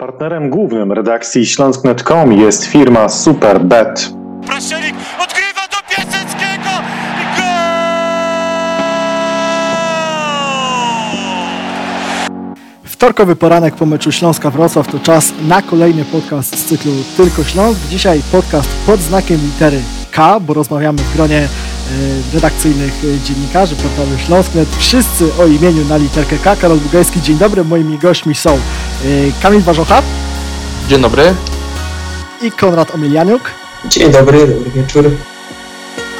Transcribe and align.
Partnerem 0.00 0.50
głównym 0.50 0.92
redakcji 0.92 1.46
Śląsk.com 1.46 2.32
jest 2.32 2.64
firma 2.64 3.08
Superbet. 3.08 4.12
Praszelik 4.46 4.94
odgrywa 5.24 5.60
do 5.70 5.76
Piaseckiego 5.96 6.70
gol! 7.36 7.44
Wtorkowy 12.84 13.36
poranek 13.36 13.74
po 13.74 13.86
meczu 13.86 14.12
Śląska-Wrocław 14.12 14.88
to 14.88 14.98
czas 14.98 15.32
na 15.48 15.62
kolejny 15.62 16.04
podcast 16.04 16.58
z 16.58 16.64
cyklu 16.64 16.92
Tylko 17.16 17.44
Śląsk. 17.44 17.80
Dzisiaj 17.88 18.20
podcast 18.32 18.68
pod 18.86 19.00
znakiem 19.00 19.40
litery 19.40 19.80
K, 20.10 20.40
bo 20.40 20.54
rozmawiamy 20.54 20.98
w 20.98 21.16
gronie 21.16 21.38
e, 21.38 21.48
redakcyjnych 22.34 22.92
e, 23.04 23.24
dziennikarzy 23.24 23.76
portalu 23.76 24.18
Śląsk.net. 24.18 24.68
Wszyscy 24.78 25.24
o 25.38 25.46
imieniu 25.46 25.84
na 25.84 25.96
literkę 25.96 26.36
K. 26.44 26.56
Karol 26.56 26.78
Bugajski, 26.78 27.20
dzień 27.20 27.38
dobry. 27.38 27.64
Moimi 27.64 27.98
gośćmi 27.98 28.34
są 28.34 28.58
Kamil 29.42 29.60
Warzocha 29.60 30.02
Dzień 30.88 31.02
dobry. 31.02 31.34
i 32.42 32.50
Konrad 32.52 32.94
Omilianiuk. 32.94 33.50
Dzień 33.84 34.12
dobry, 34.12 34.46
dobry 34.46 34.70
wieczór. 34.74 35.10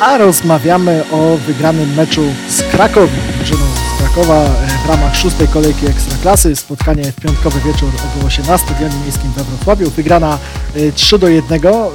A 0.00 0.18
rozmawiamy 0.18 1.04
o 1.12 1.36
wygranym 1.36 1.94
meczu 1.94 2.22
z 2.48 2.62
Krakowi, 2.62 3.18
drużyną 3.36 3.69
Krakowa 4.14 4.44
e, 4.44 4.86
w 4.86 4.88
ramach 4.88 5.16
szóstej 5.16 5.48
kolejki 5.48 5.86
Ekstraklasy. 5.86 6.56
Spotkanie 6.56 7.12
w 7.12 7.16
piątkowy 7.16 7.60
wieczór 7.60 7.88
odbyło 8.06 8.30
się 8.30 8.42
na 8.42 8.58
Stadionie 8.58 8.94
Miejskim 9.04 9.32
we 9.36 9.44
Wrocławiu. 9.44 9.90
Wygrana 9.90 10.38
e, 10.74 10.92
3 10.92 11.18
do 11.18 11.28
1. 11.28 11.66
E, 11.66 11.90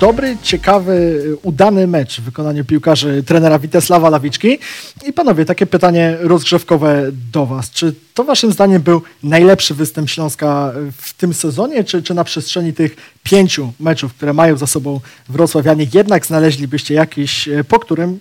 Dobry, 0.00 0.36
ciekawy, 0.42 1.22
e, 1.32 1.36
udany 1.36 1.86
mecz 1.86 2.20
w 2.20 2.24
wykonaniu 2.24 2.64
piłkarzy 2.64 3.22
trenera 3.22 3.58
Witesława 3.58 4.10
Lawiczki. 4.10 4.58
I 5.06 5.12
panowie, 5.12 5.44
takie 5.44 5.66
pytanie 5.66 6.16
rozgrzewkowe 6.20 7.06
do 7.32 7.46
was. 7.46 7.70
Czy 7.70 7.94
to 8.14 8.24
waszym 8.24 8.52
zdaniem 8.52 8.82
był 8.82 9.02
najlepszy 9.22 9.74
występ 9.74 10.10
Śląska 10.10 10.72
w 10.96 11.14
tym 11.14 11.34
sezonie, 11.34 11.84
czy, 11.84 12.02
czy 12.02 12.14
na 12.14 12.24
przestrzeni 12.24 12.72
tych 12.72 12.96
pięciu 13.22 13.72
meczów, 13.80 14.14
które 14.14 14.32
mają 14.32 14.56
za 14.56 14.66
sobą 14.66 15.00
Wrocławianie, 15.28 15.86
jednak 15.94 16.26
znaleźlibyście 16.26 16.94
jakiś, 16.94 17.48
e, 17.48 17.64
po 17.64 17.78
którym 17.78 18.20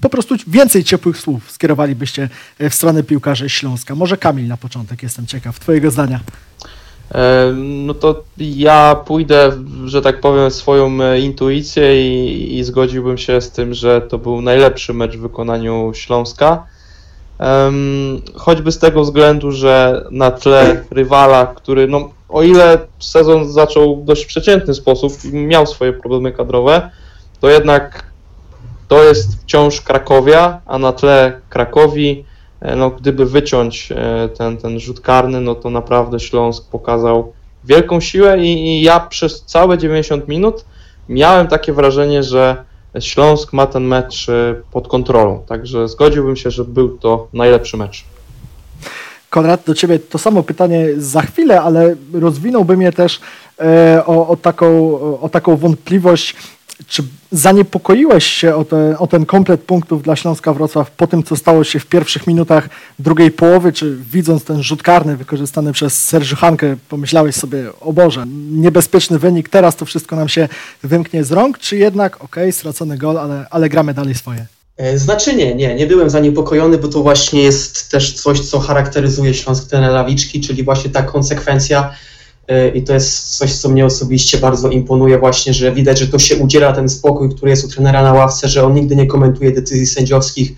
po 0.00 0.08
prostu 0.08 0.34
więcej 0.46 0.84
ciepłych 0.84 1.18
słów 1.18 1.50
skierowalibyście 1.50 2.28
e, 2.58 2.70
w 2.70 2.74
stronę 2.74 3.02
piłkarzy 3.02 3.48
Śląska? 3.48 3.94
Może 3.94 4.16
Kamil 4.16 4.46
na 4.46 4.56
początek, 4.56 5.02
jestem 5.02 5.26
ciekaw 5.26 5.60
twojego 5.60 5.90
zdania. 5.90 6.20
E, 7.14 7.52
No 7.56 7.94
to 7.94 8.24
ja 8.38 8.96
pójdę, 9.06 9.52
że 9.84 10.02
tak 10.02 10.20
powiem, 10.20 10.50
swoją 10.50 11.14
intuicję 11.16 12.10
i, 12.10 12.58
i 12.58 12.64
zgodziłbym 12.64 13.18
się 13.18 13.40
z 13.40 13.50
tym, 13.50 13.74
że 13.74 14.00
to 14.00 14.18
był 14.18 14.42
najlepszy 14.42 14.94
mecz 14.94 15.16
w 15.16 15.20
wykonaniu 15.20 15.92
Śląska. 15.94 16.66
Choćby 18.34 18.72
z 18.72 18.78
tego 18.78 19.02
względu, 19.02 19.52
że 19.52 20.04
na 20.10 20.30
tle 20.30 20.84
rywala, 20.90 21.46
który, 21.46 21.88
no, 21.88 22.10
o 22.28 22.42
ile 22.42 22.78
sezon 22.98 23.52
zaczął 23.52 23.96
w 23.96 24.04
dość 24.04 24.26
przeciętny 24.26 24.74
sposób 24.74 25.12
i 25.24 25.32
miał 25.32 25.66
swoje 25.66 25.92
problemy 25.92 26.32
kadrowe, 26.32 26.90
to 27.40 27.50
jednak 27.50 28.06
to 28.88 29.04
jest 29.04 29.42
wciąż 29.42 29.80
Krakowia, 29.80 30.60
a 30.66 30.78
na 30.78 30.92
tle 30.92 31.40
Krakowi 31.48 32.24
E, 32.60 32.76
no, 32.76 32.90
gdyby 32.90 33.26
wyciąć 33.26 33.92
e, 33.92 34.28
ten, 34.28 34.56
ten 34.56 34.80
rzut 34.80 35.00
karny, 35.00 35.40
no 35.40 35.54
to 35.54 35.70
naprawdę 35.70 36.20
Śląsk 36.20 36.70
pokazał 36.70 37.32
wielką 37.64 38.00
siłę 38.00 38.38
i, 38.38 38.66
i 38.66 38.82
ja 38.82 39.00
przez 39.00 39.44
całe 39.44 39.78
90 39.78 40.28
minut 40.28 40.64
miałem 41.08 41.46
takie 41.46 41.72
wrażenie, 41.72 42.22
że 42.22 42.64
Śląsk 43.00 43.52
ma 43.52 43.66
ten 43.66 43.84
mecz 43.84 44.28
e, 44.28 44.54
pod 44.72 44.88
kontrolą. 44.88 45.42
Także 45.48 45.88
zgodziłbym 45.88 46.36
się, 46.36 46.50
że 46.50 46.64
był 46.64 46.98
to 46.98 47.28
najlepszy 47.32 47.76
mecz. 47.76 48.04
Konrad, 49.30 49.62
do 49.66 49.74
ciebie 49.74 49.98
to 49.98 50.18
samo 50.18 50.42
pytanie 50.42 50.86
za 50.96 51.22
chwilę, 51.22 51.60
ale 51.60 51.96
rozwinąłbym 52.12 52.82
je 52.82 52.92
też 52.92 53.20
e, 53.60 54.02
o, 54.06 54.28
o, 54.28 54.36
taką, 54.36 55.00
o 55.20 55.28
taką 55.28 55.56
wątpliwość, 55.56 56.36
czy 56.86 57.02
zaniepokoiłeś 57.32 58.24
się 58.24 58.54
o, 58.54 58.64
te, 58.64 58.98
o 58.98 59.06
ten 59.06 59.26
komplet 59.26 59.60
punktów 59.60 60.02
dla 60.02 60.16
Śląska 60.16 60.52
Wrocław 60.52 60.90
po 60.90 61.06
tym, 61.06 61.22
co 61.22 61.36
stało 61.36 61.64
się 61.64 61.80
w 61.80 61.86
pierwszych 61.86 62.26
minutach 62.26 62.68
drugiej 62.98 63.30
połowy, 63.30 63.72
czy 63.72 63.96
widząc 63.96 64.44
ten 64.44 64.62
rzut 64.62 64.82
karny 64.82 65.16
wykorzystany 65.16 65.72
przez 65.72 66.04
Sergiu 66.04 66.36
Hankę, 66.36 66.76
pomyślałeś 66.88 67.34
sobie, 67.34 67.64
o 67.80 67.92
Boże, 67.92 68.24
niebezpieczny 68.50 69.18
wynik, 69.18 69.48
teraz 69.48 69.76
to 69.76 69.84
wszystko 69.84 70.16
nam 70.16 70.28
się 70.28 70.48
wymknie 70.82 71.24
z 71.24 71.32
rąk, 71.32 71.58
czy 71.58 71.76
jednak, 71.76 72.24
okej, 72.24 72.52
stracony 72.52 72.98
gol, 72.98 73.18
ale, 73.18 73.46
ale 73.50 73.68
gramy 73.68 73.94
dalej 73.94 74.14
swoje? 74.14 74.46
E, 74.76 74.98
Znaczy 74.98 75.34
nie, 75.34 75.54
nie, 75.54 75.74
nie 75.74 75.86
byłem 75.86 76.10
zaniepokojony, 76.10 76.78
bo 76.78 76.88
to 76.88 77.02
właśnie 77.02 77.42
jest 77.42 77.90
też 77.90 78.12
coś, 78.14 78.40
co 78.40 78.60
charakteryzuje 78.60 79.34
Śląsk 79.34 79.70
trenera 79.70 79.92
Lawiczki, 79.92 80.40
czyli 80.40 80.62
właśnie 80.62 80.90
ta 80.90 81.02
konsekwencja 81.02 81.94
i 82.74 82.82
to 82.82 82.92
jest 82.92 83.36
coś, 83.36 83.54
co 83.54 83.68
mnie 83.68 83.86
osobiście 83.86 84.38
bardzo 84.38 84.68
imponuje 84.68 85.18
właśnie, 85.18 85.54
że 85.54 85.72
widać, 85.72 85.98
że 85.98 86.08
to 86.08 86.18
się 86.18 86.36
udziela 86.36 86.72
ten 86.72 86.88
spokój, 86.88 87.34
który 87.34 87.50
jest 87.50 87.64
u 87.64 87.68
trenera 87.68 88.02
na 88.02 88.12
ławce, 88.12 88.48
że 88.48 88.64
on 88.64 88.74
nigdy 88.74 88.96
nie 88.96 89.06
komentuje 89.06 89.52
decyzji 89.52 89.86
sędziowskich, 89.86 90.52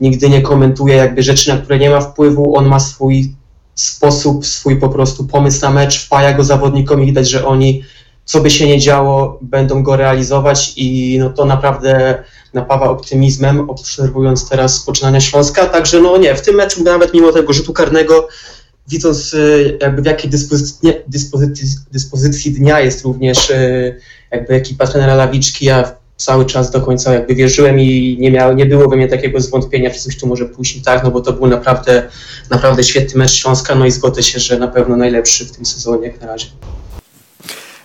nigdy 0.00 0.28
nie 0.28 0.42
komentuje 0.42 0.96
jakby 0.96 1.22
rzeczy, 1.22 1.48
na 1.48 1.58
które 1.58 1.78
nie 1.78 1.90
ma 1.90 2.00
wpływu, 2.00 2.56
on 2.56 2.66
ma 2.66 2.80
swój 2.80 3.34
sposób, 3.74 4.46
swój 4.46 4.76
po 4.76 4.88
prostu 4.88 5.24
pomysł 5.24 5.60
na 5.62 5.70
mecz, 5.70 6.06
wpaja 6.06 6.32
go 6.32 6.44
zawodnikom 6.44 7.02
i 7.02 7.06
widać, 7.06 7.30
że 7.30 7.46
oni 7.46 7.82
co 8.30 8.40
by 8.40 8.50
się 8.50 8.66
nie 8.66 8.78
działo, 8.78 9.38
będą 9.42 9.82
go 9.82 9.96
realizować 9.96 10.72
i 10.76 11.18
no 11.20 11.30
to 11.30 11.44
naprawdę 11.44 12.24
napawa 12.54 12.90
optymizmem, 12.90 13.70
obserwując 13.70 14.48
teraz 14.48 14.80
poczynania 14.80 15.20
Śląska. 15.20 15.66
Także 15.66 16.00
no 16.00 16.16
nie, 16.16 16.34
w 16.34 16.42
tym 16.42 16.54
meczu 16.54 16.84
nawet 16.84 17.14
mimo 17.14 17.32
tego 17.32 17.52
rzutu 17.52 17.72
karnego, 17.72 18.28
widząc 18.90 19.34
y, 19.34 19.78
jakby 19.80 20.02
w 20.02 20.06
jakiej 20.06 20.30
dyspozycji, 20.30 20.92
dyspozycji, 21.08 21.68
dyspozycji 21.92 22.52
dnia 22.52 22.80
jest 22.80 23.04
również 23.04 23.50
y, 23.50 23.96
jakby 24.30 24.54
ekipa 24.54 24.86
trenera 24.86 25.14
Lawiczki, 25.14 25.64
ja 25.64 26.00
cały 26.16 26.46
czas 26.46 26.70
do 26.70 26.80
końca 26.80 27.14
jakby 27.14 27.34
wierzyłem 27.34 27.80
i 27.80 28.16
nie, 28.20 28.30
miał, 28.30 28.54
nie 28.54 28.66
było 28.66 28.88
we 28.88 28.96
mnie 28.96 29.08
takiego 29.08 29.40
zwątpienia, 29.40 29.90
czy 29.90 30.00
coś 30.00 30.18
tu 30.18 30.26
może 30.26 30.46
pójść 30.46 30.82
tak, 30.82 31.04
no 31.04 31.10
bo 31.10 31.20
to 31.20 31.32
był 31.32 31.46
naprawdę, 31.46 32.08
naprawdę 32.50 32.84
świetny 32.84 33.18
mecz 33.18 33.32
Śląska, 33.32 33.74
no 33.74 33.86
i 33.86 33.90
zgodzę 33.90 34.22
się, 34.22 34.38
że 34.40 34.58
na 34.58 34.68
pewno 34.68 34.96
najlepszy 34.96 35.46
w 35.46 35.52
tym 35.52 35.66
sezonie 35.66 36.06
jak 36.06 36.20
na 36.20 36.26
razie. 36.26 36.46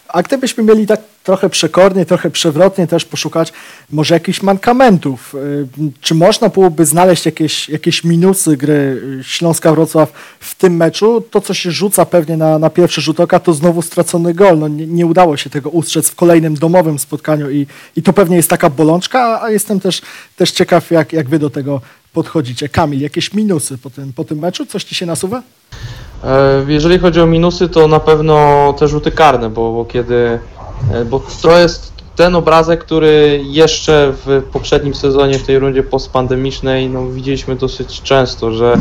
A 0.07 0.23
gdybyśmy 0.23 0.63
mieli 0.63 0.87
tak 0.87 1.01
trochę 1.23 1.49
przekornie, 1.49 2.05
trochę 2.05 2.31
przewrotnie 2.31 2.87
też 2.87 3.05
poszukać 3.05 3.53
może 3.91 4.13
jakichś 4.13 4.41
mankamentów, 4.41 5.35
y, 5.35 5.67
czy 6.01 6.15
można 6.15 6.49
byłoby 6.49 6.85
znaleźć 6.85 7.25
jakieś, 7.25 7.69
jakieś 7.69 8.03
minusy 8.03 8.57
gry 8.57 9.01
y, 9.19 9.23
Śląska-Wrocław 9.23 10.07
w 10.39 10.55
tym 10.55 10.75
meczu? 10.75 11.21
To, 11.31 11.41
co 11.41 11.53
się 11.53 11.71
rzuca 11.71 12.05
pewnie 12.05 12.37
na, 12.37 12.59
na 12.59 12.69
pierwszy 12.69 13.01
rzut 13.01 13.19
oka, 13.19 13.39
to 13.39 13.53
znowu 13.53 13.81
stracony 13.81 14.33
gol. 14.33 14.59
No, 14.59 14.67
nie, 14.67 14.87
nie 14.87 15.05
udało 15.05 15.37
się 15.37 15.49
tego 15.49 15.69
ustrzec 15.69 16.09
w 16.09 16.15
kolejnym 16.15 16.55
domowym 16.55 16.99
spotkaniu 16.99 17.49
i, 17.51 17.67
i 17.95 18.03
to 18.03 18.13
pewnie 18.13 18.35
jest 18.35 18.49
taka 18.49 18.69
bolączka, 18.69 19.41
a- 19.41 19.51
jestem 19.51 19.79
też, 19.79 20.01
też 20.35 20.51
ciekaw, 20.51 20.91
jak, 20.91 21.13
jak 21.13 21.29
wy 21.29 21.39
do 21.39 21.49
tego 21.49 21.81
podchodzicie. 22.13 22.69
Kamil, 22.69 23.01
jakieś 23.01 23.33
minusy 23.33 23.77
po 23.77 23.89
tym, 23.89 24.13
po 24.13 24.23
tym 24.23 24.39
meczu? 24.39 24.65
Coś 24.65 24.83
ci 24.83 24.95
się 24.95 25.05
nasuwa? 25.05 25.43
E, 26.25 26.65
Jeżeli 26.67 26.99
chodzi 26.99 27.21
o 27.21 27.25
minusy, 27.25 27.69
to 27.69 27.87
na 27.87 27.99
pewno 27.99 28.73
te 28.79 28.87
rzuty 28.87 29.11
karne, 29.11 29.49
bo, 29.49 29.71
bo 29.71 29.85
kiedy. 29.85 30.39
e, 30.93 31.05
Bo 31.05 31.21
to 31.41 31.57
jest 31.57 31.93
ten 32.15 32.35
obrazek, 32.35 32.83
który 32.83 33.41
jeszcze 33.43 34.13
w 34.25 34.43
poprzednim 34.53 34.95
sezonie, 34.95 35.39
w 35.39 35.43
tej 35.43 35.59
rundzie 35.59 35.83
postpandemicznej, 35.83 36.89
no, 36.89 37.07
widzieliśmy 37.07 37.55
dosyć 37.55 38.01
często, 38.01 38.51
że, 38.51 38.77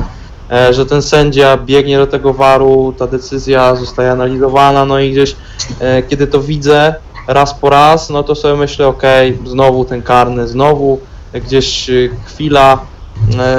e, 0.50 0.74
że 0.74 0.86
ten 0.86 1.02
sędzia 1.02 1.56
biegnie 1.56 1.98
do 1.98 2.06
tego 2.06 2.34
waru, 2.34 2.94
ta 2.98 3.06
decyzja 3.06 3.74
zostaje 3.76 4.10
analizowana, 4.10 4.84
no 4.84 4.98
i 5.00 5.12
gdzieś 5.12 5.36
kiedy 6.08 6.26
to 6.26 6.40
widzę 6.40 6.94
raz 7.28 7.54
po 7.54 7.70
raz, 7.70 8.10
no 8.10 8.22
to 8.22 8.34
sobie 8.34 8.56
myślę, 8.56 8.86
okej, 8.86 9.38
znowu 9.46 9.84
ten 9.84 10.02
karny, 10.02 10.48
znowu 10.48 11.00
gdzieś 11.34 11.90
chwila 12.26 12.78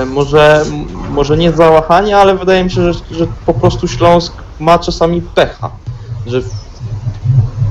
może, 0.06 0.62
m- 0.68 0.86
może 1.10 1.38
nie 1.38 1.52
załachanie, 1.52 2.18
ale 2.18 2.36
wydaje 2.38 2.64
mi 2.64 2.72
się, 2.72 2.94
że, 2.94 3.00
że 3.12 3.28
po 3.46 3.54
prostu 3.54 3.88
Śląsk 3.88 4.34
ma 4.60 4.80
czasami 4.80 5.22
pecha, 5.22 5.70
że 6.28 6.42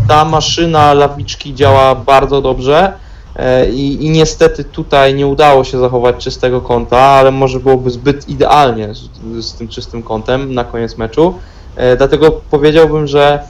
ta 0.08 0.25
maszyna 0.25 0.94
lawiczki 0.94 1.54
działa 1.54 1.94
bardzo 1.94 2.42
dobrze 2.42 2.92
e, 3.36 3.70
i, 3.70 4.06
i 4.06 4.10
niestety 4.10 4.64
tutaj 4.64 5.14
nie 5.14 5.26
udało 5.26 5.64
się 5.64 5.78
zachować 5.78 6.16
czystego 6.16 6.60
kąta, 6.60 6.98
ale 6.98 7.31
może 7.31 7.60
byłoby 7.60 7.90
zbyt 7.90 8.28
idealnie 8.28 8.94
z, 8.94 9.08
z 9.46 9.52
tym 9.54 9.69
czystym 9.69 10.02
kątem 10.02 10.54
na 10.54 10.64
koniec 10.64 10.98
meczu. 10.98 11.34
E, 11.76 11.96
Dlatego 11.96 12.40
powiedziałbym, 12.50 13.06
że 13.06 13.42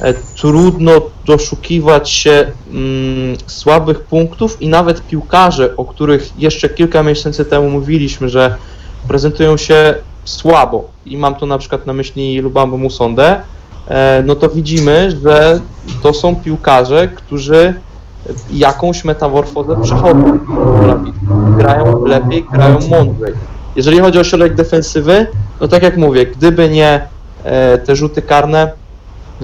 e, 0.00 0.14
trudno 0.14 0.92
doszukiwać 1.26 2.10
się 2.10 2.46
mm, 2.70 3.36
słabych 3.46 4.00
punktów 4.00 4.62
i 4.62 4.68
nawet 4.68 5.06
piłkarze, 5.06 5.76
o 5.76 5.84
których 5.84 6.32
jeszcze 6.38 6.68
kilka 6.68 7.02
miesięcy 7.02 7.44
temu 7.44 7.70
mówiliśmy, 7.70 8.28
że 8.28 8.56
prezentują 9.08 9.56
się 9.56 9.94
słabo 10.24 10.88
i 11.06 11.16
mam 11.16 11.34
tu 11.34 11.46
na 11.46 11.58
przykład 11.58 11.86
na 11.86 11.92
myśli 11.92 12.40
Lubambo 12.40 12.76
Musondę, 12.76 13.40
e, 13.88 14.22
no 14.26 14.34
to 14.34 14.48
widzimy, 14.48 15.10
że 15.24 15.60
to 16.02 16.12
są 16.12 16.36
piłkarze, 16.36 17.08
którzy 17.08 17.74
jakąś 18.50 19.04
metamorfozę 19.04 19.76
przechodzą. 19.82 20.38
Grają 21.56 22.04
lepiej, 22.04 22.44
grają 22.52 22.78
mądrzej. 22.90 23.34
Jeżeli 23.76 23.98
chodzi 23.98 24.18
o 24.18 24.24
środek 24.24 24.54
defensywy, 24.54 25.26
no 25.60 25.68
tak 25.68 25.82
jak 25.82 25.96
mówię, 25.96 26.26
gdyby 26.26 26.68
nie 26.68 27.08
te 27.84 27.96
rzuty 27.96 28.22
karne, 28.22 28.72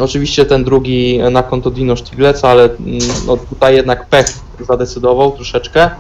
Oczywiście 0.01 0.47
ten 0.47 0.65
drugi 0.65 1.19
na 1.31 1.43
konto 1.43 1.71
Dino 1.71 1.97
Sztigleca, 1.97 2.49
ale 2.49 2.65
mm, 2.65 2.99
no, 3.27 3.37
tutaj 3.37 3.77
jednak 3.77 4.07
pech 4.07 4.27
zadecydował 4.61 5.33
troszeczkę. 5.33 5.91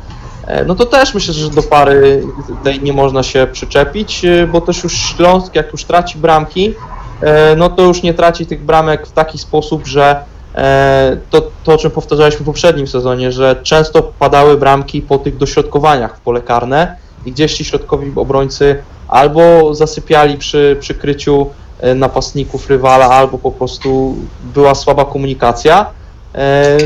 E, 0.46 0.64
No 0.64 0.74
to 0.74 0.86
też 0.86 1.14
myślę, 1.14 1.34
że 1.34 1.50
do 1.50 1.62
pary 1.62 2.22
tej 2.64 2.80
nie 2.80 2.92
można 2.92 3.22
się 3.22 3.46
przyczepić, 3.52 4.24
e, 4.24 4.46
bo 4.46 4.60
też 4.60 4.84
już 4.84 4.92
Śląsk, 4.92 5.54
jak 5.54 5.72
już 5.72 5.84
traci 5.84 6.18
bramki, 6.18 6.74
e, 7.20 7.56
no 7.56 7.68
to 7.68 7.82
już 7.82 8.02
nie 8.02 8.14
traci 8.14 8.46
tych 8.46 8.64
bramek 8.64 9.06
w 9.06 9.12
taki 9.12 9.38
sposób, 9.38 9.86
że 9.86 10.24
e, 10.54 11.16
to, 11.30 11.50
to 11.64 11.72
o 11.72 11.78
czym 11.78 11.90
powtarzaliśmy 11.90 12.40
w 12.40 12.46
poprzednim 12.46 12.86
sezonie, 12.86 13.32
że 13.32 13.56
często 13.62 14.02
padały 14.18 14.56
bramki 14.56 15.02
po 15.02 15.18
tych 15.18 15.36
dośrodkowaniach 15.36 16.16
w 16.16 16.20
pole 16.20 16.40
karne 16.40 16.96
i 17.26 17.32
gdzieś 17.32 17.54
ci 17.54 17.64
środkowi 17.64 18.12
obrońcy 18.16 18.82
albo 19.08 19.74
zasypiali 19.74 20.38
przy 20.38 20.76
przykryciu 20.80 21.46
e, 21.50 21.63
napastników 21.94 22.70
rywala, 22.70 23.10
albo 23.10 23.38
po 23.38 23.50
prostu 23.52 24.16
była 24.54 24.74
słaba 24.74 25.04
komunikacja. 25.04 25.86
E, 26.34 26.78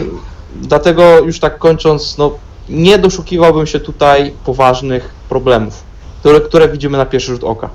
Dlatego 0.55 1.19
już 1.19 1.41
tak 1.41 1.59
kończąc, 1.59 2.19
no 2.19 2.31
nie 2.69 2.99
doszukiwałbym 2.99 3.67
się 3.67 3.81
tutaj 3.81 4.35
poważnych 4.45 5.15
problemów, 5.29 5.83
które, 6.21 6.41
które 6.41 6.69
widzimy 6.69 6.99
na 6.99 7.07
pierwszy 7.07 7.33
rzut 7.33 7.45
oka. 7.45 7.71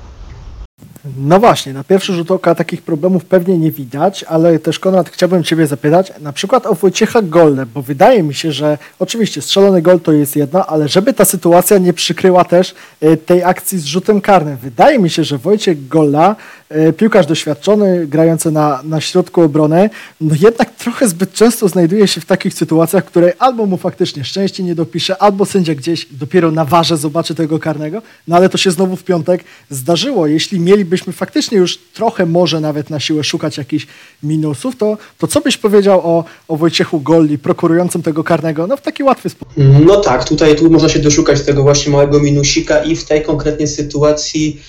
No 1.17 1.39
właśnie, 1.39 1.73
na 1.73 1.83
pierwszy 1.83 2.13
rzut 2.13 2.31
oka 2.31 2.55
takich 2.55 2.81
problemów 2.81 3.25
pewnie 3.25 3.57
nie 3.57 3.71
widać, 3.71 4.23
ale 4.23 4.59
też 4.59 4.79
Konrad 4.79 5.09
chciałbym 5.09 5.43
Ciebie 5.43 5.67
zapytać 5.67 6.13
na 6.21 6.33
przykład 6.33 6.65
o 6.65 6.75
Wojciecha 6.75 7.21
Golne, 7.21 7.65
bo 7.65 7.81
wydaje 7.81 8.23
mi 8.23 8.33
się, 8.33 8.51
że 8.51 8.77
oczywiście 8.99 9.41
strzelony 9.41 9.81
gol 9.81 9.99
to 9.99 10.11
jest 10.11 10.35
jedno, 10.35 10.65
ale 10.65 10.87
żeby 10.87 11.13
ta 11.13 11.25
sytuacja 11.25 11.77
nie 11.77 11.93
przykryła 11.93 12.45
też 12.45 12.75
e, 13.01 13.17
tej 13.17 13.43
akcji 13.43 13.79
z 13.79 13.85
rzutem 13.85 14.21
karnym. 14.21 14.57
Wydaje 14.57 14.99
mi 14.99 15.09
się, 15.09 15.23
że 15.23 15.37
Wojciech 15.37 15.87
Golla, 15.87 16.35
e, 16.69 16.93
piłkarz 16.93 17.25
doświadczony, 17.25 18.07
grający 18.07 18.51
na, 18.51 18.81
na 18.83 19.01
środku 19.01 19.41
obrony, 19.41 19.89
no 20.21 20.35
jednak 20.41 20.75
trochę 20.75 21.07
zbyt 21.07 21.33
często 21.33 21.67
znajduje 21.67 22.07
się 22.07 22.21
w 22.21 22.25
takich 22.25 22.53
sytuacjach, 22.53 23.05
które 23.05 23.33
albo 23.39 23.65
mu 23.65 23.77
faktycznie 23.77 24.23
szczęście 24.23 24.63
nie 24.63 24.75
dopisze, 24.75 25.21
albo 25.21 25.45
sędzia 25.45 25.75
gdzieś 25.75 26.07
dopiero 26.11 26.51
na 26.51 26.65
warze 26.65 26.97
zobaczy 26.97 27.35
tego 27.35 27.59
karnego, 27.59 28.01
no 28.27 28.35
ale 28.35 28.49
to 28.49 28.57
się 28.57 28.71
znowu 28.71 28.95
w 28.95 29.03
piątek 29.03 29.43
zdarzyło. 29.69 30.27
Jeśli 30.27 30.59
mielibyśmy 30.93 31.13
faktycznie 31.13 31.57
już 31.57 31.77
trochę 31.77 32.25
może 32.25 32.59
nawet 32.59 32.89
na 32.89 32.99
siłę 32.99 33.23
szukać 33.23 33.57
jakichś 33.57 33.87
minusów, 34.23 34.75
to, 34.75 34.97
to 35.17 35.27
co 35.27 35.41
byś 35.41 35.57
powiedział 35.57 35.99
o, 35.99 36.23
o 36.47 36.57
Wojciechu 36.57 36.99
Golli, 36.99 37.37
prokurującym 37.37 38.03
tego 38.03 38.23
karnego, 38.23 38.67
no 38.67 38.77
w 38.77 38.81
taki 38.81 39.03
łatwy 39.03 39.29
sposób? 39.29 39.53
No 39.57 39.95
tak, 39.95 40.27
tutaj 40.29 40.55
tu 40.55 40.69
można 40.69 40.89
się 40.89 40.99
doszukać 40.99 41.41
tego 41.41 41.63
właśnie 41.63 41.91
małego 41.91 42.19
minusika 42.19 42.83
i 42.83 42.95
w 42.95 43.05
tej 43.05 43.21
konkretnej 43.21 43.67
sytuacji, 43.67 44.61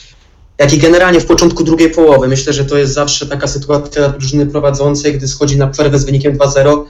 jak 0.59 0.73
i 0.73 0.79
generalnie 0.79 1.21
w 1.21 1.27
początku 1.27 1.65
drugiej 1.65 1.91
połowy. 1.91 2.29
Myślę, 2.29 2.53
że 2.53 2.65
to 2.65 2.79
jest 2.79 2.93
zawsze 2.93 3.27
taka 3.27 3.47
sytuacja 3.47 4.09
drużyny 4.09 4.47
prowadzącej, 4.47 5.13
gdy 5.13 5.29
schodzi 5.29 5.57
na 5.57 5.67
przerwę 5.67 5.99
z 5.99 6.05
wynikiem 6.05 6.39
2-0. 6.39 6.85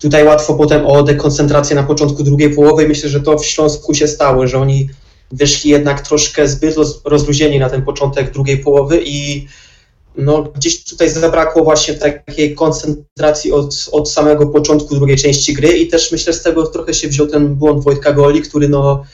Tutaj 0.00 0.24
łatwo 0.24 0.54
potem 0.54 0.86
o 0.86 1.02
dekoncentrację 1.02 1.76
na 1.76 1.82
początku 1.82 2.22
drugiej 2.22 2.54
połowy 2.54 2.88
myślę, 2.88 3.08
że 3.08 3.20
to 3.20 3.38
w 3.38 3.46
Śląsku 3.46 3.94
się 3.94 4.08
stało, 4.08 4.46
że 4.46 4.58
oni 4.58 4.88
wyszli 5.32 5.70
jednak 5.70 6.00
troszkę 6.00 6.48
zbyt 6.48 6.76
roz- 6.76 7.00
rozluźnieni 7.04 7.58
na 7.58 7.70
ten 7.70 7.82
początek 7.82 8.32
drugiej 8.32 8.58
połowy 8.58 9.02
i 9.04 9.46
no, 10.16 10.42
gdzieś 10.42 10.84
tutaj 10.84 11.10
zabrakło 11.10 11.64
właśnie 11.64 11.94
takiej 11.94 12.54
koncentracji 12.54 13.52
od, 13.52 13.88
od 13.92 14.10
samego 14.10 14.46
początku 14.46 14.94
drugiej 14.94 15.16
części 15.16 15.54
gry 15.54 15.78
i 15.78 15.88
też 15.88 16.12
myślę, 16.12 16.32
że 16.32 16.38
z 16.38 16.42
tego 16.42 16.66
trochę 16.66 16.94
się 16.94 17.08
wziął 17.08 17.26
ten 17.26 17.54
błąd 17.54 17.84
Wojtka 17.84 18.12
Goli, 18.12 18.42
który 18.42 18.68
no, 18.68 19.04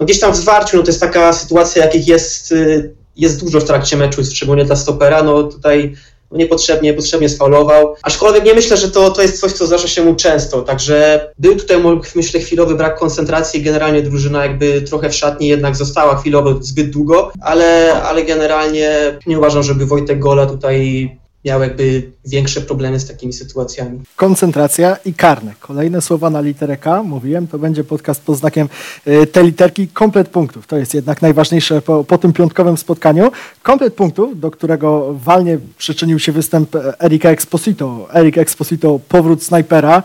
no 0.00 0.06
gdzieś 0.06 0.20
tam 0.20 0.32
w 0.32 0.36
zwarciu, 0.36 0.76
no 0.76 0.82
to 0.82 0.88
jest 0.88 1.00
taka 1.00 1.32
sytuacja, 1.32 1.84
jakich 1.84 2.08
jest, 2.08 2.52
y, 2.52 2.94
jest 3.16 3.40
dużo 3.40 3.60
w 3.60 3.64
trakcie 3.64 3.96
meczu, 3.96 4.24
szczególnie 4.24 4.64
dla 4.64 4.76
stopera, 4.76 5.22
no 5.22 5.42
tutaj 5.42 5.96
niepotrzebnie, 6.30 6.94
potrzebnie 6.94 7.28
sfaulował. 7.28 7.94
Aczkolwiek 8.02 8.44
nie 8.44 8.54
myślę, 8.54 8.76
że 8.76 8.90
to, 8.90 9.10
to 9.10 9.22
jest 9.22 9.40
coś, 9.40 9.52
co 9.52 9.66
zdarza 9.66 9.88
się 9.88 10.04
mu 10.04 10.14
często. 10.14 10.62
Także 10.62 11.28
był 11.38 11.56
tutaj, 11.56 11.76
myślę, 12.14 12.40
chwilowy 12.40 12.74
brak 12.74 12.98
koncentracji. 12.98 13.62
Generalnie 13.62 14.02
drużyna 14.02 14.42
jakby 14.42 14.82
trochę 14.82 15.10
w 15.10 15.14
szatni 15.14 15.48
jednak 15.48 15.76
została 15.76 16.16
chwilowo 16.16 16.54
zbyt 16.60 16.90
długo, 16.90 17.32
ale, 17.40 18.02
ale 18.02 18.22
generalnie 18.22 19.18
nie 19.26 19.38
uważam, 19.38 19.62
żeby 19.62 19.86
Wojtek 19.86 20.18
Gola 20.18 20.46
tutaj 20.46 21.10
miał 21.46 21.60
jakby 21.60 22.12
większe 22.24 22.60
problemy 22.60 23.00
z 23.00 23.06
takimi 23.06 23.32
sytuacjami. 23.32 24.00
Koncentracja 24.16 24.96
i 25.04 25.14
karne. 25.14 25.54
Kolejne 25.60 26.02
słowa 26.02 26.30
na 26.30 26.40
literę 26.40 26.76
K, 26.76 27.02
mówiłem, 27.02 27.46
to 27.46 27.58
będzie 27.58 27.84
podcast 27.84 28.22
pod 28.22 28.38
znakiem 28.38 28.68
y, 29.06 29.26
tej 29.26 29.44
literki 29.44 29.88
komplet 29.88 30.28
punktów. 30.28 30.66
To 30.66 30.76
jest 30.76 30.94
jednak 30.94 31.22
najważniejsze 31.22 31.82
po, 31.82 32.04
po 32.04 32.18
tym 32.18 32.32
piątkowym 32.32 32.76
spotkaniu. 32.76 33.32
Komplet 33.62 33.94
punktów, 33.94 34.40
do 34.40 34.50
którego 34.50 35.14
walnie 35.14 35.58
przyczynił 35.78 36.18
się 36.18 36.32
występ 36.32 36.74
e, 36.74 37.00
Erika 37.00 37.30
Exposito. 37.30 38.08
Erik 38.14 38.38
Exposito, 38.38 39.00
powrót 39.08 39.42
snajpera. 39.42 40.02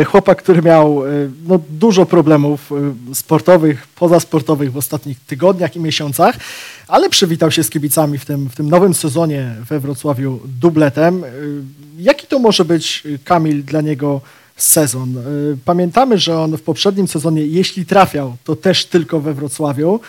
Y, 0.00 0.04
Chłopak, 0.04 0.38
który 0.42 0.62
miał 0.62 1.06
y, 1.06 1.30
no, 1.48 1.60
dużo 1.70 2.06
problemów 2.06 2.70
sportowych, 3.14 3.86
pozasportowych 3.86 4.72
w 4.72 4.76
ostatnich 4.76 5.20
tygodniach 5.26 5.76
i 5.76 5.80
miesiącach, 5.80 6.36
ale 6.88 7.08
przywitał 7.08 7.50
się 7.50 7.64
z 7.64 7.70
kibicami 7.70 8.18
w 8.18 8.24
tym, 8.24 8.48
w 8.48 8.54
tym 8.54 8.70
nowym 8.70 8.94
sezonie 8.94 9.54
we 9.68 9.80
Wrocławiu 9.80 10.40
dubletem. 10.66 11.24
Y, 11.24 11.28
Jaki 11.98 12.26
to 12.26 12.38
może 12.38 12.64
być, 12.64 13.02
y, 13.06 13.18
Kamil, 13.24 13.64
dla 13.64 13.80
niego 13.80 14.20
sezon? 14.56 15.16
Y, 15.18 15.56
Pamiętamy, 15.64 16.18
że 16.18 16.38
on 16.40 16.56
w 16.56 16.62
poprzednim 16.62 17.08
sezonie, 17.08 17.42
jeśli 17.46 17.86
trafiał, 17.86 18.36
to 18.44 18.56
też 18.56 18.86
tylko 18.86 19.20
we 19.20 19.34
Wrocławiu. 19.34 20.00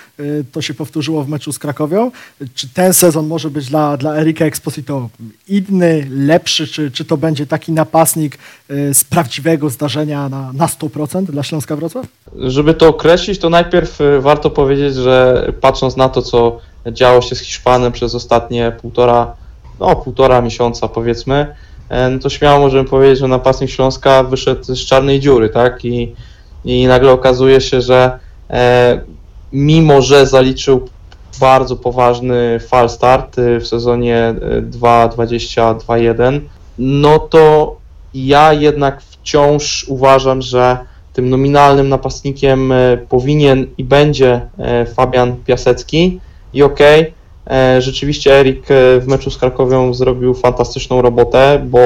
To 0.51 0.61
się 0.61 0.73
powtórzyło 0.73 1.23
w 1.23 1.29
meczu 1.29 1.51
z 1.53 1.59
Krakowią. 1.59 2.11
Czy 2.55 2.69
ten 2.69 2.93
sezon 2.93 3.27
może 3.27 3.49
być 3.49 3.65
dla, 3.69 3.97
dla 3.97 4.15
Erika 4.15 4.45
Exposito 4.45 5.09
inny, 5.47 6.07
lepszy, 6.11 6.67
czy, 6.67 6.91
czy 6.91 7.05
to 7.05 7.17
będzie 7.17 7.45
taki 7.45 7.71
napastnik 7.71 8.37
z 8.69 9.03
prawdziwego 9.03 9.69
zdarzenia 9.69 10.29
na, 10.29 10.53
na 10.53 10.67
100% 10.67 11.23
dla 11.23 11.43
Śląska 11.43 11.75
Wrocław? 11.75 12.05
Żeby 12.35 12.73
to 12.73 12.87
określić, 12.87 13.39
to 13.39 13.49
najpierw 13.49 13.99
warto 14.19 14.49
powiedzieć, 14.49 14.95
że 14.95 15.47
patrząc 15.61 15.97
na 15.97 16.09
to, 16.09 16.21
co 16.21 16.59
działo 16.91 17.21
się 17.21 17.35
z 17.35 17.39
Hiszpanem 17.39 17.91
przez 17.91 18.15
ostatnie 18.15 18.71
półtora, 18.81 19.35
no 19.79 19.95
półtora 19.95 20.41
miesiąca 20.41 20.87
powiedzmy, 20.87 21.55
e, 21.89 22.09
no 22.09 22.19
to 22.19 22.29
śmiało 22.29 22.59
możemy 22.59 22.89
powiedzieć, 22.89 23.19
że 23.19 23.27
napastnik 23.27 23.69
Śląska 23.69 24.23
wyszedł 24.23 24.63
z 24.63 24.85
czarnej 24.85 25.19
dziury, 25.19 25.49
tak? 25.49 25.85
I, 25.85 26.15
i 26.65 26.87
nagle 26.87 27.11
okazuje 27.11 27.61
się, 27.61 27.81
że 27.81 28.19
e, 28.49 29.01
mimo, 29.53 30.01
że 30.01 30.27
zaliczył 30.27 30.89
bardzo 31.39 31.75
poważny 31.75 32.59
fal 32.67 32.89
start 32.89 33.37
y, 33.37 33.59
w 33.59 33.67
sezonie 33.67 34.17
e, 34.17 34.61
2-20-2-1, 34.61 36.39
no 36.77 37.19
to 37.19 37.75
ja 38.13 38.53
jednak 38.53 39.01
wciąż 39.01 39.85
uważam, 39.87 40.41
że 40.41 40.77
tym 41.17 41.29
nominalnym 41.29 41.89
napastnikiem 41.89 42.71
e, 42.71 42.97
powinien 43.09 43.67
i 43.77 43.83
będzie 43.83 44.41
e, 44.57 44.85
Fabian 44.85 45.35
Piasecki. 45.45 46.19
I 46.53 46.63
okej, 46.63 47.01
e, 47.01 47.11
rzeczywiście 47.79 48.39
Erik 48.39 48.71
e, 48.71 48.99
w 48.99 49.07
meczu 49.07 49.31
z 49.31 49.37
Krakowią 49.37 49.93
zrobił 49.93 50.33
fantastyczną 50.33 51.01
robotę, 51.01 51.61
bo 51.65 51.79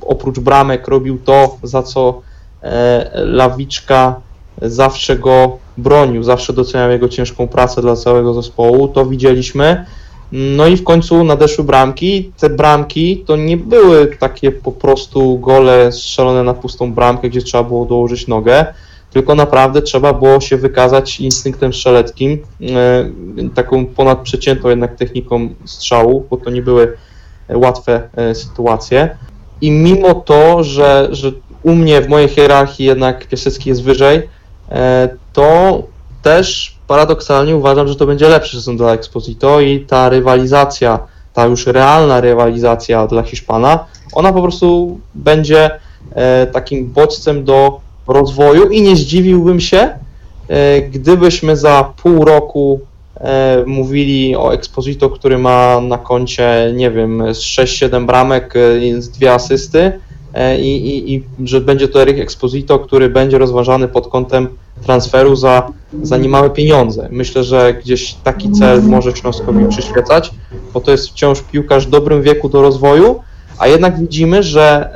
oprócz 0.00 0.38
bramek 0.38 0.88
robił 0.88 1.18
to, 1.24 1.56
za 1.62 1.82
co 1.82 2.22
e, 2.62 3.10
Lawiczka 3.14 4.20
zawsze 4.62 5.18
go 5.18 5.58
bronił, 5.76 6.22
zawsze 6.22 6.52
doceniał 6.52 6.90
jego 6.90 7.08
ciężką 7.08 7.48
pracę 7.48 7.82
dla 7.82 7.96
całego 7.96 8.34
zespołu. 8.34 8.88
To 8.88 9.06
widzieliśmy. 9.06 9.86
No 10.32 10.66
i 10.66 10.76
w 10.76 10.84
końcu 10.84 11.24
nadeszły 11.24 11.64
bramki. 11.64 12.32
Te 12.38 12.50
bramki 12.50 13.24
to 13.26 13.36
nie 13.36 13.56
były 13.56 14.06
takie 14.06 14.52
po 14.52 14.72
prostu 14.72 15.38
gole 15.38 15.92
strzelone 15.92 16.42
na 16.42 16.54
pustą 16.54 16.92
bramkę, 16.92 17.28
gdzie 17.28 17.42
trzeba 17.42 17.64
było 17.64 17.86
dołożyć 17.86 18.26
nogę, 18.26 18.66
tylko 19.14 19.34
naprawdę 19.34 19.82
trzeba 19.82 20.12
było 20.12 20.40
się 20.40 20.56
wykazać 20.56 21.20
instynktem 21.20 21.72
strzeleckim, 21.72 22.38
e, 22.62 23.50
taką 23.54 23.86
ponadprzeciętną 23.86 24.70
jednak 24.70 24.96
techniką 24.96 25.48
strzału, 25.64 26.26
bo 26.30 26.36
to 26.36 26.50
nie 26.50 26.62
były 26.62 26.96
łatwe 27.48 28.08
e, 28.16 28.34
sytuacje. 28.34 29.16
I 29.60 29.70
mimo 29.70 30.14
to, 30.14 30.64
że, 30.64 31.08
że 31.10 31.32
u 31.62 31.74
mnie 31.74 32.00
w 32.00 32.08
mojej 32.08 32.28
hierarchii 32.28 32.86
jednak 32.86 33.28
Piasecki 33.28 33.68
jest 33.68 33.82
wyżej, 33.82 34.28
e, 34.70 35.08
to 35.32 35.82
też 36.22 36.78
paradoksalnie 36.86 37.56
uważam, 37.56 37.88
że 37.88 37.96
to 37.96 38.06
będzie 38.06 38.28
lepszy 38.28 38.56
sezon 38.56 38.76
dla 38.76 38.92
Exposito 38.92 39.60
i 39.60 39.80
ta 39.80 40.08
rywalizacja, 40.08 40.98
ta 41.32 41.46
już 41.46 41.66
realna 41.66 42.20
rywalizacja 42.20 43.06
dla 43.06 43.22
Hiszpana, 43.22 43.84
ona 44.12 44.32
po 44.32 44.42
prostu 44.42 44.98
będzie 45.14 45.70
e, 46.14 46.46
takim 46.46 46.92
bodźcem 46.92 47.44
do 47.44 47.80
rozwoju 48.06 48.68
i 48.68 48.82
nie 48.82 48.96
zdziwiłbym 48.96 49.60
się, 49.60 49.88
e, 50.48 50.82
gdybyśmy 50.82 51.56
za 51.56 51.92
pół 52.02 52.24
roku 52.24 52.80
e, 53.16 53.64
mówili 53.66 54.36
o 54.36 54.54
Exposito, 54.54 55.10
który 55.10 55.38
ma 55.38 55.80
na 55.80 55.98
koncie, 55.98 56.72
nie 56.76 56.90
wiem, 56.90 57.34
z 57.34 57.38
6-7 57.38 58.06
bramek, 58.06 58.54
e, 58.56 58.98
dwie 59.14 59.32
asysty 59.32 59.92
i, 60.58 60.76
i, 60.76 61.14
i 61.14 61.22
że 61.44 61.60
będzie 61.60 61.88
to 61.88 62.02
Eric 62.02 62.18
Exposito, 62.18 62.78
który 62.78 63.08
będzie 63.08 63.38
rozważany 63.38 63.88
pod 63.88 64.08
kątem 64.08 64.48
transferu 64.82 65.36
za, 65.36 65.72
za 66.02 66.16
niemałe 66.16 66.50
pieniądze. 66.50 67.08
Myślę, 67.10 67.44
że 67.44 67.74
gdzieś 67.74 68.14
taki 68.14 68.52
cel 68.52 68.82
może 68.82 69.16
Śląskowi 69.16 69.66
przyświecać, 69.68 70.30
bo 70.72 70.80
to 70.80 70.90
jest 70.90 71.08
wciąż 71.08 71.40
piłkarz 71.40 71.86
w 71.86 71.90
dobrym 71.90 72.22
wieku 72.22 72.48
do 72.48 72.62
rozwoju, 72.62 73.20
a 73.58 73.68
jednak 73.68 74.00
widzimy, 74.00 74.42
że 74.42 74.90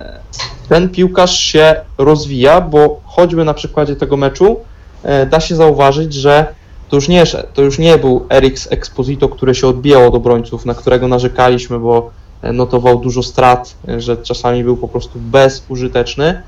ten 0.68 0.88
piłkarz 0.88 1.38
się 1.38 1.76
rozwija, 1.98 2.60
bo 2.60 3.00
choćby 3.04 3.44
na 3.44 3.54
przykładzie 3.54 3.96
tego 3.96 4.16
meczu 4.16 4.60
e, 5.02 5.26
da 5.26 5.40
się 5.40 5.56
zauważyć, 5.56 6.14
że 6.14 6.46
to 6.88 6.96
już 6.96 7.08
nie, 7.08 7.24
to 7.54 7.62
już 7.62 7.78
nie 7.78 7.98
był 7.98 8.26
Eriks 8.30 8.72
Exposito, 8.72 9.28
który 9.28 9.54
się 9.54 9.66
odbijał 9.68 10.08
od 10.08 10.14
obrońców, 10.14 10.66
na 10.66 10.74
którego 10.74 11.08
narzekaliśmy, 11.08 11.78
bo 11.78 12.10
e, 12.42 12.52
notował 12.52 12.98
dużo 12.98 13.22
strat, 13.22 13.74
e, 13.88 14.00
że 14.00 14.16
czasami 14.16 14.64
był 14.64 14.76
po 14.76 14.88
prostu 14.88 15.18
bezużyteczny. 15.18 16.42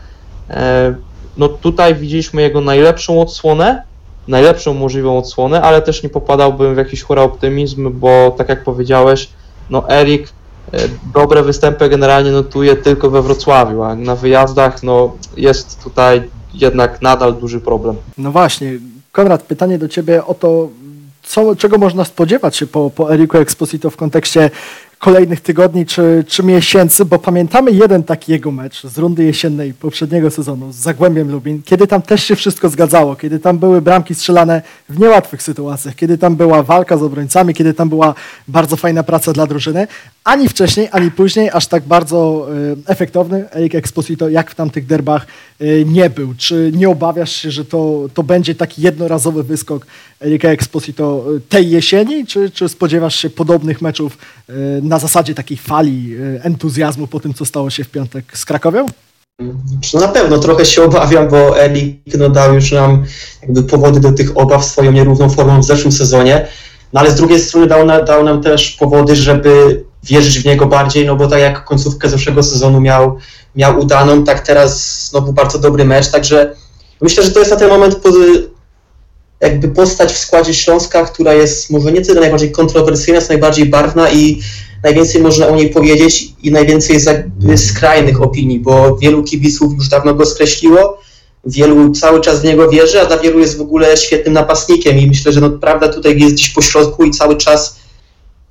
No 1.36 1.48
tutaj 1.48 1.94
widzieliśmy 1.94 2.42
jego 2.42 2.60
najlepszą 2.60 3.20
odsłonę, 3.20 3.82
najlepszą 4.28 4.74
możliwą 4.74 5.18
odsłonę, 5.18 5.62
ale 5.62 5.82
też 5.82 6.02
nie 6.02 6.08
popadałbym 6.08 6.74
w 6.74 6.78
jakiś 6.78 7.02
chóra 7.02 7.22
optymizm, 7.22 7.90
bo 8.00 8.34
tak 8.38 8.48
jak 8.48 8.64
powiedziałeś, 8.64 9.28
no 9.70 9.90
Erik 9.90 10.32
dobre 11.14 11.42
występy 11.42 11.88
generalnie 11.88 12.30
notuje 12.30 12.76
tylko 12.76 13.10
we 13.10 13.22
Wrocławiu, 13.22 13.82
a 13.82 13.94
na 13.94 14.16
wyjazdach 14.16 14.82
no 14.82 15.16
jest 15.36 15.82
tutaj 15.84 16.30
jednak 16.54 17.02
nadal 17.02 17.34
duży 17.34 17.60
problem. 17.60 17.96
No 18.18 18.32
właśnie, 18.32 18.72
Konrad, 19.12 19.42
pytanie 19.42 19.78
do 19.78 19.88
Ciebie 19.88 20.24
o 20.24 20.34
to, 20.34 20.68
co, 21.22 21.56
czego 21.56 21.78
można 21.78 22.04
spodziewać 22.04 22.56
się 22.56 22.66
po, 22.66 22.90
po 22.90 23.14
Eriku 23.14 23.38
Exposito 23.38 23.90
w 23.90 23.96
kontekście 23.96 24.50
kolejnych 25.00 25.40
tygodni 25.40 25.86
czy, 25.86 26.24
czy 26.28 26.42
miesięcy, 26.42 27.04
bo 27.04 27.18
pamiętamy 27.18 27.70
jeden 27.70 28.02
taki 28.02 28.32
jego 28.32 28.50
mecz 28.50 28.86
z 28.86 28.98
rundy 28.98 29.24
jesiennej 29.24 29.74
poprzedniego 29.74 30.30
sezonu 30.30 30.72
z 30.72 30.76
Zagłębiem 30.76 31.30
Lubin, 31.30 31.62
kiedy 31.62 31.86
tam 31.86 32.02
też 32.02 32.24
się 32.24 32.36
wszystko 32.36 32.68
zgadzało, 32.68 33.16
kiedy 33.16 33.38
tam 33.38 33.58
były 33.58 33.82
bramki 33.82 34.14
strzelane 34.14 34.62
w 34.88 34.98
niełatwych 34.98 35.42
sytuacjach, 35.42 35.94
kiedy 35.94 36.18
tam 36.18 36.36
była 36.36 36.62
walka 36.62 36.96
z 36.96 37.02
obrońcami, 37.02 37.54
kiedy 37.54 37.74
tam 37.74 37.88
była 37.88 38.14
bardzo 38.48 38.76
fajna 38.76 39.02
praca 39.02 39.32
dla 39.32 39.46
drużyny. 39.46 39.86
Ani 40.24 40.48
wcześniej, 40.48 40.88
ani 40.92 41.10
później 41.10 41.50
aż 41.52 41.66
tak 41.66 41.82
bardzo 41.82 42.48
y, 42.72 42.76
efektowny 42.86 43.50
Eric 43.50 43.74
Exposito 43.74 44.28
jak 44.28 44.50
w 44.50 44.54
tamtych 44.54 44.86
derbach 44.86 45.26
nie 45.86 46.10
był. 46.10 46.34
Czy 46.38 46.72
nie 46.74 46.88
obawiasz 46.88 47.32
się, 47.32 47.50
że 47.50 47.64
to, 47.64 48.08
to 48.14 48.22
będzie 48.22 48.54
taki 48.54 48.82
jednorazowy 48.82 49.42
wyskok 49.42 49.86
Erika 50.20 50.48
Exposito 50.48 51.24
y, 51.36 51.40
tej 51.40 51.70
jesieni, 51.70 52.26
czy, 52.26 52.50
czy 52.50 52.68
spodziewasz 52.68 53.16
się 53.16 53.30
podobnych 53.30 53.82
meczów 53.82 54.18
na 54.82 54.98
zasadzie 54.98 55.34
takiej 55.34 55.56
fali 55.56 56.16
entuzjazmu 56.42 57.06
po 57.06 57.20
tym, 57.20 57.34
co 57.34 57.44
stało 57.44 57.70
się 57.70 57.84
w 57.84 57.90
piątek 57.90 58.38
z 58.38 58.44
Krakowią? 58.44 58.86
Na 59.94 60.08
pewno 60.08 60.38
trochę 60.38 60.66
się 60.66 60.82
obawiam, 60.82 61.28
bo 61.28 61.60
Elik 61.60 62.00
no, 62.18 62.28
dał 62.28 62.54
już 62.54 62.72
nam 62.72 63.04
jakby 63.42 63.62
powody 63.62 64.00
do 64.00 64.12
tych 64.12 64.36
obaw 64.36 64.64
swoją 64.64 64.92
nierówną 64.92 65.30
formą 65.30 65.60
w 65.60 65.64
zeszłym 65.64 65.92
sezonie. 65.92 66.46
No 66.92 67.00
ale 67.00 67.10
z 67.10 67.14
drugiej 67.14 67.40
strony 67.40 67.66
dał, 67.66 67.86
na, 67.86 68.02
dał 68.02 68.24
nam 68.24 68.42
też 68.42 68.70
powody, 68.70 69.16
żeby 69.16 69.84
wierzyć 70.02 70.38
w 70.38 70.44
niego 70.44 70.66
bardziej, 70.66 71.06
no 71.06 71.16
bo 71.16 71.26
tak 71.26 71.40
jak 71.40 71.64
końcówkę 71.64 72.08
zeszłego 72.08 72.42
sezonu 72.42 72.80
miał, 72.80 73.18
miał 73.56 73.80
udaną, 73.80 74.24
tak 74.24 74.40
teraz 74.46 75.04
znowu 75.08 75.32
bardzo 75.32 75.58
dobry 75.58 75.84
mecz, 75.84 76.10
także 76.10 76.56
myślę, 77.00 77.22
że 77.22 77.30
to 77.30 77.38
jest 77.38 77.50
na 77.50 77.56
ten 77.56 77.68
moment 77.68 78.00
jakby 79.40 79.68
postać 79.68 80.12
w 80.12 80.18
składzie 80.18 80.54
Śląska, 80.54 81.04
która 81.04 81.34
jest 81.34 81.70
może 81.70 81.92
nie 81.92 82.00
tyle 82.02 82.20
najbardziej 82.20 82.52
kontrowersyjna, 82.52 83.16
jest 83.16 83.28
najbardziej 83.28 83.66
barwna 83.66 84.10
i 84.10 84.42
najwięcej 84.82 85.20
można 85.20 85.48
o 85.48 85.56
niej 85.56 85.70
powiedzieć 85.70 86.32
i 86.42 86.50
najwięcej 86.50 86.98
skrajnych 87.56 88.22
opinii, 88.22 88.60
bo 88.60 88.96
wielu 88.96 89.24
kibiców 89.24 89.72
już 89.74 89.88
dawno 89.88 90.14
go 90.14 90.26
skreśliło, 90.26 90.98
wielu 91.44 91.90
cały 91.90 92.20
czas 92.20 92.40
w 92.40 92.44
niego 92.44 92.68
wierzy, 92.68 93.00
a 93.00 93.06
dla 93.06 93.18
wielu 93.18 93.38
jest 93.38 93.58
w 93.58 93.60
ogóle 93.60 93.96
świetnym 93.96 94.34
napastnikiem 94.34 94.98
i 94.98 95.06
myślę, 95.06 95.32
że 95.32 95.40
no, 95.40 95.50
prawda 95.50 95.88
tutaj 95.88 96.18
jest 96.18 96.34
gdzieś 96.34 96.50
po 96.50 96.62
środku 96.62 97.04
i 97.04 97.10
cały 97.10 97.36
czas 97.36 97.76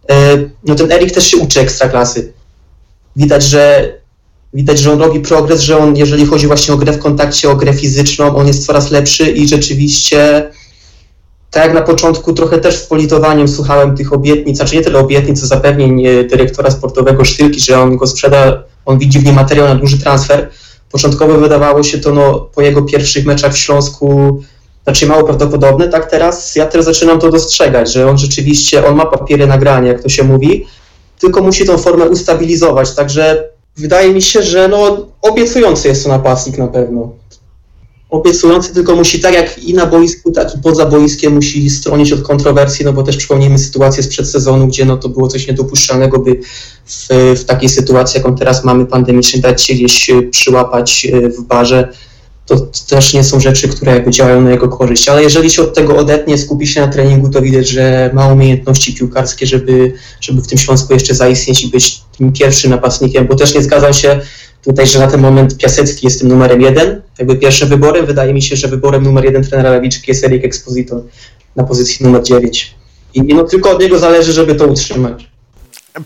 e, 0.10 0.38
no 0.64 0.76
ten 0.76 0.92
Erik 0.92 1.12
też 1.12 1.28
się 1.28 1.38
uczy 1.38 1.60
ekstraklasy. 1.60 2.34
Widać, 3.16 3.44
że 3.44 3.94
widać, 4.54 4.80
że 4.80 4.92
on 4.92 5.00
robi 5.00 5.20
progres, 5.20 5.62
że 5.62 5.78
on, 5.78 5.96
jeżeli 5.96 6.26
chodzi 6.26 6.48
właśnie 6.48 6.74
o 6.74 6.78
grę 6.78 6.94
w 6.94 7.00
kontakcie, 7.00 7.50
o 7.50 7.56
grę 7.56 7.74
fizyczną, 7.74 8.36
on 8.36 8.48
jest 8.48 8.66
coraz 8.66 8.92
lepszy 8.92 9.32
i 9.32 9.48
rzeczywiście 9.48 10.52
tak 11.52 11.64
jak 11.66 11.74
na 11.74 11.82
początku 11.82 12.34
trochę 12.34 12.60
też 12.60 12.76
z 12.76 12.86
politowaniem 12.86 13.48
słuchałem 13.48 13.98
tych 13.98 14.14
obietnic, 14.14 14.58
znaczy 14.58 14.76
nie 14.76 14.82
tyle 14.82 15.00
obietnic, 15.00 15.42
co 15.42 15.48
zapewnień 15.48 16.06
e, 16.06 16.24
dyrektora 16.24 16.72
sportowego 16.72 17.26
Sztylki, 17.26 17.60
że 17.60 17.80
on 17.80 17.98
go 17.98 18.08
sprzeda, 18.08 18.64
on 18.86 19.00
widzi 19.00 19.20
w 19.20 19.26
nim 19.26 19.36
materiał 19.36 19.68
na 19.68 19.76
duży 19.76 20.00
transfer. 20.00 20.50
Początkowo 20.92 21.38
wydawało 21.38 21.84
się 21.84 21.98
to 21.98 22.12
no, 22.14 22.50
po 22.56 22.62
jego 22.62 22.82
pierwszych 22.82 23.26
meczach 23.26 23.54
w 23.54 23.58
Śląsku 23.58 24.40
znaczy 24.84 25.06
mało 25.06 25.24
prawdopodobne, 25.24 25.90
tak 25.90 26.12
teraz 26.12 26.56
ja 26.56 26.66
teraz 26.66 26.86
zaczynam 26.86 27.20
to 27.20 27.32
dostrzegać, 27.32 27.94
że 27.94 28.10
on 28.10 28.18
rzeczywiście, 28.18 28.86
on 28.86 28.96
ma 28.96 29.06
papiery 29.06 29.48
nagrania, 29.48 29.88
jak 29.88 30.04
to 30.04 30.10
się 30.10 30.24
mówi, 30.24 30.66
tylko 31.20 31.42
musi 31.42 31.66
tą 31.66 31.78
formę 31.78 32.06
ustabilizować, 32.06 32.96
także 32.96 33.49
wydaje 33.80 34.14
mi 34.14 34.22
się, 34.22 34.44
że 34.44 34.68
no, 34.68 35.08
obiecujący 35.22 35.88
jest 35.88 36.04
to 36.04 36.10
napastnik 36.10 36.58
na 36.58 36.68
pewno 36.68 37.14
obiecujący, 38.10 38.74
tylko 38.74 38.96
musi 38.96 39.20
tak 39.20 39.34
jak 39.34 39.58
i 39.58 39.74
na 39.74 39.86
boisku, 39.86 40.32
tak 40.32 40.56
i 40.56 40.60
poza 40.60 40.86
boiskiem 40.86 41.34
musi 41.34 41.70
stronić 41.70 42.14
od 42.14 42.22
kontrowersji, 42.22 42.86
no 42.86 42.94
bo 42.94 43.04
też 43.04 43.18
przypomnijmy 43.18 43.60
sytuację 43.60 44.04
sprzed 44.04 44.30
sezonu, 44.30 44.68
gdzie 44.68 44.86
no 44.86 44.98
to 44.98 45.10
było 45.10 45.28
coś 45.28 45.48
niedopuszczalnego, 45.48 46.20
by 46.20 46.40
w, 46.86 47.08
w 47.36 47.44
takiej 47.46 47.70
sytuacji, 47.70 48.18
jaką 48.18 48.36
teraz 48.36 48.64
mamy 48.64 48.86
pandemicznej, 48.86 49.42
dać 49.42 49.62
się 49.62 49.74
gdzieś 49.74 50.10
e, 50.10 50.22
przyłapać 50.22 51.08
e, 51.14 51.30
w 51.30 51.42
barze. 51.42 51.94
To, 52.50 52.68
też 52.90 53.14
nie 53.14 53.24
są 53.24 53.40
rzeczy, 53.40 53.68
które 53.68 53.94
jakby 53.94 54.12
działają 54.12 54.42
na 54.42 54.52
jego 54.52 54.70
korzyść, 54.70 55.10
ale 55.10 55.24
jeżeli 55.24 55.50
się 55.52 55.62
od 55.62 55.74
tego 55.74 55.98
odetnie, 55.98 56.38
skupi 56.38 56.68
się 56.68 56.82
na 56.82 56.88
treningu, 56.88 57.30
to 57.30 57.42
widać, 57.42 57.68
że 57.68 58.10
ma 58.14 58.28
umiejętności 58.28 58.94
piłkarskie, 58.94 59.46
żeby, 59.46 59.94
żeby 60.22 60.42
w 60.42 60.48
tym 60.48 60.58
Śląsku 60.58 60.94
jeszcze 60.94 61.16
zaistnieć 61.16 61.64
i 61.64 61.68
być 61.68 62.02
tym 62.18 62.34
pierwszym 62.34 62.72
napastnikiem, 62.72 63.28
bo 63.28 63.36
też 63.36 63.56
nie 63.56 63.62
zgadzam 63.62 63.94
się 63.94 64.22
tutaj, 64.64 64.88
że 64.88 65.00
na 65.00 65.08
ten 65.08 65.22
moment 65.22 65.58
Piasecki 65.58 66.08
jest 66.08 66.20
tym 66.20 66.30
numerem 66.30 66.62
jeden, 66.62 67.02
jakby 67.20 67.36
pierwszym 67.36 67.70
wyborem. 67.70 68.06
Wydaje 68.06 68.34
mi 68.34 68.42
się, 68.42 68.56
że 68.56 68.68
wyborem 68.68 69.04
numer 69.04 69.26
jeden 69.26 69.44
trenera 69.44 69.72
Lewiczki 69.72 70.12
jest 70.12 70.24
Erik 70.24 70.46
Exposito 70.46 71.02
na 71.56 71.64
pozycji 71.64 72.06
numer 72.06 72.24
9. 72.24 72.76
I, 73.14 73.20
I 73.20 73.34
no 73.34 73.44
tylko 73.44 73.72
od 73.72 73.82
niego 73.82 74.00
zależy, 74.00 74.34
żeby 74.34 74.56
to 74.56 74.68
utrzymać. 74.68 75.30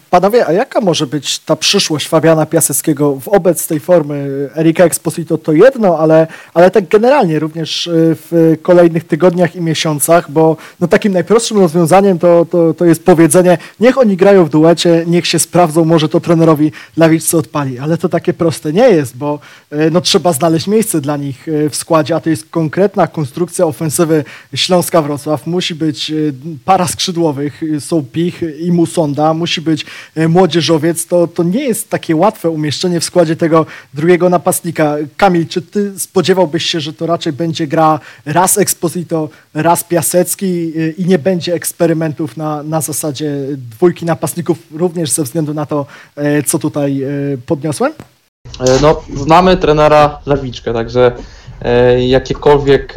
Panowie, 0.09 0.47
a 0.47 0.51
jaka 0.51 0.81
może 0.81 1.07
być 1.07 1.39
ta 1.39 1.55
przyszłość 1.55 2.07
Fabiana 2.07 2.45
Piaseckiego 2.45 3.15
wobec 3.15 3.67
tej 3.67 3.79
formy 3.79 4.49
Erika 4.55 4.83
Exposito 4.83 5.37
to 5.37 5.51
jedno, 5.51 5.99
ale, 5.99 6.27
ale 6.53 6.71
tak 6.71 6.87
generalnie 6.87 7.39
również 7.39 7.87
e, 7.87 7.91
w 7.95 8.57
kolejnych 8.61 9.03
tygodniach 9.03 9.55
i 9.55 9.61
miesiącach, 9.61 10.31
bo 10.31 10.57
no 10.79 10.87
takim 10.87 11.13
najprostszym 11.13 11.57
rozwiązaniem 11.59 12.19
to, 12.19 12.45
to, 12.49 12.73
to 12.73 12.85
jest 12.85 13.05
powiedzenie, 13.05 13.57
niech 13.79 13.97
oni 13.97 14.17
grają 14.17 14.45
w 14.45 14.49
duecie, 14.49 15.03
niech 15.07 15.27
się 15.27 15.39
sprawdzą, 15.39 15.85
może 15.85 16.09
to 16.09 16.19
trenerowi 16.19 16.71
Lawiczce 16.97 17.37
odpali, 17.37 17.79
ale 17.79 17.97
to 17.97 18.09
takie 18.09 18.33
proste 18.33 18.73
nie 18.73 18.89
jest, 18.89 19.17
bo 19.17 19.39
e, 19.71 19.89
no, 19.89 20.01
trzeba 20.01 20.33
znaleźć 20.33 20.67
miejsce 20.67 21.01
dla 21.01 21.17
nich 21.17 21.47
e, 21.47 21.69
w 21.69 21.75
składzie, 21.75 22.15
a 22.15 22.19
to 22.19 22.29
jest 22.29 22.49
konkretna 22.49 23.07
konstrukcja 23.07 23.65
ofensywy 23.65 24.23
Śląska-Wrocław. 24.55 25.47
Musi 25.47 25.75
być 25.75 26.11
para 26.65 26.87
skrzydłowych, 26.87 27.61
są 27.79 28.05
Pich 28.11 28.41
i 28.59 28.71
Musonda, 28.71 29.33
musi 29.33 29.61
być 29.61 29.72
E, 30.15 30.27
młodzieżowiec, 30.27 31.07
to, 31.07 31.27
to 31.27 31.43
nie 31.43 31.63
jest 31.63 31.89
takie 31.89 32.15
łatwe 32.15 32.49
umieszczenie 32.49 32.99
w 32.99 33.03
składzie 33.03 33.35
tego 33.35 33.65
drugiego 33.93 34.29
napastnika. 34.29 34.95
Kamil, 35.17 35.47
czy 35.47 35.61
ty 35.61 35.99
spodziewałbyś 35.99 36.65
się, 36.65 36.79
że 36.79 36.93
to 36.93 37.05
raczej 37.05 37.33
będzie 37.33 37.67
gra 37.67 37.99
raz 38.25 38.57
Exposito, 38.57 39.29
raz 39.53 39.83
Piasecki 39.83 40.73
e, 40.77 40.89
i 40.89 41.05
nie 41.05 41.19
będzie 41.19 41.53
eksperymentów 41.53 42.37
na, 42.37 42.63
na 42.63 42.81
zasadzie 42.81 43.31
dwójki 43.71 44.05
napastników, 44.05 44.57
również 44.71 45.11
ze 45.11 45.23
względu 45.23 45.53
na 45.53 45.65
to, 45.65 45.85
e, 46.15 46.43
co 46.43 46.59
tutaj 46.59 47.03
podniosłem? 47.45 47.93
No, 48.81 49.01
znamy 49.15 49.57
trenera 49.57 50.19
Lawiczkę, 50.25 50.73
także 50.73 51.11
jakiekolwiek 52.07 52.93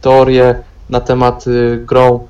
teorie 0.00 0.54
na 0.90 1.00
temat 1.00 1.44
grą 1.78 2.26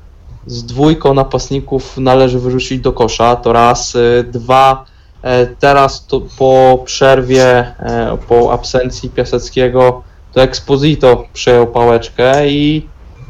z 0.46 0.64
dwójką 0.64 1.14
napastników 1.14 1.98
należy 1.98 2.38
wyrzucić 2.38 2.80
do 2.80 2.92
kosza, 2.92 3.36
to 3.36 3.52
raz. 3.52 3.94
Y, 3.94 4.24
dwa, 4.32 4.84
e, 5.22 5.46
teraz 5.46 6.06
to 6.06 6.20
po 6.38 6.82
przerwie, 6.84 7.44
e, 7.44 8.18
po 8.28 8.52
absencji 8.52 9.10
Piaseckiego, 9.10 10.02
to 10.32 10.42
Exposito 10.42 11.24
przejął 11.32 11.66
pałeczkę 11.66 12.48
i 12.48 12.86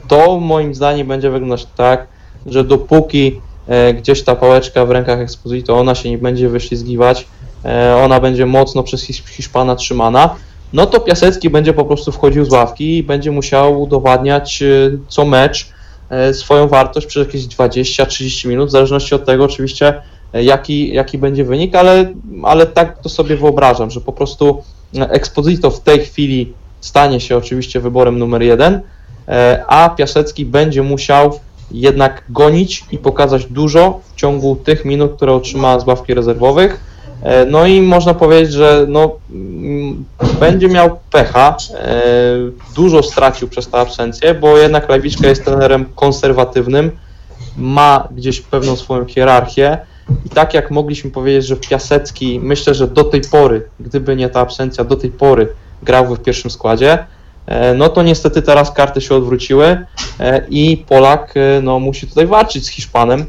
to 0.09 0.41
moim 0.41 0.75
zdaniem 0.75 1.09
będzie 1.09 1.31
wyglądać 1.31 1.67
tak, 1.77 2.07
że 2.47 2.65
dopóki 2.65 3.41
e, 3.67 3.95
gdzieś 3.95 4.23
ta 4.23 4.35
pałeczka 4.35 4.85
w 4.85 4.91
rękach 4.91 5.21
Exposito, 5.21 5.79
ona 5.79 5.95
się 5.95 6.11
nie 6.11 6.19
będzie 6.19 6.49
wyślizgiwać, 6.49 7.27
ona 8.05 8.21
będzie 8.21 8.47
mocno 8.47 8.83
przez 8.83 9.03
Hiszpana 9.03 9.77
trzymana, 9.77 10.35
no 10.73 10.87
to 10.87 11.01
Piasecki 11.01 11.51
będzie 11.51 11.73
po 11.73 11.85
prostu 11.85 12.13
wchodził 12.13 12.45
z 12.45 12.53
ławki 12.53 12.97
i 12.97 13.03
będzie 13.03 13.31
musiał 13.31 13.83
udowadniać 13.83 14.63
co 15.09 15.25
mecz, 15.25 15.74
swoją 16.33 16.69
wartość 16.69 17.07
przez 17.07 17.27
jakieś 17.27 17.47
20-30 17.47 18.49
minut, 18.49 18.69
w 18.69 18.73
zależności 18.73 19.15
od 19.15 19.25
tego 19.25 19.45
oczywiście, 19.45 20.03
e, 20.33 20.45
jaki, 20.45 20.95
jaki 20.95 21.19
będzie 21.19 21.45
wynik, 21.45 21.75
ale, 21.75 22.13
ale 22.43 22.67
tak 22.67 22.99
to 23.03 23.09
sobie 23.09 23.37
wyobrażam, 23.37 23.91
że 23.91 24.01
po 24.01 24.13
prostu 24.13 24.63
e, 24.99 25.11
Exposito 25.11 25.71
w 25.71 25.81
tej 25.81 26.01
chwili 26.01 26.53
stanie 26.81 27.21
się 27.21 27.37
oczywiście 27.37 27.81
wyborem 27.81 28.19
numer 28.19 28.43
jeden, 28.43 28.81
a 29.67 29.91
Piasecki 29.91 30.45
będzie 30.45 30.83
musiał 30.83 31.41
jednak 31.71 32.25
gonić 32.29 32.85
i 32.93 32.99
pokazać 32.99 33.47
dużo 33.47 34.01
w 34.13 34.15
ciągu 34.15 34.57
tych 34.57 34.85
minut, 34.85 35.17
które 35.17 35.33
otrzyma 35.33 35.81
z 35.81 35.87
ławki 35.87 36.15
rezerwowych. 36.15 36.94
E, 37.25 37.47
No 37.47 37.67
i 37.67 37.83
można 37.83 38.15
powiedzieć, 38.15 38.53
że 38.53 38.87
no, 38.89 39.11
mm, 39.31 40.05
będzie 40.41 40.69
miał 40.69 40.99
pecha, 41.11 41.57
e, 41.75 42.03
dużo 42.77 43.03
stracił 43.03 43.49
przez 43.49 43.69
tę 43.69 43.79
absencję, 43.79 44.35
bo 44.35 44.59
jednak 44.59 44.89
Lewiczka 44.89 45.29
jest 45.29 45.45
trenerem 45.45 45.85
konserwatywnym, 45.95 46.91
ma 47.57 48.09
gdzieś 48.11 48.41
pewną 48.41 48.77
swoją 48.77 49.05
hierarchię 49.07 49.79
i 50.27 50.29
tak 50.31 50.55
jak 50.55 50.71
mogliśmy 50.71 51.11
powiedzieć, 51.11 51.47
że 51.47 51.57
Piasecki, 51.57 52.41
myślę, 52.43 52.75
że 52.75 52.89
do 52.89 53.05
tej 53.05 53.21
pory, 53.21 53.69
gdyby 53.81 54.17
nie 54.17 54.29
ta 54.29 54.41
absencja, 54.41 54.85
do 54.85 54.97
tej 54.97 55.11
pory 55.11 55.49
grałby 55.83 56.17
w 56.17 56.21
pierwszym 56.21 56.51
składzie, 56.51 56.99
e, 57.47 57.75
no 57.75 57.89
to 57.89 58.03
niestety 58.03 58.43
teraz 58.43 58.71
karty 58.71 59.01
się 59.01 59.15
odwróciły 59.15 59.87
i 60.49 60.85
Polak 60.89 61.35
no, 61.63 61.79
musi 61.79 62.07
tutaj 62.07 62.27
walczyć 62.27 62.65
z 62.67 62.69
Hiszpanem, 62.69 63.27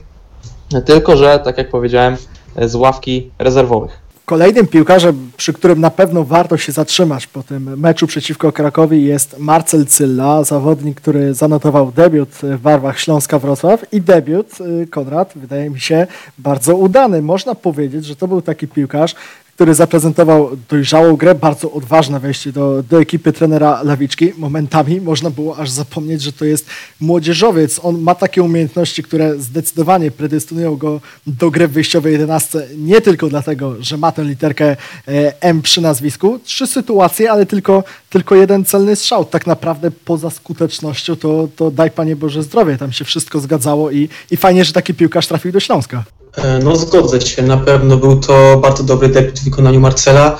tylko 0.85 1.17
że, 1.17 1.39
tak 1.39 1.57
jak 1.57 1.69
powiedziałem, 1.69 2.17
z 2.61 2.75
ławki 2.75 3.29
rezerwowych. 3.39 4.05
Kolejnym 4.25 4.67
piłkarzem, 4.67 5.31
przy 5.37 5.53
którym 5.53 5.81
na 5.81 5.89
pewno 5.89 6.23
warto 6.23 6.57
się 6.57 6.71
zatrzymać 6.71 7.27
po 7.27 7.43
tym 7.43 7.79
meczu 7.79 8.07
przeciwko 8.07 8.51
Krakowi 8.51 9.05
jest 9.05 9.39
Marcel 9.39 9.85
Cylla, 9.85 10.43
zawodnik, 10.43 11.01
który 11.01 11.33
zanotował 11.33 11.91
debiut 11.91 12.29
w 12.29 12.59
barwach 12.59 12.99
Śląska 12.99 13.39
Wrocław 13.39 13.93
i 13.93 14.01
debiut, 14.01 14.61
y, 14.61 14.87
Konrad, 14.87 15.33
wydaje 15.35 15.69
mi 15.69 15.79
się 15.79 16.07
bardzo 16.37 16.75
udany. 16.75 17.21
Można 17.21 17.55
powiedzieć, 17.55 18.05
że 18.05 18.15
to 18.15 18.27
był 18.27 18.41
taki 18.41 18.67
piłkarz, 18.67 19.15
który 19.55 19.75
zaprezentował 19.75 20.49
dojrzałą 20.69 21.15
grę, 21.15 21.35
bardzo 21.35 21.71
odważne 21.71 22.19
wejście 22.19 22.51
do, 22.51 22.83
do 22.89 23.01
ekipy 23.01 23.33
trenera 23.33 23.83
Lawiczki. 23.83 24.33
Momentami 24.37 25.01
można 25.01 25.29
było 25.29 25.57
aż 25.57 25.69
zapomnieć, 25.69 26.21
że 26.21 26.33
to 26.33 26.45
jest 26.45 26.65
młodzieżowiec. 26.99 27.79
On 27.83 28.01
ma 28.01 28.15
takie 28.15 28.43
umiejętności, 28.43 29.03
które 29.03 29.39
zdecydowanie 29.39 30.11
predestynują 30.11 30.75
go 30.75 31.01
do 31.27 31.51
gry 31.51 31.67
w 31.67 31.71
wyjściowej 31.71 32.11
11. 32.11 32.67
Nie 32.77 33.01
tylko 33.01 33.29
dlatego, 33.29 33.75
że 33.79 33.97
ma 33.97 34.11
tę 34.11 34.23
literkę 34.23 34.75
e, 35.07 35.41
M 35.41 35.61
przy 35.61 35.81
nazwisku. 35.81 36.39
Trzy 36.43 36.67
sytuacje, 36.67 37.31
ale 37.31 37.45
tylko, 37.45 37.83
tylko 38.09 38.35
jeden 38.35 38.65
celny 38.65 38.95
strzał. 38.95 39.25
Tak 39.25 39.47
naprawdę 39.47 39.91
poza 39.91 40.29
skutecznością 40.29 41.15
to, 41.15 41.47
to 41.55 41.71
daj 41.71 41.91
Panie 41.91 42.15
Boże 42.15 42.43
zdrowie. 42.43 42.77
Tam 42.77 42.91
się 42.91 43.05
wszystko 43.05 43.39
zgadzało 43.39 43.91
i, 43.91 44.09
i 44.31 44.37
fajnie, 44.37 44.65
że 44.65 44.73
taki 44.73 44.93
piłkarz 44.93 45.27
trafił 45.27 45.51
do 45.51 45.59
Śląska. 45.59 46.03
E, 46.37 46.59
No 46.59 46.75
zgodzę 46.75 47.21
się, 47.21 47.41
na 47.41 47.57
pewno 47.57 47.97
był 47.97 48.19
to 48.19 48.59
bardzo 48.61 48.83
dobry 48.83 49.09
debiut 49.09 49.39
w 49.39 49.43
wykonaniu 49.43 49.79
Marcela. 49.79 50.37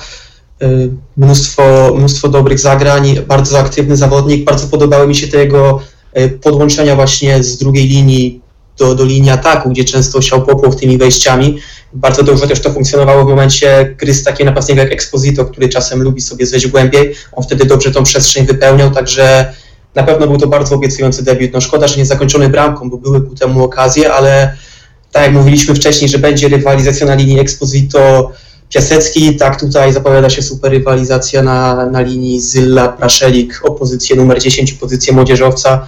E, 0.62 0.68
Mnóstwo, 1.16 1.94
mnóstwo 1.96 2.28
dobrych 2.28 2.58
zagrań, 2.58 3.16
bardzo 3.28 3.58
aktywny 3.58 3.96
zawodnik. 3.96 4.44
Bardzo 4.44 4.66
podobały 4.66 5.06
mi 5.06 5.14
się 5.14 5.28
te 5.28 5.38
jego 5.38 5.80
e, 6.12 6.28
podłączenia 6.28 6.96
właśnie 6.96 7.42
z 7.42 7.58
drugiej 7.58 7.88
linii 7.88 8.40
do, 8.78 8.94
do 8.94 9.04
linii 9.04 9.30
ataku, 9.30 9.70
gdzie 9.70 9.84
często 9.84 10.22
siał 10.22 10.42
popłoch 10.42 10.76
tymi 10.76 10.98
wejściami. 10.98 11.58
Bardzo 11.92 12.22
dobrze 12.22 12.46
też 12.46 12.60
to 12.60 12.72
funkcjonowało 12.72 13.24
w 13.24 13.28
momencie 13.28 13.94
gry 13.98 14.14
z 14.14 14.24
takim 14.24 14.46
napastnikiem 14.46 14.84
jak 14.84 14.92
Exposito, 14.92 15.44
który 15.44 15.68
czasem 15.68 16.02
lubi 16.02 16.20
sobie 16.20 16.46
zejść 16.46 16.66
głębiej. 16.66 17.14
On 17.32 17.44
wtedy 17.44 17.64
dobrze 17.64 17.90
tą 17.90 18.02
przestrzeń 18.02 18.46
wypełniał, 18.46 18.90
także 18.90 19.54
na 19.94 20.02
pewno 20.02 20.26
był 20.26 20.38
to 20.38 20.46
bardzo 20.46 20.74
obiecujący 20.74 21.24
debiut. 21.24 21.52
No 21.52 21.60
szkoda, 21.60 21.88
że 21.88 21.96
nie 21.96 22.06
zakończony 22.06 22.48
bramką, 22.48 22.90
bo 22.90 22.96
były 22.96 23.22
ku 23.22 23.34
temu 23.34 23.64
okazje, 23.64 24.12
ale 24.12 24.56
tak 25.12 25.22
jak 25.22 25.32
mówiliśmy 25.32 25.74
wcześniej, 25.74 26.10
że 26.10 26.18
będzie 26.18 26.48
rywalizacja 26.48 27.06
na 27.06 27.14
linii 27.14 27.40
Exposito 27.40 28.32
Piasecki, 28.68 29.36
tak 29.36 29.60
tutaj 29.60 29.92
zapowiada 29.92 30.30
się 30.30 30.42
super 30.42 30.72
rywalizacja 30.72 31.42
na, 31.42 31.86
na 31.86 32.00
linii 32.00 32.40
Zylla 32.40 32.88
Praszelik 32.88 33.60
o 33.62 33.70
pozycję 33.70 34.16
numer 34.16 34.40
10, 34.40 34.72
pozycję 34.72 35.12
młodzieżowca 35.12 35.86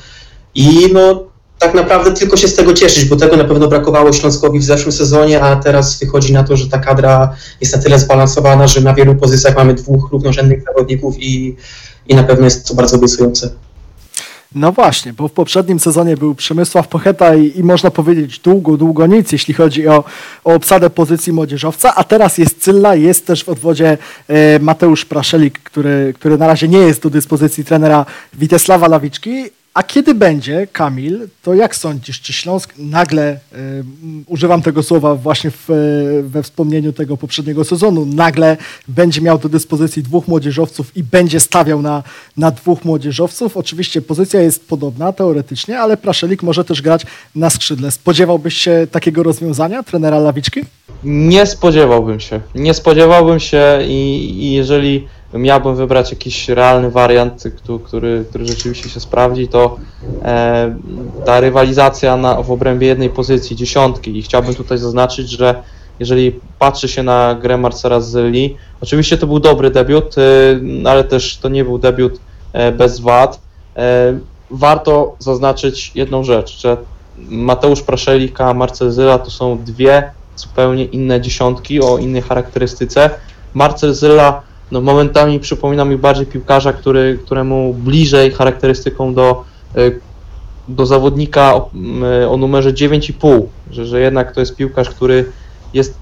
i 0.54 0.88
no 0.92 1.28
tak 1.58 1.74
naprawdę 1.74 2.12
tylko 2.12 2.36
się 2.36 2.48
z 2.48 2.54
tego 2.54 2.74
cieszyć, 2.74 3.04
bo 3.04 3.16
tego 3.16 3.36
na 3.36 3.44
pewno 3.44 3.68
brakowało 3.68 4.12
Śląskowi 4.12 4.58
w 4.58 4.64
zeszłym 4.64 4.92
sezonie, 4.92 5.40
a 5.40 5.56
teraz 5.56 5.98
wychodzi 5.98 6.32
na 6.32 6.44
to, 6.44 6.56
że 6.56 6.68
ta 6.68 6.78
kadra 6.78 7.34
jest 7.60 7.76
na 7.76 7.82
tyle 7.82 7.98
zbalansowana, 7.98 8.66
że 8.66 8.80
na 8.80 8.94
wielu 8.94 9.14
pozycjach 9.14 9.56
mamy 9.56 9.74
dwóch 9.74 10.08
równorzędnych 10.12 10.62
zawodników 10.64 11.14
i, 11.18 11.56
i 12.08 12.14
na 12.14 12.22
pewno 12.22 12.44
jest 12.44 12.68
to 12.68 12.74
bardzo 12.74 12.96
obiecujące. 12.96 13.50
No 14.54 14.72
właśnie, 14.72 15.12
bo 15.12 15.28
w 15.28 15.32
poprzednim 15.32 15.80
sezonie 15.80 16.16
był 16.16 16.34
Przemysław 16.34 16.88
Pocheta 16.88 17.34
i, 17.34 17.58
i 17.58 17.64
można 17.64 17.90
powiedzieć 17.90 18.38
długo, 18.38 18.76
długo 18.76 19.06
nic, 19.06 19.32
jeśli 19.32 19.54
chodzi 19.54 19.88
o, 19.88 20.04
o 20.44 20.54
obsadę 20.54 20.90
pozycji 20.90 21.32
młodzieżowca, 21.32 21.94
a 21.94 22.04
teraz 22.04 22.38
jest 22.38 22.62
Cylla, 22.62 22.94
jest 22.94 23.26
też 23.26 23.44
w 23.44 23.48
odwodzie 23.48 23.98
e, 24.28 24.58
Mateusz 24.58 25.04
Praszelik, 25.04 25.58
który, 25.58 26.14
który 26.16 26.38
na 26.38 26.46
razie 26.46 26.68
nie 26.68 26.78
jest 26.78 27.02
do 27.02 27.10
dyspozycji 27.10 27.64
trenera 27.64 28.06
Witesława 28.34 28.88
Lawiczki, 28.88 29.44
a 29.78 29.82
kiedy 29.82 30.14
będzie, 30.14 30.66
Kamil, 30.72 31.28
to 31.42 31.54
jak 31.54 31.76
sądzisz, 31.76 32.20
czy 32.20 32.32
Śląsk 32.32 32.74
nagle, 32.78 33.38
m, 33.52 34.24
używam 34.26 34.62
tego 34.62 34.82
słowa 34.82 35.14
właśnie 35.14 35.50
w, 35.50 35.70
e, 35.70 35.74
we 36.22 36.42
wspomnieniu 36.42 36.92
tego 36.92 37.16
poprzedniego 37.16 37.64
sezonu, 37.64 38.06
nagle 38.06 38.56
będzie 38.88 39.20
miał 39.20 39.38
do 39.38 39.48
dyspozycji 39.48 40.02
dwóch 40.02 40.28
młodzieżowców 40.28 40.96
i 40.96 41.02
będzie 41.02 41.40
stawiał 41.40 41.82
na, 41.82 42.02
na 42.36 42.50
dwóch 42.50 42.84
młodzieżowców? 42.84 43.56
Oczywiście 43.56 44.02
pozycja 44.02 44.40
jest 44.40 44.68
podobna 44.68 45.12
teoretycznie, 45.12 45.80
ale 45.80 45.96
Praszelik 45.96 46.42
może 46.42 46.64
też 46.64 46.82
grać 46.82 47.06
na 47.34 47.50
skrzydle. 47.50 47.90
Spodziewałbyś 47.90 48.54
się 48.54 48.86
takiego 48.90 49.22
rozwiązania 49.22 49.82
trenera 49.82 50.18
Lawiczki? 50.18 50.60
Nie 51.04 51.46
spodziewałbym 51.46 52.20
się. 52.20 52.40
Nie 52.54 52.74
spodziewałbym 52.74 53.40
się 53.40 53.78
i, 53.88 54.34
i 54.38 54.52
jeżeli 54.52 55.08
miałbym 55.34 55.76
wybrać 55.76 56.10
jakiś 56.10 56.48
realny 56.48 56.90
wariant, 56.90 57.44
który, 57.56 58.24
który, 58.28 58.46
rzeczywiście 58.46 58.88
się 58.88 59.00
sprawdzi, 59.00 59.48
to 59.48 59.76
e, 60.22 60.76
ta 61.24 61.40
rywalizacja 61.40 62.16
na, 62.16 62.42
w 62.42 62.50
obrębie 62.50 62.86
jednej 62.86 63.10
pozycji, 63.10 63.56
dziesiątki 63.56 64.18
i 64.18 64.22
chciałbym 64.22 64.54
tutaj 64.54 64.78
zaznaczyć, 64.78 65.30
że 65.30 65.62
jeżeli 66.00 66.40
patrzy 66.58 66.88
się 66.88 67.02
na 67.02 67.34
grę 67.34 67.56
Marcela 67.56 68.00
Zylli, 68.00 68.56
oczywiście 68.80 69.18
to 69.18 69.26
był 69.26 69.40
dobry 69.40 69.70
debiut, 69.70 70.14
e, 70.18 70.22
ale 70.90 71.04
też 71.04 71.36
to 71.36 71.48
nie 71.48 71.64
był 71.64 71.78
debiut 71.78 72.20
e, 72.52 72.72
bez 72.72 73.00
wad. 73.00 73.40
E, 73.76 74.18
warto 74.50 75.16
zaznaczyć 75.18 75.92
jedną 75.94 76.24
rzecz, 76.24 76.60
że 76.60 76.76
Mateusz 77.18 77.82
Praszelika, 77.82 78.54
Marcel 78.54 78.92
Zyla 78.92 79.18
to 79.18 79.30
są 79.30 79.58
dwie 79.64 80.10
zupełnie 80.36 80.84
inne 80.84 81.20
dziesiątki 81.20 81.80
o 81.80 81.98
innej 81.98 82.22
charakterystyce. 82.22 83.10
Marcel 83.54 83.94
Zyla 83.94 84.42
no, 84.70 84.80
momentami 84.80 85.40
przypomina 85.40 85.84
mi 85.84 85.96
bardziej 85.96 86.26
piłkarza, 86.26 86.72
który, 86.72 87.18
któremu 87.24 87.74
bliżej 87.74 88.30
charakterystyką 88.30 89.14
do, 89.14 89.44
y, 89.76 90.00
do 90.68 90.86
zawodnika 90.86 91.54
o, 91.54 91.70
y, 92.22 92.28
o 92.28 92.36
numerze 92.36 92.72
9,5, 92.72 93.42
że, 93.70 93.86
że 93.86 94.00
jednak 94.00 94.32
to 94.32 94.40
jest 94.40 94.56
piłkarz, 94.56 94.90
który 94.90 95.24
jest 95.74 95.94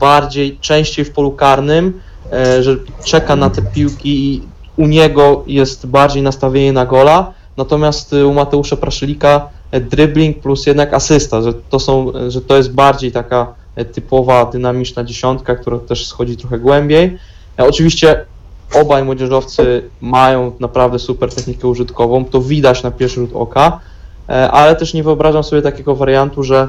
bardziej, 0.00 0.58
częściej 0.60 1.04
w 1.04 1.12
polu 1.12 1.32
karnym, 1.32 2.00
e, 2.32 2.62
że 2.62 2.76
czeka 3.04 3.36
na 3.36 3.50
te 3.50 3.62
piłki 3.62 4.34
i 4.34 4.42
u 4.76 4.86
niego 4.86 5.44
jest 5.46 5.86
bardziej 5.86 6.22
nastawienie 6.22 6.72
na 6.72 6.86
gola, 6.86 7.32
natomiast 7.56 8.12
u 8.12 8.32
Mateusza 8.32 8.76
Praszylika 8.76 9.48
e, 9.70 9.80
dribbling 9.80 10.40
plus 10.40 10.66
jednak 10.66 10.94
asysta, 10.94 11.42
że 11.42 11.54
to, 11.54 11.78
są, 11.78 12.12
że 12.28 12.40
to 12.40 12.56
jest 12.56 12.72
bardziej 12.72 13.12
taka 13.12 13.54
e, 13.76 13.84
typowa, 13.84 14.44
dynamiczna 14.44 15.04
dziesiątka, 15.04 15.56
która 15.56 15.78
też 15.78 16.06
schodzi 16.06 16.36
trochę 16.36 16.58
głębiej. 16.58 17.18
Oczywiście 17.58 18.24
obaj 18.74 19.04
młodzieżowcy 19.04 19.90
mają 20.00 20.52
naprawdę 20.60 20.98
super 20.98 21.34
technikę 21.34 21.68
użytkową, 21.68 22.24
to 22.24 22.40
widać 22.40 22.82
na 22.82 22.90
pierwszy 22.90 23.20
rzut 23.20 23.30
oka, 23.34 23.80
e, 24.28 24.50
ale 24.50 24.76
też 24.76 24.94
nie 24.94 25.02
wyobrażam 25.02 25.44
sobie 25.44 25.62
takiego 25.62 25.96
wariantu, 25.96 26.42
że 26.42 26.68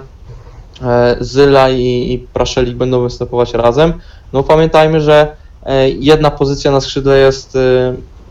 e, 0.81 1.17
Zyla 1.19 1.69
i, 1.69 2.13
i 2.13 2.27
Praszelik 2.33 2.75
będą 2.75 3.03
występować 3.03 3.53
razem. 3.53 3.93
No 4.33 4.43
pamiętajmy, 4.43 5.01
że 5.01 5.35
e, 5.63 5.89
jedna 5.89 6.31
pozycja 6.31 6.71
na 6.71 6.81
skrzydle 6.81 7.17
jest 7.17 7.57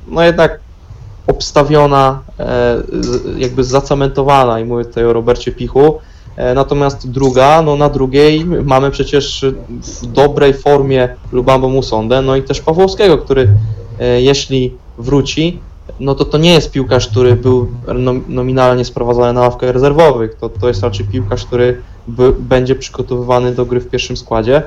no 0.08 0.22
jednak 0.22 0.60
obstawiona, 1.26 2.22
jakby 3.36 3.64
zacementowana 3.64 4.60
i 4.60 4.64
mówię 4.64 4.84
tutaj 4.84 5.04
o 5.04 5.12
Robercie 5.12 5.52
Pichu, 5.52 5.98
Natomiast 6.54 7.10
druga, 7.10 7.62
no 7.62 7.76
na 7.76 7.88
drugiej 7.88 8.44
mamy 8.44 8.90
przecież 8.90 9.44
w 9.70 10.06
dobrej 10.06 10.54
formie 10.54 11.08
Lubambo 11.32 11.68
Musondę, 11.68 12.22
no 12.22 12.36
i 12.36 12.42
też 12.42 12.60
Pawłowskiego, 12.60 13.18
który 13.18 13.48
e, 14.00 14.22
jeśli 14.22 14.74
wróci, 14.98 15.60
no 16.00 16.14
to 16.14 16.24
to 16.24 16.38
nie 16.38 16.52
jest 16.52 16.70
piłkarz, 16.70 17.08
który 17.08 17.36
był 17.36 17.68
nom- 17.94 18.22
nominalnie 18.28 18.84
sprowadzany 18.84 19.32
na 19.32 19.40
ławkę 19.40 19.72
rezerwowych, 19.72 20.34
to, 20.34 20.48
to 20.48 20.68
jest 20.68 20.82
raczej 20.82 21.06
piłkarz, 21.06 21.44
który 21.44 21.82
będzie 22.38 22.74
przygotowywany 22.74 23.54
do 23.54 23.66
gry 23.66 23.80
w 23.80 23.88
pierwszym 23.88 24.16
składzie. 24.16 24.62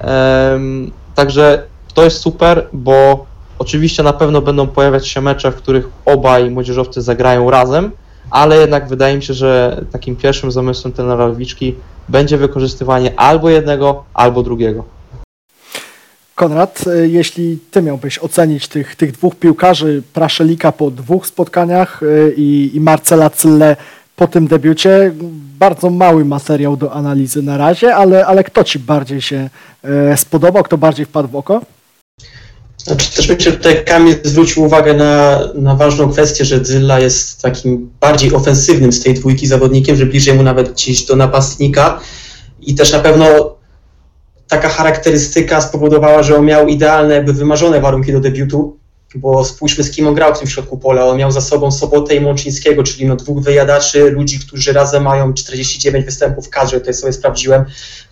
Em, 0.00 0.90
także 1.14 1.62
to 1.94 2.04
jest 2.04 2.18
super, 2.18 2.68
bo 2.72 3.26
oczywiście 3.58 4.02
na 4.02 4.12
pewno 4.12 4.40
będą 4.42 4.66
pojawiać 4.66 5.08
się 5.08 5.20
mecze, 5.20 5.52
w 5.52 5.56
których 5.56 5.88
obaj 6.04 6.50
młodzieżowcy 6.50 7.02
zagrają 7.02 7.50
razem, 7.50 7.90
ale 8.30 8.56
jednak 8.56 8.88
wydaje 8.88 9.16
mi 9.16 9.22
się, 9.22 9.34
że 9.34 9.84
takim 9.92 10.16
pierwszym 10.16 10.50
zamysłem 10.50 10.92
trenera 10.92 11.26
Lwiczki 11.26 11.74
będzie 12.08 12.38
wykorzystywanie 12.38 13.20
albo 13.20 13.50
jednego, 13.50 14.04
albo 14.14 14.42
drugiego. 14.42 14.84
Konrad, 16.34 16.84
e, 16.86 17.08
jeśli 17.08 17.58
ty 17.70 17.82
miałbyś 17.82 18.18
ocenić 18.18 18.68
tych, 18.68 18.96
tych 18.96 19.12
dwóch 19.12 19.36
piłkarzy, 19.36 20.02
Praszelika 20.12 20.72
po 20.72 20.90
dwóch 20.90 21.26
spotkaniach 21.26 22.00
e, 22.02 22.32
i, 22.32 22.70
i 22.76 22.80
Marcela 22.80 23.30
Cylle 23.30 23.76
po 24.16 24.26
tym 24.26 24.46
debiucie. 24.46 25.12
Bardzo 25.58 25.90
mały 25.90 26.24
materiał 26.24 26.76
do 26.76 26.92
analizy 26.92 27.42
na 27.42 27.56
razie, 27.56 27.94
ale, 27.94 28.26
ale 28.26 28.44
kto 28.44 28.64
Ci 28.64 28.78
bardziej 28.78 29.20
się 29.20 29.50
e, 29.84 30.16
spodobał, 30.16 30.62
kto 30.62 30.78
bardziej 30.78 31.06
wpadł 31.06 31.28
w 31.28 31.36
oko? 31.36 31.60
Znaczy, 32.88 33.16
też 33.16 33.28
myślę, 33.28 33.52
że 33.52 33.56
tutaj 33.56 33.84
Kamil 33.84 34.14
zwrócił 34.24 34.62
uwagę 34.64 34.94
na, 34.94 35.40
na 35.54 35.74
ważną 35.74 36.12
kwestię, 36.12 36.44
że 36.44 36.64
Zylla 36.64 37.00
jest 37.00 37.42
takim 37.42 37.90
bardziej 38.00 38.34
ofensywnym 38.34 38.92
z 38.92 39.02
tej 39.02 39.14
dwójki 39.14 39.46
zawodnikiem, 39.46 39.96
że 39.96 40.06
bliżej 40.06 40.34
mu 40.34 40.42
nawet 40.42 40.72
gdzieś 40.72 41.04
do 41.04 41.16
napastnika. 41.16 42.00
I 42.60 42.74
też 42.74 42.92
na 42.92 42.98
pewno 42.98 43.56
taka 44.48 44.68
charakterystyka 44.68 45.60
spowodowała, 45.60 46.22
że 46.22 46.36
on 46.36 46.44
miał 46.44 46.66
idealne, 46.66 47.14
jakby 47.14 47.32
wymarzone 47.32 47.80
warunki 47.80 48.12
do 48.12 48.20
debiutu, 48.20 48.76
bo 49.14 49.44
spójrzmy 49.44 49.84
z 49.84 49.90
kim 49.90 50.06
on 50.06 50.14
grał 50.14 50.34
w 50.34 50.38
tym 50.38 50.48
środku 50.48 50.78
pola. 50.78 51.06
On 51.06 51.18
miał 51.18 51.32
za 51.32 51.40
sobą 51.40 51.70
Sobotę 51.70 52.14
i 52.14 52.20
Mączyńskiego, 52.20 52.82
czyli 52.82 53.06
no 53.06 53.16
dwóch 53.16 53.42
wyjadaczy, 53.42 54.10
ludzi, 54.10 54.38
którzy 54.38 54.72
razem 54.72 55.02
mają 55.02 55.34
49 55.34 56.04
występów 56.04 56.46
w 56.46 56.50
kadrze, 56.50 56.80
to 56.80 56.92
sobie 56.92 57.12
sprawdziłem. 57.12 57.64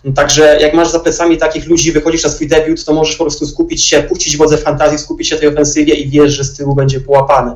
No, 0.03 0.13
także 0.13 0.57
jak 0.61 0.73
masz 0.73 0.89
za 0.89 0.99
plecami 0.99 1.37
takich 1.37 1.67
ludzi, 1.67 1.91
wychodzisz 1.91 2.23
na 2.23 2.29
swój 2.29 2.47
debiut, 2.47 2.85
to 2.85 2.93
możesz 2.93 3.15
po 3.15 3.23
prostu 3.23 3.45
skupić 3.45 3.85
się, 3.85 4.03
puścić 4.03 4.37
wodze 4.37 4.57
fantazji, 4.57 4.97
skupić 4.97 5.27
się 5.27 5.35
tej 5.35 5.49
ofensywie 5.49 5.93
i 5.93 6.09
wiesz, 6.09 6.33
że 6.33 6.43
z 6.43 6.57
tyłu 6.57 6.75
będzie 6.75 6.99
połapane. 6.99 7.55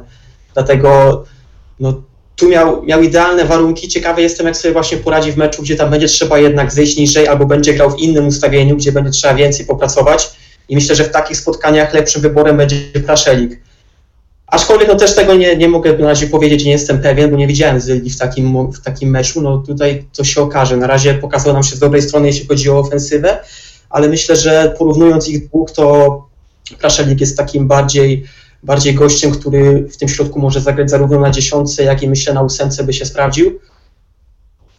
Dlatego 0.54 1.24
no, 1.80 2.02
tu 2.36 2.50
miał, 2.50 2.84
miał 2.84 3.02
idealne 3.02 3.46
warunki. 3.46 3.88
Ciekawy 3.88 4.22
jestem, 4.22 4.48
jak 4.48 4.58
sobie 4.58 4.74
właśnie 4.74 4.98
poradzi 4.98 5.32
w 5.32 5.38
meczu, 5.38 5.62
gdzie 5.62 5.76
tam 5.76 5.90
będzie 5.90 6.08
trzeba 6.08 6.40
jednak 6.40 6.74
zejść 6.74 6.98
niżej, 6.98 7.28
albo 7.28 7.46
będzie 7.46 7.74
grał 7.74 7.92
w 7.92 8.00
innym 8.00 8.28
ustawieniu, 8.28 8.78
gdzie 8.78 8.92
będzie 8.92 9.12
trzeba 9.12 9.34
więcej 9.34 9.66
popracować. 9.66 10.32
I 10.72 10.76
myślę, 10.76 10.96
że 10.96 11.04
w 11.04 11.12
takich 11.12 11.38
spotkaniach 11.38 11.94
lepszym 11.94 12.22
wyborem 12.22 12.58
będzie 12.58 12.76
Praszelik. 13.06 13.62
Aczkolwiek 14.48 14.88
no 14.88 14.96
też 14.96 15.16
tego 15.16 15.36
nie, 15.36 15.58
nie 15.58 15.68
mogę 15.68 15.98
na 15.98 16.08
razie 16.08 16.28
powiedzieć, 16.28 16.66
nie 16.66 16.72
jestem 16.72 17.02
pewien, 17.02 17.32
bo 17.32 17.38
nie 17.38 17.48
widziałem 17.48 17.82
Zyli 17.82 18.10
w 18.10 18.18
takim, 18.18 18.72
w 18.72 18.82
takim 18.82 19.10
meczu. 19.10 19.42
No 19.42 19.58
tutaj 19.58 20.06
to 20.14 20.24
się 20.24 20.42
okaże. 20.42 20.78
Na 20.78 20.88
razie 20.88 21.14
pokazał 21.14 21.54
nam 21.54 21.64
się 21.64 21.76
z 21.76 21.80
dobrej 21.80 22.02
strony, 22.02 22.28
jeśli 22.28 22.48
chodzi 22.48 22.70
o 22.70 22.80
ofensywę, 22.80 23.40
ale 23.90 24.10
myślę, 24.10 24.36
że 24.36 24.76
porównując 24.78 25.30
ich 25.30 25.48
dwóch, 25.48 25.72
to 25.72 26.28
Praszelik 26.80 27.22
jest 27.22 27.38
takim 27.38 27.68
bardziej, 27.68 28.26
bardziej 28.64 28.94
gościem, 28.94 29.32
który 29.32 29.88
w 29.92 29.98
tym 29.98 30.10
środku 30.10 30.40
może 30.40 30.62
zagrać 30.62 30.90
zarówno 30.90 31.20
na 31.20 31.32
dziesiątce, 31.32 31.84
jak 31.84 32.04
i 32.04 32.10
myślę 32.10 32.34
na 32.34 32.42
ósemce 32.42 32.84
by 32.84 32.94
się 32.94 33.06
sprawdził. 33.06 33.60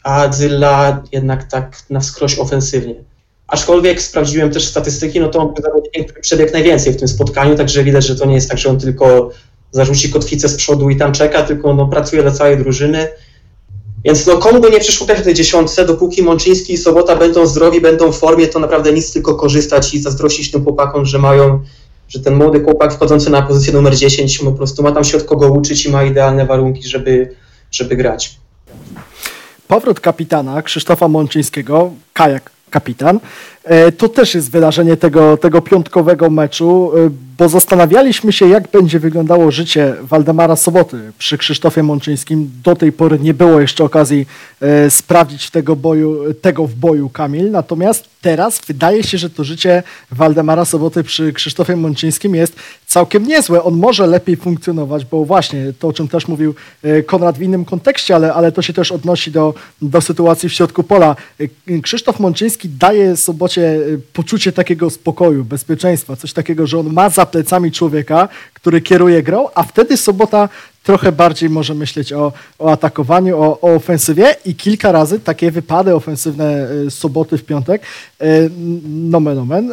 A 0.02 0.33
Zylla 0.33 1.02
jednak 1.12 1.44
tak 1.44 1.76
na 1.90 2.00
wskroś 2.00 2.38
ofensywnie. 2.38 3.12
Aczkolwiek 3.52 4.02
sprawdziłem 4.02 4.50
też 4.50 4.66
statystyki, 4.66 5.20
no 5.20 5.28
to 5.28 5.38
on 5.38 5.54
był 5.54 5.62
zawodnikiem, 5.64 6.04
przebiegł 6.20 6.52
najwięcej 6.52 6.92
w 6.92 6.96
tym 6.96 7.08
spotkaniu, 7.08 7.56
także 7.56 7.84
widać, 7.84 8.06
że 8.06 8.16
to 8.16 8.26
nie 8.26 8.34
jest 8.34 8.48
tak, 8.48 8.58
że 8.58 8.68
on 8.68 8.78
tylko 8.78 9.30
zarzuci 9.70 10.10
kotwicę 10.10 10.48
z 10.48 10.56
przodu 10.56 10.90
i 10.90 10.96
tam 10.96 11.12
czeka, 11.12 11.42
tylko 11.42 11.74
no, 11.74 11.86
pracuje 11.86 12.22
dla 12.22 12.30
całej 12.30 12.58
drużyny. 12.58 13.08
Więc 14.04 14.26
no, 14.26 14.36
komu 14.36 14.60
by 14.60 14.70
nie 14.70 14.80
przyszło 14.80 15.06
też 15.06 15.20
w 15.20 15.22
tej 15.22 15.34
dziesiątce, 15.34 15.86
dopóki 15.86 16.22
Mączyński 16.22 16.72
i 16.72 16.76
Sobota 16.78 17.16
będą 17.16 17.46
zdrowi, 17.46 17.80
będą 17.80 18.12
w 18.12 18.18
formie, 18.18 18.46
to 18.46 18.58
naprawdę 18.58 18.92
nic 18.92 19.12
tylko 19.12 19.34
korzystać 19.34 19.94
i 19.94 20.02
zazdrościć 20.02 20.50
tym 20.50 20.64
chłopakom, 20.64 21.06
że 21.06 21.18
mają, 21.18 21.62
że 22.08 22.20
ten 22.20 22.34
młody 22.34 22.60
chłopak 22.60 22.94
wchodzący 22.94 23.30
na 23.30 23.42
pozycję 23.42 23.72
numer 23.72 23.96
10 23.96 24.38
po 24.38 24.52
prostu 24.52 24.82
ma 24.82 24.92
tam 24.92 25.04
się 25.04 25.16
od 25.16 25.22
kogo 25.22 25.50
uczyć 25.50 25.86
i 25.86 25.90
ma 25.90 26.04
idealne 26.04 26.46
warunki, 26.46 26.88
żeby, 26.88 27.34
żeby 27.70 27.96
grać. 27.96 28.36
Powrót 29.68 30.00
kapitana 30.00 30.62
Krzysztofa 30.62 31.08
Mączyńskiego, 31.08 31.90
kajak 32.12 32.51
kapitan. 32.72 33.20
E, 33.64 33.92
to 33.92 34.08
też 34.08 34.35
jest 34.35 34.50
wydarzenie 34.50 34.96
tego, 34.96 35.37
tego 35.37 35.62
piątkowego 35.62 36.30
meczu, 36.30 36.92
e, 37.42 37.44
bo 37.44 37.48
zastanawialiśmy 37.48 38.33
się, 38.33 38.48
jak 38.48 38.68
będzie 38.68 38.98
wyglądało 38.98 39.50
życie 39.50 39.94
Waldemara 40.02 40.57
Soboty 40.57 41.12
przy 41.18 41.38
Krzysztofie 41.38 41.83
Mączyńskim. 41.83 42.50
Do 42.64 42.76
tej 42.76 42.92
pory 42.92 43.18
nie 43.18 43.35
było 43.35 43.61
jeszcze 43.61 43.85
okazji 43.85 44.26
e, 44.61 44.90
sprawdzić 44.90 45.50
tego, 45.50 45.76
boju, 45.76 46.35
tego 46.35 46.66
w 46.66 46.74
boju 46.74 47.09
Kamil, 47.09 47.50
natomiast 47.50 48.05
teraz 48.20 48.61
wydaje 48.66 49.02
się, 49.02 49.18
że 49.18 49.31
to 49.31 49.44
życie 49.44 49.83
Waldemara 50.11 50.64
Soboty 50.64 51.05
przy 51.05 51.33
Krzysztofie 51.33 51.76
Mączyńskim 51.76 52.35
jest 52.35 52.57
całkiem 52.87 53.26
niezłe. 53.26 53.62
On 53.62 53.74
może 53.74 54.07
lepiej 54.07 54.37
funkcjonować, 54.37 55.05
bo 55.05 55.24
właśnie 55.24 55.72
to, 55.78 55.88
o 55.88 55.92
czym 55.92 56.09
też 56.09 56.28
mówił 56.28 56.55
Konrad 57.07 57.38
w 57.38 57.42
innym 57.42 57.64
kontekście, 57.64 58.14
ale, 58.14 58.35
ale 58.35 58.52
to 58.52 58.62
się 58.62 58.72
też 58.72 58.92
odnosi 58.92 59.31
do, 59.31 59.55
do 59.83 60.00
sytuacji 60.00 60.48
w 60.48 60.52
środku 60.52 60.83
pola. 60.83 61.16
Krzysztof 61.83 62.20
Mączyński 62.20 62.68
daje 62.68 63.16
Sobocie 63.16 63.81
poczucie 64.12 64.52
takiego 64.52 64.90
spokoju, 64.90 65.44
bezpieczeństwa, 65.44 66.16
coś 66.16 66.33
takiego, 66.33 66.66
że 66.66 66.78
on 66.78 66.92
ma 66.92 67.11
za 67.11 67.26
plecami 67.32 67.72
człowieka, 67.72 68.28
który 68.54 68.80
kieruje 68.80 69.22
grą, 69.22 69.48
a 69.54 69.62
wtedy 69.62 69.96
Sobota 69.96 70.48
trochę 70.82 71.12
bardziej 71.12 71.50
może 71.50 71.74
myśleć 71.74 72.12
o, 72.12 72.32
o 72.58 72.72
atakowaniu, 72.72 73.42
o, 73.42 73.60
o 73.60 73.74
ofensywie 73.74 74.36
i 74.44 74.54
kilka 74.54 74.92
razy 74.92 75.20
takie 75.20 75.50
wypady 75.50 75.94
ofensywne 75.94 76.70
y, 76.86 76.90
Soboty 76.90 77.38
w 77.38 77.44
piątek, 77.44 77.82
y, 78.22 78.50
nomen 78.86 79.38
omen, 79.38 79.72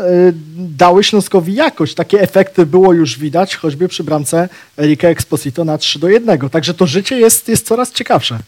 dały 0.58 1.04
Śląskowi 1.04 1.54
jakość. 1.54 1.94
Takie 1.96 2.22
efekty 2.22 2.66
było 2.66 2.94
już 2.94 3.20
widać, 3.20 3.56
choćby 3.56 3.88
przy 3.88 4.04
bramce 4.04 4.50
Erika 4.78 5.08
Exposito 5.08 5.66
na 5.66 5.78
3 5.78 6.00
do 6.00 6.10
1. 6.10 6.50
Także 6.50 6.74
to 6.74 6.88
życie 6.88 7.20
jest, 7.20 7.50
jest 7.50 7.68
coraz 7.68 7.92
ciekawsze. 7.92 8.40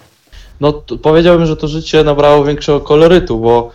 No 0.61 0.73
powiedziałbym, 1.01 1.45
że 1.45 1.57
to 1.57 1.67
życie 1.67 2.03
nabrało 2.03 2.45
większego 2.45 2.79
kolorytu, 2.79 3.39
bo 3.39 3.71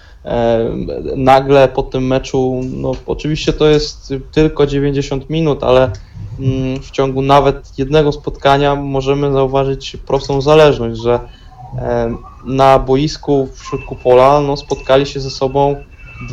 nagle 1.17 1.69
po 1.69 1.83
tym 1.83 2.07
meczu, 2.07 2.61
no 2.65 2.93
oczywiście 3.07 3.53
to 3.53 3.67
jest 3.67 4.15
tylko 4.33 4.67
90 4.67 5.31
minut, 5.31 5.65
ale 5.65 5.91
mm, 6.41 6.81
w 6.83 6.91
ciągu 6.91 7.23
nawet 7.23 7.79
jednego 7.79 8.13
spotkania 8.13 8.75
możemy 8.75 9.33
zauważyć 9.33 9.97
prostą 10.07 10.41
zależność, 10.41 11.01
że 11.01 11.21
na 12.45 12.79
boisku 12.79 13.49
w 13.55 13.65
środku 13.65 13.97
pola 13.97 14.41
no, 14.41 14.57
spotkali 14.57 15.07
się 15.07 15.21
ze 15.21 15.31
sobą 15.31 15.77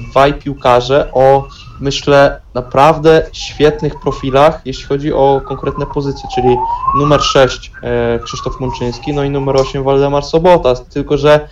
dwaj 0.10 0.34
piłkarze 0.34 1.10
o 1.14 1.48
myślę 1.80 2.42
naprawdę 2.54 3.26
świetnych 3.32 4.00
profilach, 4.00 4.62
jeśli 4.66 4.86
chodzi 4.86 5.14
o 5.14 5.42
konkretne 5.46 5.86
pozycje, 5.86 6.30
czyli 6.36 6.58
numer 6.98 7.22
6 7.22 7.72
e, 7.84 8.20
Krzysztof 8.20 8.60
Mączyński, 8.60 9.14
no 9.14 9.24
i 9.24 9.30
numer 9.30 9.58
8 9.58 9.84
Waldemar 9.84 10.24
Sobota, 10.24 10.76
tylko 10.76 11.18
że 11.18 11.48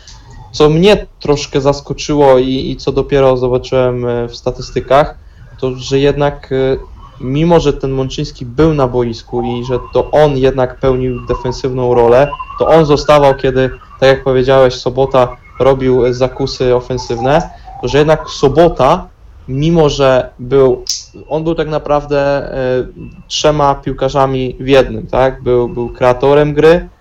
co 0.51 0.69
mnie 0.69 1.07
troszkę 1.19 1.61
zaskoczyło 1.61 2.37
i, 2.37 2.71
i 2.71 2.77
co 2.77 2.91
dopiero 2.91 3.37
zobaczyłem 3.37 4.05
e, 4.05 4.27
w 4.27 4.35
statystykach, 4.35 5.17
to 5.59 5.75
że 5.75 5.99
jednak 5.99 6.49
e, 6.51 6.77
mimo, 7.21 7.59
że 7.59 7.73
ten 7.73 7.91
Mączyński 7.91 8.45
był 8.45 8.73
na 8.73 8.87
boisku 8.87 9.41
i 9.43 9.65
że 9.65 9.79
to 9.93 10.11
on 10.11 10.37
jednak 10.37 10.79
pełnił 10.79 11.25
defensywną 11.25 11.93
rolę, 11.93 12.27
to 12.59 12.67
on 12.67 12.85
zostawał, 12.85 13.35
kiedy, 13.35 13.69
tak 13.99 14.09
jak 14.09 14.23
powiedziałeś, 14.23 14.73
Sobota 14.73 15.37
robił 15.59 16.13
zakusy 16.13 16.75
ofensywne, 16.75 17.49
że 17.83 17.97
jednak 17.97 18.29
Sobota, 18.29 19.07
mimo 19.47 19.89
że 19.89 20.29
był, 20.39 20.83
on 21.29 21.43
był 21.43 21.55
tak 21.55 21.67
naprawdę 21.67 22.51
y, 22.79 22.87
trzema 23.27 23.75
piłkarzami 23.75 24.55
w 24.59 24.67
jednym, 24.67 25.07
tak? 25.07 25.43
Był, 25.43 25.69
był 25.69 25.89
kreatorem 25.89 26.53
gry, 26.53 26.89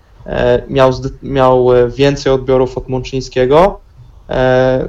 miał, 0.69 0.91
miał 1.23 1.73
e, 1.73 1.89
więcej 1.89 2.33
odbiorów 2.33 2.77
od 2.77 2.89
Mączyńskiego. 2.89 3.79
E, 4.29 4.87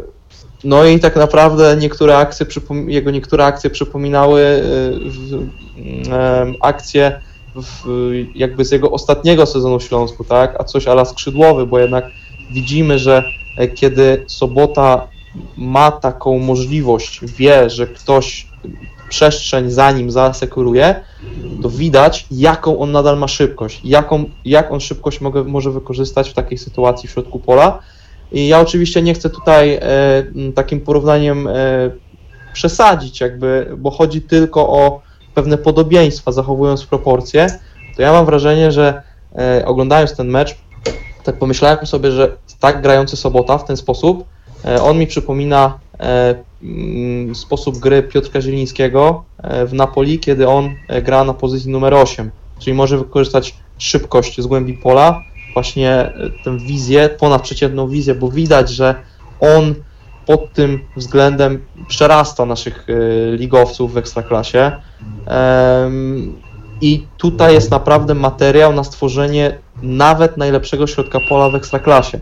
no 0.65 0.85
i 0.85 1.01
tak 1.01 1.17
naprawdę 1.17 1.77
niektóre 1.77 2.17
akcje, 2.17 2.47
jego 2.87 3.11
niektóre 3.11 3.45
akcje 3.45 3.71
przypominały 3.71 4.63
akcje 6.61 7.21
w, 7.57 8.11
jakby 8.35 8.65
z 8.65 8.71
jego 8.71 8.91
ostatniego 8.91 9.47
sezonu 9.47 9.79
w 9.79 9.83
Śląsku, 9.83 10.25
tak? 10.25 10.61
a 10.61 10.65
coś 10.65 10.89
ala 10.89 11.05
skrzydłowy, 11.05 11.67
bo 11.67 11.79
jednak 11.79 12.05
widzimy, 12.51 12.99
że 12.99 13.25
kiedy 13.75 14.25
Sobota 14.27 15.09
ma 15.57 15.91
taką 15.91 16.39
możliwość, 16.39 17.21
wie, 17.25 17.71
że 17.71 17.87
ktoś 17.87 18.47
przestrzeń 19.13 19.71
za 19.71 19.91
nim 19.91 20.11
zasekuruje, 20.11 21.01
to 21.63 21.71
widać, 21.71 22.27
jaką 22.31 22.79
on 22.79 22.93
nadal 22.93 23.19
ma 23.19 23.29
szybkość, 23.29 23.81
jaką, 23.85 24.25
jak 24.45 24.73
on 24.73 24.81
szybkość 24.81 25.21
mogę, 25.21 25.45
może 25.45 25.71
wykorzystać 25.71 26.31
w 26.31 26.35
takiej 26.35 26.59
sytuacji 26.59 27.09
w 27.09 27.13
środku 27.13 27.39
pola. 27.39 27.79
I 28.33 28.49
ja 28.49 28.61
oczywiście 28.61 29.03
nie 29.03 29.15
chcę 29.15 29.31
tutaj 29.31 29.75
e, 29.75 29.81
takim 30.55 30.81
porównaniem 30.81 31.49
e, 31.49 31.53
przesadzić, 32.53 33.21
jakby, 33.21 33.75
bo 33.79 33.91
chodzi 33.91 34.23
tylko 34.23 34.69
o 34.69 35.01
pewne 35.35 35.59
podobieństwa, 35.59 36.33
zachowując 36.33 36.87
proporcje. 36.87 37.47
To 37.97 38.03
ja 38.03 38.13
mam 38.13 38.27
wrażenie, 38.27 38.73
że 38.73 39.03
e, 39.39 39.63
oglądając 39.67 40.17
ten 40.17 40.29
mecz, 40.29 40.57
tak 41.25 41.39
pomyślałem 41.39 41.87
sobie, 41.87 42.11
że 42.11 42.37
tak 42.61 42.83
grający 42.83 43.17
Sobota 43.17 43.59
w 43.59 43.65
ten 43.65 43.77
sposób, 43.77 44.25
e, 44.65 44.83
on 44.83 44.99
mi 44.99 45.07
przypomina 45.07 45.79
sposób 47.35 47.79
gry 47.79 48.03
Piotrka 48.03 48.41
Zielińskiego 48.41 49.25
e, 49.39 49.67
w 49.67 49.73
Napoli, 49.73 50.19
kiedy 50.19 50.49
on 50.49 50.71
e, 50.89 51.03
gra 51.03 51.25
na 51.25 51.35
pozycji 51.35 51.71
numer 51.71 51.95
8, 51.95 52.31
czyli 52.59 52.75
może 52.75 52.99
wykorzystać 52.99 53.55
szybkość 53.79 54.41
z 54.41 54.47
głębi 54.47 54.75
pola, 54.75 55.21
właśnie 55.55 55.91
e, 55.91 56.13
tę 56.45 56.59
wizję, 56.59 57.09
ponadprzeciętną 57.09 57.89
wizję, 57.89 58.15
bo 58.15 58.31
widać, 58.31 58.71
że 58.71 58.95
on 59.41 59.75
pod 60.27 60.53
tym 60.53 60.81
względem 60.97 61.65
przerasta 61.89 62.47
naszych 62.47 62.87
ligowców 63.39 63.93
w 63.93 63.97
ekstraklasie. 63.97 64.73
I 66.81 67.07
tutaj 67.19 67.55
jest 67.55 67.71
naprawdę 67.71 68.15
materiał 68.15 68.73
na 68.73 68.85
stworzenie 68.85 69.59
nawet 69.83 70.37
najlepszego 70.37 70.87
środka 70.87 71.19
pola 71.29 71.51
w 71.51 71.55
Ekstraklasie. 71.55 72.21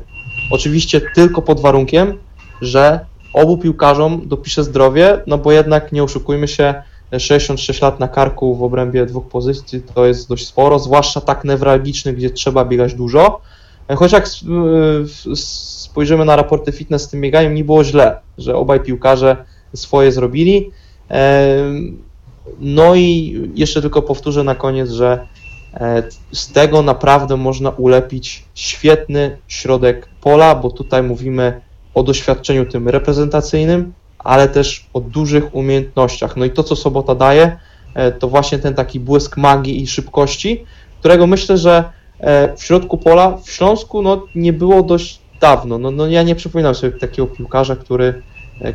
Oczywiście 0.51 1.01
tylko 1.15 1.43
pod 1.43 1.61
warunkiem, 1.61 2.19
że 2.63 3.10
obu 3.33 3.59
piłkarzom 3.59 4.29
dopisze 4.29 4.65
zdrowie, 4.65 5.23
no 5.27 5.39
bo 5.39 5.53
jednak 5.53 5.93
nie 5.93 6.03
oszukujmy 6.03 6.49
się, 6.49 6.83
66 7.19 7.83
lat 7.83 8.01
na 8.01 8.09
karku 8.09 8.55
w 8.55 8.63
obrębie 8.63 9.07
dwóch 9.07 9.29
pozycji 9.29 9.83
to 9.95 10.07
jest 10.07 10.29
dość 10.29 10.47
sporo, 10.47 10.79
zwłaszcza 10.79 11.21
tak 11.21 11.45
newralgiczny, 11.45 12.13
gdzie 12.13 12.31
trzeba 12.31 12.65
biegać 12.65 12.95
dużo. 12.95 13.41
Choć 13.97 14.13
jak 14.13 14.29
spojrzymy 15.35 16.25
na 16.25 16.37
raporty 16.37 16.73
fitness 16.73 17.03
z 17.03 17.09
tym 17.09 17.21
bieganiem, 17.21 17.55
nie 17.55 17.65
było 17.65 17.85
źle, 17.85 18.21
że 18.39 18.57
obaj 18.57 18.81
piłkarze 18.81 19.37
swoje 19.75 20.13
zrobili. 20.13 20.71
No 22.61 22.95
i 22.95 23.41
jeszcze 23.55 23.83
tylko 23.83 24.03
powtórzę 24.03 24.45
na 24.45 24.55
koniec, 24.55 24.91
że 24.91 25.27
e, 25.75 26.03
z 26.33 26.53
tego 26.53 26.83
naprawdę 26.83 27.37
można 27.37 27.71
ulepić 27.71 28.45
świetny 28.55 29.37
środek 29.49 30.09
pola, 30.21 30.55
bo 30.55 30.71
tutaj 30.71 31.03
mówimy 31.03 31.61
o 32.01 32.03
doświadczeniu 32.03 32.67
tym 32.67 32.89
reprezentacyjnym, 32.89 33.93
ale 34.19 34.49
też 34.49 34.87
o 34.93 35.01
dużych 35.01 35.55
umiejętnościach. 35.55 36.37
No 36.37 36.45
i 36.45 36.51
to, 36.51 36.63
co 36.63 36.77
sobota 36.77 37.15
daje, 37.15 37.57
e, 37.95 38.13
to 38.13 38.29
właśnie 38.29 38.59
ten 38.59 38.75
taki 38.75 39.01
błysk 39.01 39.37
magii 39.37 39.83
i 39.83 39.87
szybkości, 39.87 40.65
którego 40.99 41.27
myślę, 41.27 41.59
że 41.59 41.85
e, 42.21 42.57
w 42.57 42.63
środku 42.63 42.99
pola 42.99 43.37
w 43.45 43.51
Śląsku 43.51 44.03
no, 44.03 44.27
nie 44.35 44.53
było 44.53 44.83
dość 44.83 45.21
dawno. 45.41 45.79
No, 45.79 45.91
no 45.91 46.07
ja 46.07 46.23
nie 46.23 46.35
przypominam 46.35 46.75
sobie 46.75 46.99
takiego 46.99 47.29
piłkarza, 47.29 47.77
który, 47.77 48.23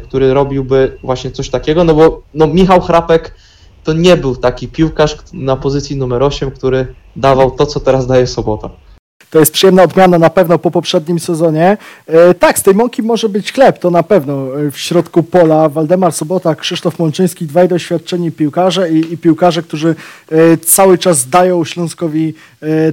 który 0.04 0.34
robiłby 0.34 0.98
właśnie 1.04 1.32
coś 1.32 1.50
takiego, 1.50 1.84
no 1.84 1.94
bo 1.94 2.22
no, 2.34 2.48
Michał 2.48 2.82
Chrapek 2.82 3.36
to 3.84 3.94
nie 3.94 4.18
był 4.18 4.36
taki 4.36 4.68
piłkarz 4.68 5.18
na 5.34 5.56
pozycji 5.56 5.98
numer 5.98 6.24
8, 6.24 6.52
który 6.52 6.94
dawał 7.16 7.52
to, 7.52 7.66
co 7.66 7.80
teraz 7.80 8.08
daje 8.08 8.28
Sobota. 8.28 8.70
To 9.30 9.40
jest 9.40 9.52
przyjemna 9.52 9.84
odmiana 9.84 10.20
na 10.20 10.30
pewno 10.30 10.60
po 10.60 10.72
poprzednim 10.72 11.20
sezonie. 11.20 11.78
E, 12.08 12.34
tak, 12.34 12.60
z 12.60 12.64
tej 12.64 12.76
mąki 12.76 13.04
może 13.04 13.30
być 13.30 13.54
chleb, 13.54 13.80
to 13.80 13.92
na 13.92 14.04
pewno. 14.04 14.62
E, 14.62 14.72
w 14.72 14.78
środku 14.78 15.24
pola 15.24 15.70
Waldemar 15.70 16.14
Sobota, 16.14 16.56
Krzysztof 16.56 17.00
Mączyński, 17.00 17.46
dwaj 17.46 17.68
doświadczeni 17.68 18.32
piłkarze 18.32 18.92
i, 18.92 19.14
i 19.14 19.18
piłkarze, 19.18 19.64
którzy 19.64 19.96
e, 20.32 20.58
cały 20.58 20.98
czas 20.98 21.30
dają 21.30 21.66
Śląskowi 21.66 22.34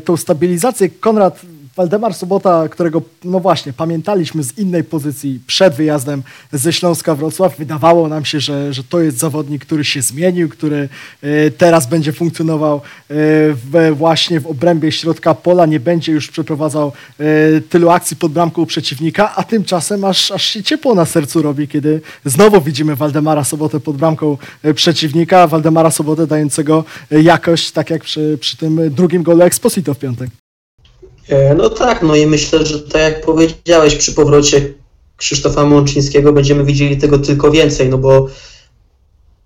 tą 0.04 0.16
stabilizację. 0.16 0.88
Konrad 0.88 1.40
Waldemar 1.76 2.14
Sobota, 2.14 2.68
którego, 2.68 3.02
no 3.24 3.40
właśnie, 3.40 3.72
pamiętaliśmy 3.72 4.42
z 4.42 4.58
innej 4.58 4.84
pozycji 4.84 5.40
przed 5.46 5.74
wyjazdem 5.74 6.22
ze 6.52 6.72
Śląska 6.72 7.14
Wrocław, 7.14 7.58
wydawało 7.58 8.08
nam 8.08 8.24
się, 8.24 8.40
że, 8.40 8.72
że 8.72 8.84
to 8.84 9.00
jest 9.00 9.18
zawodnik, 9.18 9.64
który 9.64 9.84
się 9.84 10.02
zmienił, 10.02 10.48
który 10.48 10.88
e, 11.22 11.50
teraz 11.50 11.86
będzie 11.86 12.12
funkcjonował 12.12 12.80
e, 13.74 13.92
właśnie 13.92 14.40
w 14.40 14.46
obrębie 14.46 14.92
środka 14.92 15.34
pola, 15.34 15.66
nie 15.66 15.80
będzie 15.80 16.12
już 16.12 16.28
przeprowadzał 16.28 16.92
e, 17.18 17.60
tylu 17.60 17.90
akcji 17.90 18.16
pod 18.16 18.32
bramką 18.32 18.66
przeciwnika, 18.66 19.34
a 19.36 19.42
tymczasem 19.42 20.04
aż, 20.04 20.30
aż 20.30 20.46
się 20.46 20.62
ciepło 20.62 20.94
na 20.94 21.04
sercu 21.04 21.42
robi, 21.42 21.68
kiedy 21.68 22.00
znowu 22.24 22.60
widzimy 22.60 22.96
Waldemara 22.96 23.44
Sobotę 23.44 23.80
pod 23.80 23.96
bramką 23.96 24.36
przeciwnika, 24.74 25.46
Waldemara 25.46 25.90
Sobotę 25.90 26.26
dającego 26.26 26.84
jakość, 27.10 27.70
tak 27.70 27.90
jak 27.90 28.02
przy, 28.02 28.38
przy 28.40 28.56
tym 28.56 28.90
drugim 28.90 29.22
golu 29.22 29.42
Exposito 29.42 29.94
w 29.94 29.98
piątek. 29.98 30.41
E, 31.32 31.54
no 31.54 31.70
tak, 31.70 32.02
no 32.02 32.16
i 32.16 32.26
myślę, 32.26 32.66
że 32.66 32.80
tak 32.80 33.02
jak 33.02 33.24
powiedziałeś, 33.24 33.94
przy 33.94 34.12
powrocie 34.12 34.74
Krzysztofa 35.16 35.64
Mączyńskiego 35.64 36.32
będziemy 36.32 36.64
widzieli 36.64 36.96
tego 36.96 37.18
tylko 37.18 37.50
więcej, 37.50 37.88
no 37.88 37.98
bo 37.98 38.28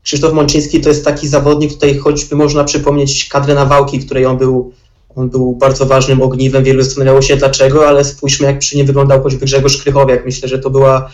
Krzysztof 0.03 0.33
Mączyński 0.33 0.81
to 0.81 0.89
jest 0.89 1.05
taki 1.05 1.29
zawodnik, 1.29 1.73
tutaj 1.73 1.99
choćby 1.99 2.37
można 2.37 2.65
przypomnieć 2.65 3.29
kadrę 3.29 3.55
Nawałki, 3.55 4.01
w 4.01 4.07
której 4.07 4.27
on 4.27 4.39
był, 4.39 4.73
on 5.17 5.31
był 5.31 5.53
bardzo 5.53 5.87
ważnym 5.87 6.23
ogniwem, 6.23 6.65
wielu 6.65 6.83
zastanawiało 6.83 7.23
się 7.23 7.37
dlaczego, 7.37 7.89
ale 7.89 8.05
spójrzmy 8.05 8.47
jak 8.47 8.59
przy 8.59 8.77
nim 8.77 8.87
wyglądał 8.87 9.23
choćby 9.23 9.47
Grzegorz 9.47 9.83
Krychowiak, 9.83 10.25
myślę, 10.25 10.49
że 10.49 10.59
to 10.59 10.71
była, 10.71 11.11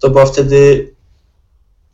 to 0.00 0.10
była 0.10 0.26
wtedy 0.26 0.90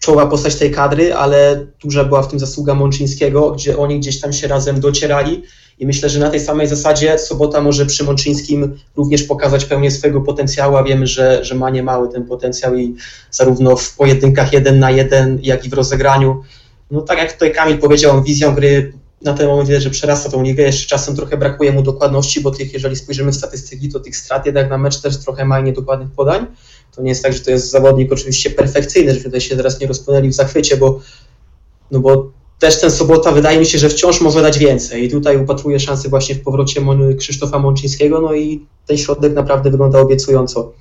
czołowa 0.02 0.26
postać 0.26 0.54
tej 0.54 0.70
kadry, 0.70 1.14
ale 1.14 1.66
duża 1.82 2.04
była 2.04 2.22
w 2.22 2.28
tym 2.28 2.38
zasługa 2.38 2.74
Mączyńskiego, 2.74 3.50
gdzie 3.50 3.78
oni 3.78 4.00
gdzieś 4.00 4.20
tam 4.20 4.32
się 4.32 4.48
razem 4.48 4.80
docierali 4.80 5.42
i 5.78 5.86
myślę, 5.86 6.08
że 6.08 6.20
na 6.20 6.30
tej 6.30 6.40
samej 6.40 6.66
zasadzie 6.66 7.18
Sobota 7.18 7.60
może 7.60 7.86
przy 7.86 8.04
Mączyńskim 8.04 8.78
również 8.96 9.22
pokazać 9.22 9.64
pełnię 9.64 9.90
swojego 9.90 10.20
potencjału, 10.20 10.76
a 10.76 10.84
wiemy, 10.84 11.06
że, 11.06 11.44
że 11.44 11.54
ma 11.54 11.70
niemały 11.70 12.08
ten 12.08 12.24
potencjał 12.24 12.76
i 12.76 12.94
zarówno 13.30 13.76
w 13.76 13.96
pojedynkach 13.96 14.52
jeden 14.52 14.78
na 14.78 14.90
jeden, 14.90 15.38
jak 15.42 15.64
i 15.66 15.68
w 15.68 15.72
rozegraniu. 15.72 16.42
No 16.90 17.00
tak 17.00 17.18
jak 17.18 17.32
tutaj 17.32 17.52
Kamil 17.52 17.78
powiedział, 17.78 18.22
wizją 18.22 18.54
gry 18.54 18.92
na 19.22 19.34
ten 19.34 19.46
moment 19.46 19.68
widać, 19.68 19.82
że 19.82 19.90
przerasta 19.90 20.30
tą 20.30 20.42
ligę, 20.42 20.62
jeszcze 20.62 20.88
czasem 20.88 21.16
trochę 21.16 21.36
brakuje 21.36 21.72
mu 21.72 21.82
dokładności, 21.82 22.40
bo 22.40 22.50
tych, 22.50 22.72
jeżeli 22.72 22.96
spojrzymy 22.96 23.32
w 23.32 23.36
statystyki, 23.36 23.88
to 23.88 24.00
tych 24.00 24.16
strat 24.16 24.46
jednak 24.46 24.70
na 24.70 24.78
mecz 24.78 25.00
też 25.00 25.18
trochę 25.18 25.44
ma 25.44 25.60
niedokładnych 25.60 26.10
podań. 26.10 26.46
To 26.96 27.02
nie 27.02 27.08
jest 27.08 27.22
tak, 27.22 27.32
że 27.32 27.40
to 27.40 27.50
jest 27.50 27.70
zawodnik 27.70 28.12
oczywiście 28.12 28.50
perfekcyjny, 28.50 29.10
żebyśmy 29.10 29.30
tutaj 29.30 29.40
się 29.40 29.56
teraz 29.56 29.80
nie 29.80 29.86
rozpłynęli 29.86 30.28
w 30.28 30.34
zachwycie, 30.34 30.76
bo, 30.76 31.00
no 31.90 32.00
bo 32.00 32.30
też 32.58 32.80
ten 32.80 32.90
Sobota 32.90 33.32
wydaje 33.32 33.58
mi 33.58 33.66
się, 33.66 33.78
że 33.78 33.88
wciąż 33.88 34.20
może 34.20 34.42
dać 34.42 34.58
więcej 34.58 35.04
i 35.04 35.10
tutaj 35.10 35.36
upatruję 35.36 35.80
szansy 35.80 36.08
właśnie 36.08 36.34
w 36.34 36.42
powrocie 36.42 36.82
Krzysztofa 37.18 37.58
Mączyńskiego, 37.58 38.20
no 38.20 38.34
i 38.34 38.66
ten 38.86 38.98
środek 38.98 39.34
naprawdę 39.34 39.70
wygląda 39.70 40.00
obiecująco. 40.00 40.72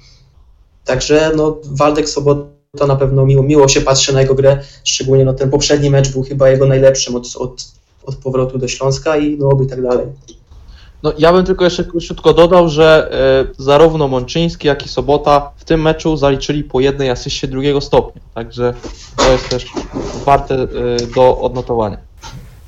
Także 0.85 1.31
no, 1.35 1.57
Waldek 1.63 2.09
Sobota 2.09 2.87
na 2.87 2.95
pewno 2.95 3.25
miło, 3.25 3.43
miło 3.43 3.67
się 3.67 3.81
patrzy 3.81 4.13
na 4.13 4.21
jego 4.21 4.35
grę, 4.35 4.63
szczególnie 4.83 5.25
no, 5.25 5.33
ten 5.33 5.49
poprzedni 5.49 5.89
mecz 5.89 6.11
był 6.11 6.23
chyba 6.23 6.49
jego 6.49 6.65
najlepszym 6.65 7.15
od, 7.15 7.35
od, 7.35 7.65
od 8.03 8.15
powrotu 8.15 8.57
do 8.57 8.67
Śląska 8.67 9.17
i 9.17 9.37
no 9.37 9.49
oby 9.49 9.65
tak 9.65 9.81
dalej. 9.81 10.07
No, 11.03 11.13
ja 11.17 11.33
bym 11.33 11.45
tylko 11.45 11.65
jeszcze 11.65 11.83
krótko 11.83 12.33
dodał, 12.33 12.69
że 12.69 13.11
y, 13.59 13.63
zarówno 13.63 14.07
Mączyński, 14.07 14.67
jak 14.67 14.85
i 14.85 14.89
Sobota 14.89 15.51
w 15.57 15.65
tym 15.65 15.81
meczu 15.81 16.17
zaliczyli 16.17 16.63
po 16.63 16.79
jednej 16.79 17.09
asyście 17.09 17.47
drugiego 17.47 17.81
stopnia. 17.81 18.21
Także 18.33 18.73
to 19.15 19.31
jest 19.31 19.49
też 19.49 19.65
warte 20.25 20.55
y, 20.55 20.67
do 21.15 21.37
odnotowania. 21.37 21.97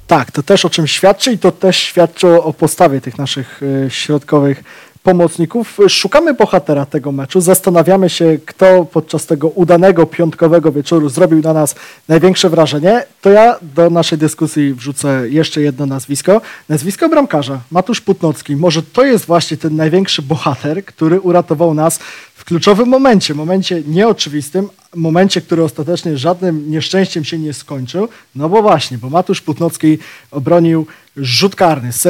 Tak, 0.08 0.32
to 0.32 0.43
też 0.43 0.65
o 0.65 0.69
czym 0.69 0.88
świadczy 0.88 1.32
i 1.32 1.38
to 1.38 1.52
też 1.52 1.78
świadczy 1.78 2.41
o 2.41 2.54
postawie 2.54 3.02
tych 3.02 3.17
naszych 3.17 3.63
y, 3.63 3.88
środkowych 3.89 4.63
pomocników. 5.04 5.78
Szukamy 5.89 6.34
bohatera 6.34 6.86
tego 6.86 7.12
meczu, 7.12 7.42
zastanawiamy 7.42 8.10
się, 8.10 8.38
kto 8.46 8.86
podczas 8.86 9.26
tego 9.26 9.48
udanego 9.48 10.06
piątkowego 10.06 10.72
wieczoru 10.72 11.10
zrobił 11.10 11.42
na 11.42 11.54
nas 11.54 11.76
największe 12.08 12.50
wrażenie. 12.50 13.04
To 13.22 13.30
ja 13.30 13.56
do 13.62 13.89
naszej 13.89 14.18
dyskusji 14.18 14.74
wrzucę 14.74 15.30
jeszcze 15.30 15.62
jedno 15.62 15.86
nazwisko. 15.86 16.42
Nazwisko 16.70 17.10
bramkarza, 17.10 17.60
Matusz 17.72 18.02
Putnocki. 18.02 18.56
Może 18.56 18.84
to 18.84 19.06
jest 19.06 19.26
właśnie 19.26 19.58
ten 19.58 19.76
największy 19.76 20.22
bohater, 20.22 20.86
który 20.86 21.22
uratował 21.22 21.74
nas 21.74 22.00
w 22.43 22.45
kluczowym 22.45 22.89
momencie, 22.89 23.34
momencie 23.34 23.84
nieoczywistym, 23.88 24.69
momencie, 24.95 25.41
który 25.41 25.63
ostatecznie 25.63 26.17
żadnym 26.17 26.71
nieszczęściem 26.71 27.23
się 27.23 27.38
nie 27.38 27.53
skończył, 27.53 28.08
no 28.36 28.49
bo 28.49 28.62
właśnie, 28.62 28.97
bo 28.97 29.10
Matusz 29.10 29.41
Putnocki 29.41 29.97
obronił 30.32 30.88
rzut 31.17 31.56
karny 31.56 31.91
z. 31.91 32.08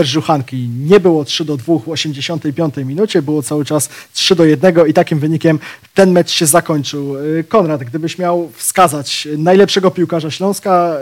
Nie 0.80 1.00
było 1.00 1.26
3 1.26 1.46
do 1.46 1.58
2 1.58 1.80
w 1.80 1.90
85 1.90 2.76
minucie, 2.78 3.22
było 3.22 3.44
cały 3.44 3.66
czas 3.66 3.90
3 4.14 4.36
do 4.36 4.46
1 4.46 4.76
i 4.88 4.94
takim 4.94 5.20
wynikiem 5.20 5.60
ten 5.94 6.12
mecz 6.12 6.32
się 6.32 6.46
zakończył. 6.46 7.18
Y, 7.18 7.44
Konrad, 7.50 7.84
gdybyś 7.84 8.18
miał 8.18 8.52
wskazać 8.56 9.28
najlepszego 9.38 9.92
piłkarza 9.92 10.32
Śląska, 10.32 10.96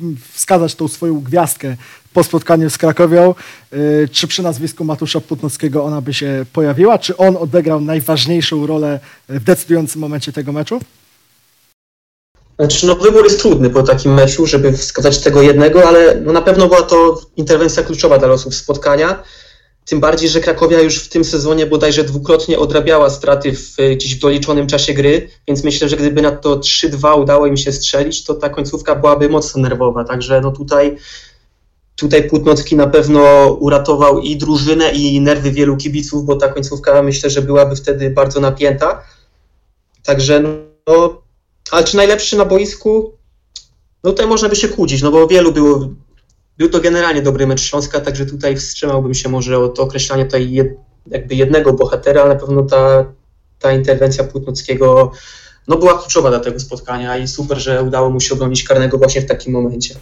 y, 0.00 0.16
wskazać 0.32 0.74
tą 0.74 0.88
swoją 0.88 1.20
gwiazdkę 1.20 1.76
po 2.12 2.24
spotkaniu 2.24 2.70
z 2.70 2.78
Krakowią, 2.78 3.34
y, 3.72 4.08
czy 4.12 4.26
przy 4.26 4.42
nazwisku 4.42 4.84
Matusza 4.84 5.20
Putnockiego 5.20 5.84
ona 5.84 6.00
by 6.00 6.14
się 6.14 6.44
pojawiła? 6.52 6.98
Czy 6.98 7.16
on 7.16 7.36
odegrał 7.36 7.80
najważniejszą 7.80 8.66
rolę 8.66 9.00
w 9.28 9.44
decydującym 9.44 10.00
momencie 10.00 10.32
tego 10.32 10.52
meczu? 10.52 10.80
Znaczy, 12.58 12.86
no, 12.86 12.96
wybór 12.96 13.24
jest 13.24 13.40
trudny 13.40 13.70
po 13.70 13.82
takim 13.82 14.14
meczu, 14.14 14.46
żeby 14.46 14.72
wskazać 14.72 15.18
tego 15.18 15.42
jednego, 15.42 15.88
ale 15.88 16.20
no, 16.20 16.32
na 16.32 16.42
pewno 16.42 16.66
była 16.66 16.82
to 16.82 17.20
interwencja 17.36 17.82
kluczowa 17.82 18.18
dla 18.18 18.28
losów 18.28 18.54
spotkania. 18.54 19.22
Tym 19.84 20.00
bardziej, 20.00 20.28
że 20.28 20.40
Krakowia 20.40 20.80
już 20.80 20.98
w 20.98 21.08
tym 21.08 21.24
sezonie 21.24 21.66
bodajże 21.66 22.04
dwukrotnie 22.04 22.58
odrabiała 22.58 23.10
straty 23.10 23.52
w, 23.52 23.76
gdzieś 23.96 24.14
w 24.16 24.20
doliczonym 24.20 24.66
czasie 24.66 24.94
gry, 24.94 25.28
więc 25.48 25.64
myślę, 25.64 25.88
że 25.88 25.96
gdyby 25.96 26.22
na 26.22 26.30
to 26.30 26.56
3-2 26.56 27.20
udało 27.20 27.46
im 27.46 27.56
się 27.56 27.72
strzelić, 27.72 28.24
to 28.24 28.34
ta 28.34 28.48
końcówka 28.48 28.94
byłaby 28.94 29.28
mocno 29.28 29.62
nerwowa. 29.62 30.04
Także 30.04 30.40
no 30.40 30.50
tutaj, 30.50 30.96
tutaj 32.02 32.28
Putnocki 32.28 32.76
na 32.76 32.86
pewno 32.86 33.52
uratował 33.60 34.20
i 34.20 34.36
drużynę, 34.36 34.92
i 34.92 35.20
nerwy 35.20 35.50
wielu 35.50 35.76
kibiców, 35.76 36.24
bo 36.24 36.36
ta 36.36 36.48
końcówka 36.48 37.02
myślę, 37.02 37.30
że 37.30 37.42
byłaby 37.42 37.76
wtedy 37.76 38.10
bardzo 38.10 38.40
napięta. 38.40 39.02
Także 40.04 40.40
no, 40.40 41.22
ale 41.70 41.84
czy 41.84 41.96
najlepszy 41.96 42.36
na 42.36 42.44
boisku? 42.44 43.12
No 44.04 44.10
tutaj 44.10 44.26
można 44.26 44.48
by 44.48 44.56
się 44.56 44.68
kłócić, 44.68 45.02
no 45.02 45.10
bo 45.10 45.26
wielu 45.26 45.52
było. 45.52 45.88
Był 46.58 46.68
to 46.68 46.80
generalnie 46.80 47.22
dobry 47.22 47.46
mecz 47.46 47.60
Śląska, 47.60 48.00
także 48.00 48.26
tutaj 48.26 48.56
wstrzymałbym 48.56 49.14
się 49.14 49.28
może 49.28 49.58
od 49.58 49.78
określania 49.78 50.24
tutaj 50.24 50.52
jed, 50.52 50.68
jakby 51.06 51.34
jednego 51.34 51.72
bohatera, 51.72 52.22
ale 52.22 52.34
na 52.34 52.40
pewno 52.40 52.62
ta, 52.62 53.04
ta 53.58 53.72
interwencja 53.72 54.24
Płótnockiego 54.24 55.12
no 55.68 55.76
była 55.76 55.98
kluczowa 55.98 56.30
dla 56.30 56.40
tego 56.40 56.60
spotkania 56.60 57.16
i 57.18 57.28
super, 57.28 57.58
że 57.58 57.82
udało 57.82 58.10
mu 58.10 58.20
się 58.20 58.34
obronić 58.34 58.64
karnego 58.64 58.98
właśnie 58.98 59.20
w 59.20 59.26
takim 59.26 59.52
momencie. 59.52 59.94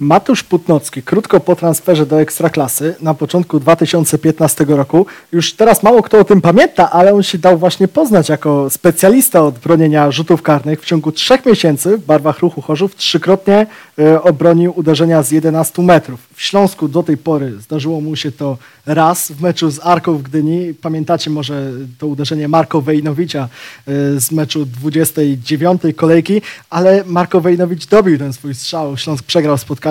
Matusz 0.00 0.42
Putnocki, 0.42 1.02
krótko 1.02 1.40
po 1.40 1.56
transferze 1.56 2.06
do 2.06 2.20
Ekstraklasy 2.20 2.94
na 3.00 3.14
początku 3.14 3.60
2015 3.60 4.64
roku, 4.68 5.06
już 5.32 5.52
teraz 5.52 5.82
mało 5.82 6.02
kto 6.02 6.18
o 6.18 6.24
tym 6.24 6.40
pamięta, 6.40 6.90
ale 6.90 7.14
on 7.14 7.22
się 7.22 7.38
dał 7.38 7.58
właśnie 7.58 7.88
poznać 7.88 8.28
jako 8.28 8.70
specjalista 8.70 9.42
od 9.42 9.58
bronienia 9.58 10.10
rzutów 10.10 10.42
karnych. 10.42 10.82
W 10.82 10.84
ciągu 10.84 11.12
trzech 11.12 11.46
miesięcy 11.46 11.98
w 11.98 12.04
barwach 12.04 12.38
ruchu 12.38 12.62
Chorzów 12.62 12.96
trzykrotnie 12.96 13.66
e, 13.98 14.22
obronił 14.22 14.72
uderzenia 14.76 15.22
z 15.22 15.30
11 15.30 15.82
metrów. 15.82 16.20
W 16.34 16.42
Śląsku 16.42 16.88
do 16.88 17.02
tej 17.02 17.16
pory 17.16 17.60
zdarzyło 17.60 18.00
mu 18.00 18.16
się 18.16 18.32
to 18.32 18.58
raz 18.86 19.32
w 19.32 19.42
meczu 19.42 19.70
z 19.70 19.80
Arką 19.82 20.18
w 20.18 20.22
Gdyni. 20.22 20.74
Pamiętacie 20.74 21.30
może 21.30 21.72
to 21.98 22.06
uderzenie 22.06 22.48
Marko 22.48 22.80
Wejnowicza 22.80 23.42
e, 23.42 24.20
z 24.20 24.32
meczu 24.32 24.66
29 24.66 25.82
kolejki, 25.96 26.42
ale 26.70 27.04
Marko 27.06 27.40
Wejnowicz 27.40 27.86
dobił 27.86 28.18
ten 28.18 28.32
swój 28.32 28.54
strzał. 28.54 28.96
Śląsk 28.96 29.24
przegrał 29.24 29.58
spotkanie 29.58 29.81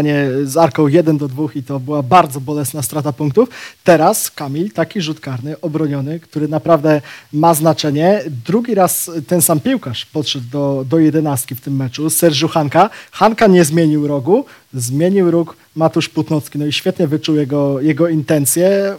z 0.43 0.58
Arką 0.58 0.88
1 0.88 1.17
do 1.17 1.27
2 1.27 1.43
i 1.56 1.63
to 1.63 1.80
była 1.80 2.04
bardzo 2.04 2.41
bolesna 2.41 2.82
strata 2.82 3.13
punktów. 3.13 3.49
Teraz 3.84 4.32
Kamil, 4.32 4.71
taki 4.71 5.01
rzut 5.01 5.19
karny, 5.19 5.62
obroniony, 5.62 6.19
który 6.19 6.47
naprawdę 6.47 7.01
ma 7.34 7.54
znaczenie. 7.54 8.21
Drugi 8.45 8.75
raz 8.75 9.12
ten 9.27 9.41
sam 9.41 9.60
piłkarz 9.60 10.06
podszedł 10.06 10.45
do, 10.51 10.86
do 10.89 10.99
jedenastki 10.99 11.56
w 11.56 11.62
tym 11.62 11.75
meczu, 11.75 12.10
Sergiu 12.10 12.47
Hanka. 12.47 12.89
Hanka 13.12 13.47
nie 13.47 13.65
zmienił 13.65 14.08
rogu, 14.08 14.45
zmienił 14.73 15.32
róg 15.32 15.56
Matusz 15.75 16.10
Putnocki. 16.10 16.60
No 16.60 16.65
i 16.65 16.71
świetnie 16.71 17.08
wyczuł 17.08 17.36
jego, 17.36 17.82
jego 17.82 18.08
intencje. 18.08 18.95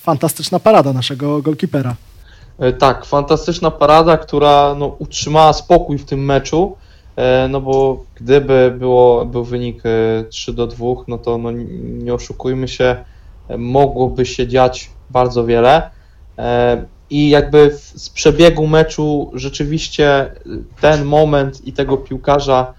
Fantastyczna 0.00 0.60
parada 0.60 0.92
naszego 0.92 1.42
golkipera. 1.42 1.96
E, 2.58 2.72
tak, 2.72 3.04
fantastyczna 3.04 3.70
parada, 3.70 4.16
która 4.16 4.74
no, 4.78 4.86
utrzymała 4.98 5.52
spokój 5.52 5.98
w 5.98 6.04
tym 6.04 6.24
meczu. 6.24 6.76
E, 7.16 7.48
no 7.48 7.60
bo 7.60 8.04
gdyby 8.14 8.74
było, 8.78 9.26
był 9.26 9.44
wynik 9.44 9.82
3 10.30 10.50
e, 10.50 10.54
do 10.54 10.66
2, 10.66 10.86
no 11.08 11.18
to 11.18 11.38
no, 11.38 11.50
nie 11.82 12.14
oszukujmy 12.14 12.68
się, 12.68 13.04
mogłoby 13.58 14.26
się 14.26 14.48
dziać 14.48 14.90
bardzo 15.10 15.46
wiele. 15.46 15.90
E, 16.38 16.84
I 17.10 17.28
jakby 17.28 17.70
z 17.74 18.10
przebiegu 18.10 18.66
meczu 18.66 19.30
rzeczywiście 19.34 20.34
ten 20.80 21.04
moment 21.04 21.66
i 21.66 21.72
tego 21.72 21.96
piłkarza 21.96 22.74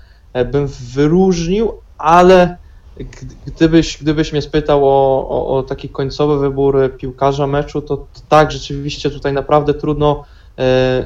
bym 0.51 0.67
wyróżnił, 0.67 1.73
ale 1.97 2.57
gdybyś, 3.45 3.97
gdybyś 4.01 4.31
mnie 4.31 4.41
spytał 4.41 4.85
o, 4.85 5.29
o, 5.29 5.57
o 5.57 5.63
taki 5.63 5.89
końcowy 5.89 6.39
wybór 6.39 6.97
piłkarza 6.97 7.47
meczu, 7.47 7.81
to, 7.81 8.05
tak, 8.29 8.51
rzeczywiście 8.51 9.09
tutaj 9.09 9.33
naprawdę 9.33 9.73
trudno 9.73 10.23
E, 10.23 10.36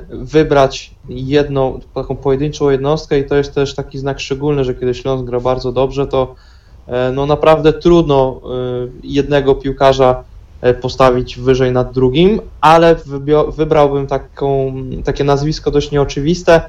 wybrać 0.10 0.92
jedną, 1.10 1.80
taką 1.96 2.16
pojedynczą 2.16 2.70
jednostkę 2.70 3.20
i 3.20 3.26
to 3.26 3.36
jest 3.36 3.56
też 3.56 3.76
taki 3.76 4.00
znak 4.00 4.20
szczególny, 4.20 4.64
że 4.64 4.76
kiedy 4.76 4.94
Śląsk 4.94 5.26
gra 5.26 5.40
bardzo 5.40 5.72
dobrze, 5.72 6.08
to 6.08 6.36
e, 6.88 7.12
no 7.12 7.26
naprawdę 7.26 7.74
trudno 7.74 8.42
e, 8.44 8.48
jednego 9.04 9.56
piłkarza 9.56 10.24
postawić 10.82 11.40
wyżej 11.40 11.72
nad 11.72 11.94
drugim, 11.94 12.42
ale 12.62 12.96
wybrałbym 13.58 14.08
taką, 14.08 14.74
takie 15.04 15.24
nazwisko 15.24 15.72
dość 15.72 15.92
nieoczywiste, 15.92 16.62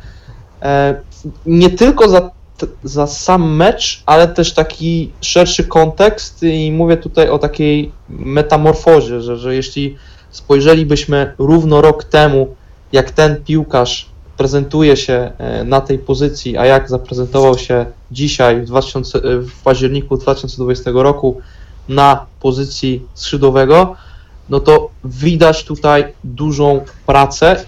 nie 1.47 1.71
tylko 1.71 2.09
za, 2.09 2.31
za 2.85 3.07
sam 3.07 3.57
mecz, 3.57 4.03
ale 4.07 4.29
też 4.29 4.55
taki 4.55 5.11
szerszy 5.21 5.64
kontekst 5.64 6.42
i 6.42 6.73
mówię 6.73 6.97
tutaj 6.97 7.29
o 7.29 7.38
takiej 7.38 7.92
metamorfozie, 8.09 9.21
że, 9.21 9.37
że 9.37 9.55
jeśli 9.55 9.97
spojrzelibyśmy 10.31 11.35
równo 11.38 11.81
rok 11.81 12.05
temu 12.05 12.55
jak 12.92 13.11
ten 13.11 13.44
piłkarz 13.44 14.12
prezentuje 14.37 14.96
się 14.96 15.33
e, 15.38 15.64
na 15.64 15.81
tej 15.81 15.98
pozycji, 15.98 16.57
a 16.57 16.66
jak 16.66 16.88
zaprezentował 16.88 17.59
się 17.59 17.87
dzisiaj 18.11 18.61
w, 18.61 18.64
2000, 18.64 19.18
e, 19.18 19.38
w 19.38 19.62
październiku 19.64 20.16
2020 20.16 20.90
roku 20.94 21.40
na 21.88 22.26
pozycji 22.40 23.07
skrzydłowego, 23.14 23.96
no 24.48 24.61
to 24.61 24.90
widać 25.05 25.64
tutaj 25.64 26.05
dużą 26.24 26.81
pracę, 27.07 27.64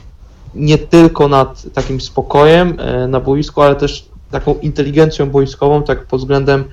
nie 0.55 0.79
tylko 0.79 1.29
nad 1.29 1.63
takim 1.75 2.01
spokojem 2.01 2.81
e, 2.81 3.09
na 3.09 3.21
boisku, 3.21 3.63
ale 3.63 3.77
też 3.77 4.05
taką 4.31 4.55
inteligencją 4.55 5.31
boiskową, 5.31 5.83
tak 5.83 6.07
pod 6.07 6.21
względem 6.21 6.65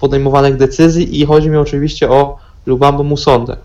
podejmowanych 0.00 0.56
decyzji. 0.56 1.20
I 1.20 1.26
chodzi 1.26 1.50
mi 1.50 1.56
oczywiście 1.56 2.10
o 2.10 2.38
Lubambo 2.66 3.02
Musondę, 3.02 3.56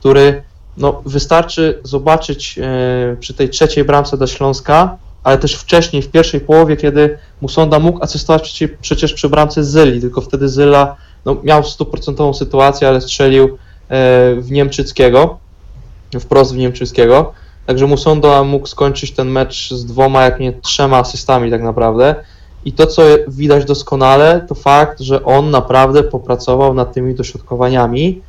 który 0.00 0.42
no, 0.76 1.02
wystarczy 1.06 1.80
zobaczyć 1.84 2.58
e, 2.58 3.16
przy 3.20 3.34
tej 3.34 3.48
trzeciej 3.48 3.84
bramce 3.84 4.16
do 4.16 4.26
Śląska, 4.26 4.96
ale 5.22 5.38
też 5.38 5.54
wcześniej, 5.54 6.02
w 6.02 6.10
pierwszej 6.10 6.40
połowie, 6.40 6.76
kiedy 6.76 7.18
Musonda 7.40 7.78
mógł 7.78 8.02
asystować 8.02 8.64
przecież, 8.80 9.14
przy 9.14 9.28
bramce 9.28 9.64
Zyli, 9.64 10.00
tylko 10.00 10.20
wtedy 10.20 10.48
Zyla 10.48 10.96
no, 11.24 11.36
miał 11.42 11.64
stuprocentową 11.64 12.34
sytuację, 12.34 12.88
ale 12.88 13.00
strzelił 13.00 13.44
e, 13.44 13.56
w 14.34 14.50
Niemczyckiego, 14.50 15.38
wprost 16.20 16.54
w 16.54 16.56
Niemczyckiego. 16.56 17.32
Także 17.66 17.86
Musonda 17.86 18.44
mógł 18.44 18.66
skończyć 18.66 19.12
ten 19.12 19.28
mecz 19.28 19.70
z 19.70 19.86
dwoma, 19.86 20.22
jak 20.22 20.40
nie 20.40 20.52
trzema 20.52 20.98
asystami 20.98 21.50
tak 21.50 21.62
naprawdę. 21.62 22.14
I 22.64 22.72
to, 22.72 22.86
co 22.86 23.02
widać 23.28 23.64
doskonale, 23.64 24.46
to 24.48 24.54
fakt, 24.54 25.00
że 25.00 25.24
on 25.24 25.50
naprawdę 25.50 26.02
popracował 26.02 26.74
nad 26.74 26.92
tymi 26.92 27.14
dośrodkowaniami 27.14 28.22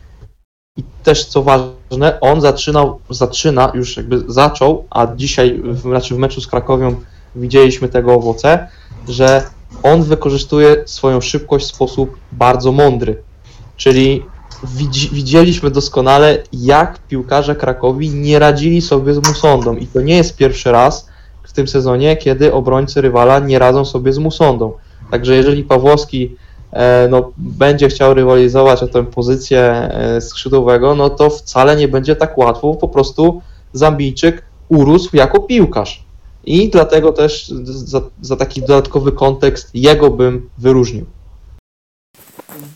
i 0.77 0.83
też 1.03 1.25
co 1.25 1.43
ważne, 1.43 1.80
on 2.21 2.41
zaczynał, 2.41 2.99
zaczyna, 3.09 3.71
już 3.73 3.97
jakby 3.97 4.23
zaczął, 4.27 4.85
a 4.89 5.07
dzisiaj, 5.15 5.61
w, 5.63 5.79
znaczy 5.79 6.15
w 6.15 6.17
meczu 6.17 6.41
z 6.41 6.47
Krakowią 6.47 6.95
widzieliśmy 7.35 7.89
tego 7.89 8.13
owoce, 8.13 8.67
że 9.07 9.43
on 9.83 10.03
wykorzystuje 10.03 10.83
swoją 10.85 11.21
szybkość 11.21 11.65
w 11.65 11.75
sposób 11.75 12.17
bardzo 12.31 12.71
mądry. 12.71 13.21
Czyli 13.77 14.23
widzi, 14.63 15.09
widzieliśmy 15.09 15.71
doskonale, 15.71 16.37
jak 16.53 16.99
piłkarze 17.07 17.55
Krakowi 17.55 18.09
nie 18.09 18.39
radzili 18.39 18.81
sobie 18.81 19.13
z 19.13 19.27
Musondą. 19.27 19.75
I 19.75 19.87
to 19.87 20.01
nie 20.01 20.17
jest 20.17 20.37
pierwszy 20.37 20.71
raz 20.71 21.09
w 21.43 21.53
tym 21.53 21.67
sezonie, 21.67 22.17
kiedy 22.17 22.53
obrońcy 22.53 23.01
rywala 23.01 23.39
nie 23.39 23.59
radzą 23.59 23.85
sobie 23.85 24.13
z 24.13 24.17
Musondą. 24.17 24.73
Także 25.11 25.35
jeżeli 25.35 25.63
Pawłowski 25.63 26.35
no, 27.09 27.31
będzie 27.37 27.87
chciał 27.87 28.13
rywalizować 28.13 28.83
o 28.83 28.87
tę 28.87 29.05
pozycję 29.05 29.61
e, 29.61 30.21
skrzydłowego, 30.21 30.95
no 30.95 31.09
to 31.09 31.29
wcale 31.29 31.75
nie 31.75 31.87
będzie 31.87 32.15
tak 32.15 32.37
łatwo. 32.37 32.73
Po 32.73 32.87
prostu 32.87 33.41
Zambijczyk 33.73 34.43
urósł 34.69 35.15
jako 35.15 35.39
piłkarz. 35.39 36.03
I 36.45 36.69
dlatego 36.69 37.11
też 37.11 37.47
za, 37.63 38.01
za 38.21 38.35
taki 38.35 38.61
dodatkowy 38.61 39.11
kontekst 39.11 39.69
jego 39.73 40.09
bym 40.11 40.49
wyróżnił. 40.57 41.05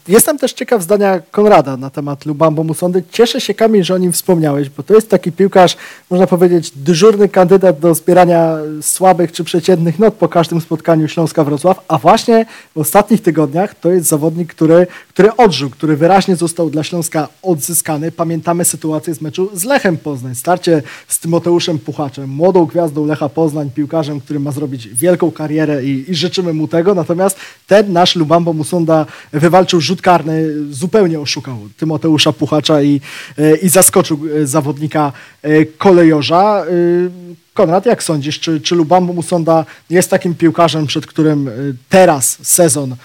Jestem 0.07 0.37
też 0.37 0.53
ciekaw 0.53 0.83
zdania 0.83 1.21
Konrada 1.31 1.77
na 1.77 1.89
temat 1.89 2.25
Lubambo 2.25 2.63
Musondy. 2.63 3.03
Cieszę 3.11 3.41
się, 3.41 3.53
Kamil, 3.53 3.83
że 3.83 3.93
o 3.93 3.97
nim 3.97 4.11
wspomniałeś, 4.11 4.69
bo 4.69 4.83
to 4.83 4.93
jest 4.93 5.09
taki 5.09 5.31
piłkarz, 5.31 5.77
można 6.09 6.27
powiedzieć, 6.27 6.71
dyżurny 6.75 7.29
kandydat 7.29 7.79
do 7.79 7.95
zbierania 7.95 8.57
słabych 8.81 9.31
czy 9.31 9.43
przeciętnych 9.43 9.99
not 9.99 10.13
po 10.13 10.29
każdym 10.29 10.61
spotkaniu 10.61 11.07
Śląska-Wrocław, 11.07 11.75
a 11.87 11.97
właśnie 11.97 12.45
w 12.75 12.79
ostatnich 12.79 13.21
tygodniach 13.21 13.75
to 13.75 13.91
jest 13.91 14.07
zawodnik, 14.07 14.53
który, 14.53 14.87
który 15.09 15.35
odżył, 15.35 15.69
który 15.69 15.97
wyraźnie 15.97 16.35
został 16.35 16.69
dla 16.69 16.83
Śląska 16.83 17.27
odzyskany. 17.41 18.11
Pamiętamy 18.11 18.65
sytuację 18.65 19.15
z 19.15 19.21
meczu 19.21 19.49
z 19.53 19.63
Lechem 19.63 19.97
Poznań, 19.97 20.35
starcie 20.35 20.83
z 21.07 21.19
Tymoteuszem 21.19 21.79
Puchaczem, 21.79 22.29
młodą 22.29 22.65
gwiazdą 22.65 23.05
Lecha 23.05 23.29
Poznań, 23.29 23.71
piłkarzem, 23.75 24.21
który 24.21 24.39
ma 24.39 24.51
zrobić 24.51 24.87
wielką 24.87 25.31
karierę 25.31 25.83
i, 25.83 26.11
i 26.11 26.15
życzymy 26.15 26.53
mu 26.53 26.67
tego, 26.67 26.95
natomiast 26.95 27.37
ten 27.67 27.93
nasz 27.93 28.15
Lubambo 28.15 28.53
Musonda 28.53 29.05
wywalczył 29.33 29.81
rzut 29.81 29.94
rzut 29.95 30.01
karny 30.01 30.43
zupełnie 30.71 31.19
oszukał 31.19 31.57
Tymoteusza 31.77 32.33
Puchacza 32.33 32.81
i, 32.81 33.01
e, 33.37 33.55
i 33.55 33.69
zaskoczył 33.69 34.19
e, 34.41 34.47
zawodnika 34.47 35.11
e, 35.41 35.65
kolejorza. 35.65 36.65
Konrad, 37.53 37.85
jak 37.85 38.03
sądzisz, 38.03 38.39
czy, 38.39 38.61
czy 38.61 38.75
Lubambo 38.75 39.13
Musonda 39.13 39.65
jest 39.89 40.09
takim 40.09 40.35
piłkarzem, 40.35 40.87
przed 40.87 41.05
którym 41.05 41.49
teraz 41.89 42.37
sezon, 42.41 42.95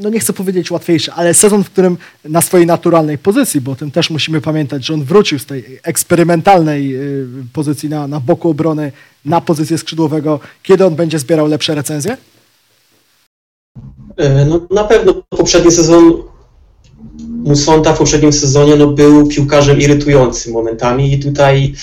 no 0.00 0.10
nie 0.10 0.20
chcę 0.20 0.32
powiedzieć 0.32 0.70
łatwiejszy, 0.70 1.12
ale 1.12 1.34
sezon, 1.34 1.64
w 1.64 1.70
którym 1.70 1.96
na 2.24 2.40
swojej 2.40 2.66
naturalnej 2.66 3.18
pozycji, 3.18 3.60
bo 3.60 3.72
o 3.72 3.76
tym 3.76 3.90
też 3.90 4.10
musimy 4.10 4.40
pamiętać, 4.40 4.86
że 4.86 4.94
on 4.94 5.04
wrócił 5.04 5.38
z 5.38 5.46
tej 5.46 5.64
eksperymentalnej 5.82 6.96
pozycji 7.52 7.88
na, 7.88 8.08
na 8.08 8.20
boku 8.20 8.50
obrony 8.50 8.92
na 9.24 9.40
pozycję 9.40 9.78
skrzydłowego, 9.78 10.40
kiedy 10.62 10.86
on 10.86 10.94
będzie 10.94 11.18
zbierał 11.18 11.46
lepsze 11.46 11.74
recenzje? 11.74 12.16
E, 14.16 14.44
no, 14.44 14.60
na 14.70 14.84
pewno 14.84 15.14
poprzedni 15.30 15.72
sezon 15.72 16.22
Musonta 17.46 17.92
w 17.92 17.98
poprzednim 17.98 18.32
sezonie 18.32 18.76
no, 18.76 18.86
był 18.86 19.28
piłkarzem 19.28 19.80
irytującym 19.80 20.52
momentami 20.52 21.12
i 21.12 21.18
tutaj 21.18 21.74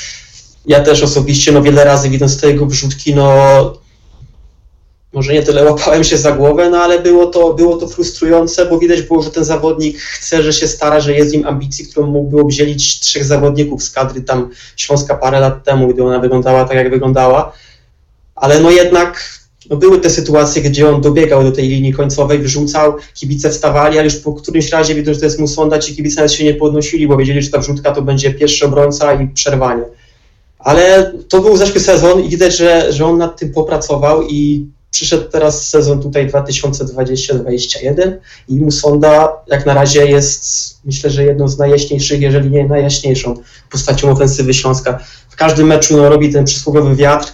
ja 0.65 0.79
też 0.79 1.03
osobiście 1.03 1.51
no, 1.51 1.61
wiele 1.61 1.83
razy 1.83 2.09
widząc 2.09 2.41
te 2.41 2.47
jego 2.47 2.65
wrzutki, 2.65 3.15
no 3.15 3.33
może 5.13 5.33
nie 5.33 5.43
tyle 5.43 5.63
łapałem 5.63 6.03
się 6.03 6.17
za 6.17 6.31
głowę, 6.31 6.69
no 6.69 6.77
ale 6.77 6.99
było 6.99 7.25
to, 7.25 7.53
było 7.53 7.77
to 7.77 7.87
frustrujące, 7.87 8.65
bo 8.65 8.79
widać 8.79 9.01
było, 9.01 9.21
że 9.21 9.31
ten 9.31 9.43
zawodnik 9.43 9.99
chce, 9.99 10.43
że 10.43 10.53
się 10.53 10.67
stara, 10.67 10.99
że 10.99 11.13
jest 11.13 11.31
w 11.31 11.33
nim 11.33 11.47
ambicji, 11.47 11.87
którą 11.87 12.07
mógłby 12.07 12.41
obdzielić 12.41 12.99
trzech 12.99 13.25
zawodników 13.25 13.83
z 13.83 13.91
kadry 13.91 14.21
tam 14.21 14.49
Śląska 14.77 15.15
parę 15.15 15.39
lat 15.39 15.63
temu, 15.63 15.87
gdy 15.87 16.03
ona 16.03 16.19
wyglądała 16.19 16.65
tak, 16.65 16.77
jak 16.77 16.89
wyglądała. 16.89 17.51
Ale 18.35 18.59
no 18.59 18.71
jednak 18.71 19.42
no 19.69 19.77
były 19.77 19.99
te 19.99 20.09
sytuacje, 20.09 20.61
gdzie 20.61 20.89
on 20.89 21.01
dobiegał 21.01 21.43
do 21.43 21.51
tej 21.51 21.69
linii 21.69 21.93
końcowej, 21.93 22.39
wrzucał, 22.39 22.93
kibice 23.13 23.49
wstawali, 23.49 23.97
ale 23.97 24.05
już 24.05 24.15
po 24.15 24.33
którymś 24.33 24.71
razie 24.71 24.95
widząc, 24.95 25.17
że 25.17 25.19
to 25.19 25.25
jest 25.25 25.39
Musonda, 25.39 25.79
ci 25.79 25.95
kibice 25.95 26.15
nawet 26.15 26.31
się 26.31 26.43
nie 26.43 26.53
podnosili, 26.53 27.07
bo 27.07 27.17
wiedzieli, 27.17 27.41
że 27.41 27.49
ta 27.49 27.59
wrzutka 27.59 27.91
to 27.91 28.01
będzie 28.01 28.33
pierwszy 28.33 28.65
obrońca 28.65 29.13
i 29.13 29.27
przerwanie. 29.27 29.83
Ale 30.59 31.13
to 31.29 31.41
był 31.41 31.57
zeszły 31.57 31.81
sezon 31.81 32.23
i 32.23 32.29
widać, 32.29 32.57
że, 32.57 32.93
że 32.93 33.05
on 33.05 33.17
nad 33.17 33.39
tym 33.39 33.53
popracował 33.53 34.27
i 34.27 34.67
przyszedł 34.91 35.29
teraz 35.29 35.69
sezon 35.69 36.01
tutaj 36.01 36.29
2020-2021 36.29 38.11
i 38.47 38.55
Musonda 38.55 39.29
jak 39.47 39.65
na 39.65 39.73
razie 39.73 40.05
jest, 40.05 40.43
myślę, 40.85 41.09
że 41.09 41.23
jedną 41.23 41.47
z 41.47 41.57
najjaśniejszych, 41.57 42.21
jeżeli 42.21 42.49
nie 42.49 42.67
najjaśniejszą 42.67 43.35
postacią 43.71 44.11
ofensywy 44.11 44.53
Śląska. 44.53 44.99
W 45.29 45.35
każdym 45.35 45.67
meczu 45.67 45.97
no, 45.97 46.09
robi 46.09 46.33
ten 46.33 46.45
przysłowiowy 46.45 46.95
wiatr, 46.95 47.33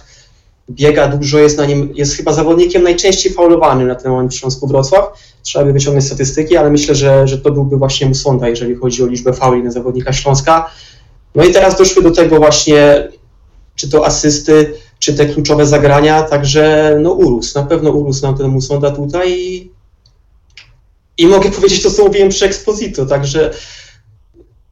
biega 0.70 1.08
dużo, 1.08 1.38
jest 1.38 1.58
na 1.58 1.66
nim, 1.66 1.92
jest 1.94 2.16
chyba 2.16 2.32
zawodnikiem 2.32 2.82
najczęściej 2.82 3.32
faulowanym 3.32 3.88
na 3.88 3.94
ten 3.94 4.12
moment 4.12 4.32
w 4.32 4.36
Śląsku 4.36 4.66
Wrocław. 4.66 5.04
Trzeba 5.42 5.64
by 5.64 5.72
wyciągnąć 5.72 6.06
statystyki, 6.06 6.56
ale 6.56 6.70
myślę, 6.70 6.94
że, 6.94 7.28
że 7.28 7.38
to 7.38 7.50
byłby 7.50 7.76
właśnie 7.76 8.06
Musonda, 8.06 8.48
jeżeli 8.48 8.74
chodzi 8.74 9.02
o 9.02 9.06
liczbę 9.06 9.32
fauli 9.32 9.62
na 9.62 9.70
zawodnika 9.70 10.12
Śląska. 10.12 10.70
No 11.34 11.44
i 11.44 11.52
teraz 11.52 11.78
doszły 11.78 12.02
do 12.02 12.10
tego 12.10 12.36
właśnie, 12.36 13.08
czy 13.74 13.90
to 13.90 14.06
asysty, 14.06 14.74
czy 14.98 15.14
te 15.14 15.26
kluczowe 15.26 15.66
zagrania, 15.66 16.22
także 16.22 16.96
no 17.00 17.12
urósł, 17.12 17.58
na 17.58 17.66
pewno 17.66 17.90
urósł 17.90 18.22
nam 18.22 18.36
ten 18.36 18.48
Musonda 18.48 18.90
tutaj 18.90 19.32
i, 19.32 19.72
i 21.18 21.26
mogę 21.26 21.50
powiedzieć 21.50 21.82
to, 21.82 21.90
co 21.90 22.04
mówiłem 22.04 22.28
przy 22.28 22.44
Exposito, 22.44 23.06
także 23.06 23.50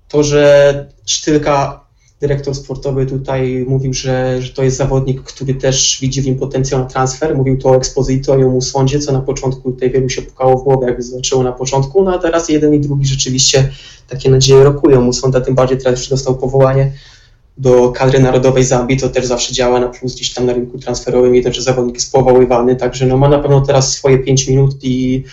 to, 0.09 0.23
że 0.23 0.93
Sztylka 1.07 1.88
dyrektor 2.21 2.55
sportowy 2.55 3.07
tutaj 3.07 3.65
mówił, 3.69 3.95
że, 3.95 4.43
że 4.43 4.53
to 4.53 4.63
jest 4.63 4.77
zawodnik, 4.77 5.23
który 5.23 5.55
też 5.55 5.99
widzi 6.01 6.23
w 6.23 6.27
nim 6.27 6.39
potencjał 6.39 6.89
transfer. 6.89 7.37
Mówił 7.37 7.59
to 7.59 7.69
o 7.69 7.77
Exposito 7.77 8.39
i 8.39 8.45
o 8.45 8.49
Musondzie, 8.49 8.99
co 8.99 9.13
na 9.13 9.21
początku 9.21 9.73
tutaj 9.73 9.91
wielu 9.91 10.09
się 10.09 10.23
pukało 10.23 10.59
w 10.59 10.65
głowę, 10.65 10.87
jakby 10.87 11.03
zaczęło 11.03 11.43
na 11.43 11.53
początku, 11.53 12.05
no 12.05 12.15
a 12.15 12.19
teraz 12.19 12.49
jeden 12.49 12.75
i 12.75 12.81
drugi 12.81 13.07
rzeczywiście 13.07 13.71
takie 14.09 14.31
nadzieje 14.31 14.65
rokują. 14.65 15.01
Musonda 15.01 15.41
tym 15.41 15.55
bardziej 15.55 15.79
teraz 15.79 15.99
już 15.99 16.09
dostał 16.09 16.37
powołanie 16.37 16.93
do 17.59 17.93
kadry 17.93 18.21
narodowej 18.21 18.65
Zambii, 18.65 18.97
to 18.97 19.09
też 19.09 19.27
zawsze 19.27 19.53
działa 19.55 19.81
na 19.81 19.89
plus 19.89 20.15
gdzieś 20.15 20.35
tam 20.35 20.47
na 20.47 20.53
rynku 20.53 20.79
transferowym 20.79 21.37
i 21.37 21.43
to, 21.43 21.53
że 21.53 21.63
zawodnik 21.63 21.95
jest 21.95 22.13
powoływany, 22.13 22.77
także 22.77 23.07
no 23.07 23.17
ma 23.17 23.29
na 23.29 23.39
pewno 23.39 23.61
teraz 23.61 23.93
swoje 23.93 24.19
5 24.19 24.49
minut 24.49 24.77
i 24.83 25.25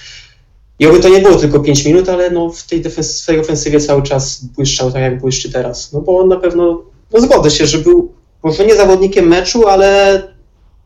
i 0.80 0.88
oby 0.88 0.99
to 0.99 1.09
nie 1.09 1.19
było 1.19 1.36
tylko 1.36 1.59
5 1.59 1.86
minut, 1.86 2.09
ale 2.09 2.30
no 2.30 2.49
w 2.49 2.63
tej, 2.63 2.82
defens- 2.82 3.23
w 3.23 3.26
tej 3.26 3.39
ofensywie 3.39 3.80
cały 3.80 4.03
czas 4.03 4.45
błyszczał 4.45 4.91
tak, 4.91 5.01
jak 5.01 5.19
błyszczy 5.21 5.51
teraz. 5.51 5.93
No 5.93 6.01
bo 6.01 6.19
on 6.19 6.28
na 6.28 6.38
pewno, 6.38 6.84
no 7.13 7.21
zgodzę 7.21 7.51
się, 7.51 7.67
że 7.67 7.78
był 7.78 8.13
może 8.43 8.65
nie 8.65 8.76
zawodnikiem 8.76 9.28
meczu, 9.28 9.67
ale 9.67 10.21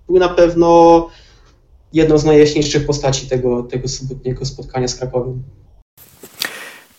był 0.08 0.20
na 0.20 0.30
pewno 0.30 1.08
jedną 1.94 2.18
z 2.18 2.26
najjaśniejszych 2.26 2.86
postaci 2.86 3.28
tego, 3.28 3.64
tego 3.64 3.88
sobotniego 3.88 4.46
spotkania 4.46 4.88
z 4.88 4.96
Krakowem. 4.96 5.44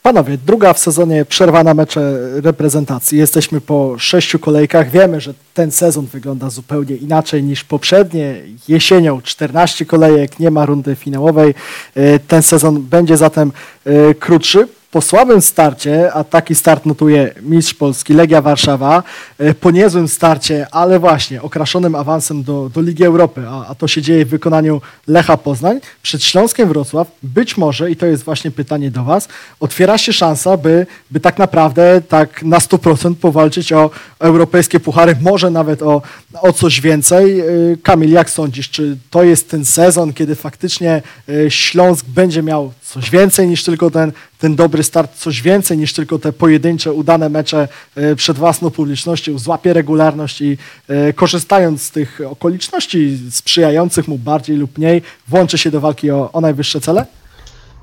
Panowie, 0.03 0.39
druga 0.47 0.73
w 0.73 0.79
sezonie 0.79 1.25
przerwa 1.25 1.65
na 1.65 1.75
mecze 1.75 2.19
reprezentacji. 2.43 3.19
Jesteśmy 3.19 3.61
po 3.61 3.99
sześciu 3.99 4.39
kolejkach. 4.39 4.91
Wiemy, 4.91 5.21
że 5.21 5.35
ten 5.55 5.71
sezon 5.71 6.07
wygląda 6.07 6.51
zupełnie 6.51 6.97
inaczej 6.97 7.43
niż 7.43 7.65
poprzednie. 7.65 8.43
Jesienią 8.69 9.23
14 9.23 9.87
kolejek, 9.87 10.39
nie 10.39 10.51
ma 10.51 10.67
rundy 10.67 10.97
finałowej. 10.97 11.55
E, 11.95 12.19
Ten 12.19 12.43
sezon 12.43 12.83
będzie 12.83 13.17
zatem 13.17 13.53
e, 13.85 14.15
krótszy. 14.15 14.69
Po 14.91 15.01
słabym 15.01 15.41
starcie, 15.41 16.13
a 16.13 16.25
taki 16.25 16.55
start 16.55 16.87
notuje 16.87 17.35
mistrz 17.43 17.75
Polski 17.75 18.15
Legia 18.15 18.43
Warszawa, 18.43 19.03
e, 19.39 19.55
po 19.55 19.71
niezłym 19.71 20.09
starcie, 20.09 20.67
ale 20.71 20.99
właśnie 20.99 21.43
okraszonym 21.43 21.95
awansem 21.95 22.43
do, 22.43 22.71
do 22.75 22.81
Ligi 22.81 23.05
Europy, 23.05 23.43
a, 23.49 23.67
a 23.67 23.75
to 23.75 23.89
się 23.89 24.03
dzieje 24.03 24.27
w 24.27 24.29
wykonaniu 24.29 24.81
Lecha 25.07 25.37
Poznań, 25.37 25.81
przed 26.03 26.25
Śląskiem 26.25 26.69
Wrocław 26.69 27.09
być 27.23 27.57
może, 27.57 27.91
i 27.91 27.97
to 27.97 28.07
jest 28.07 28.25
właśnie 28.25 28.51
pytanie 28.51 28.91
do 28.91 29.05
Was, 29.05 29.29
otwiera 29.61 29.99
się 29.99 30.13
szansa, 30.13 30.57
by, 30.57 30.87
by 31.11 31.21
tak 31.21 31.39
naprawdę 31.39 32.03
tak 32.09 32.43
na 32.43 32.59
100% 32.59 33.15
powalczyć 33.15 33.73
o 33.73 33.91
europejskie 34.19 34.81
puchary, 34.81 35.17
może 35.21 35.51
nawet 35.51 35.83
o, 35.83 36.03
o 36.43 36.53
coś 36.53 36.81
więcej. 36.81 37.41
Y, 37.41 37.79
Kamil, 37.83 38.11
jak 38.11 38.31
sądzisz, 38.31 38.71
czy 38.71 38.97
to 39.11 39.23
jest 39.23 39.51
ten 39.51 39.65
sezon, 39.65 40.13
kiedy 40.13 40.35
faktycznie 40.35 41.03
y, 41.29 41.51
Śląsk 41.51 42.07
będzie 42.07 42.43
miał 42.43 42.73
coś 42.93 43.11
więcej 43.11 43.49
niż 43.49 43.65
tylko 43.65 43.91
ten, 43.91 44.13
ten 44.39 44.57
dobry 44.57 44.83
start, 44.83 45.15
coś 45.15 45.43
więcej 45.43 45.79
niż 45.79 45.93
tylko 45.93 46.19
te 46.19 46.33
pojedyncze, 46.33 46.93
udane 46.93 47.29
mecze 47.29 47.69
y, 47.99 48.17
przed 48.17 48.39
własną 48.39 48.71
publicznością, 48.71 49.39
złapie 49.39 49.73
regularność 49.73 50.41
i 50.41 50.59
y, 50.91 51.13
korzystając 51.13 51.83
z 51.83 51.91
tych 51.91 52.21
okoliczności 52.31 53.19
sprzyjających 53.31 54.09
mu 54.09 54.19
bardziej 54.19 54.57
lub 54.57 54.79
mniej, 54.79 55.03
włączy 55.29 55.59
się 55.59 55.71
do 55.71 55.81
walki 55.81 56.11
o, 56.11 56.33
o 56.33 56.41
najwyższe 56.41 56.81
cele? 56.81 57.07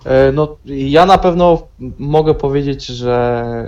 E, 0.05 0.31
No, 0.31 0.55
ja 0.65 1.05
na 1.05 1.17
pewno 1.17 1.61
mogę 1.97 2.33
powiedzieć, 2.33 2.85
że 2.85 3.15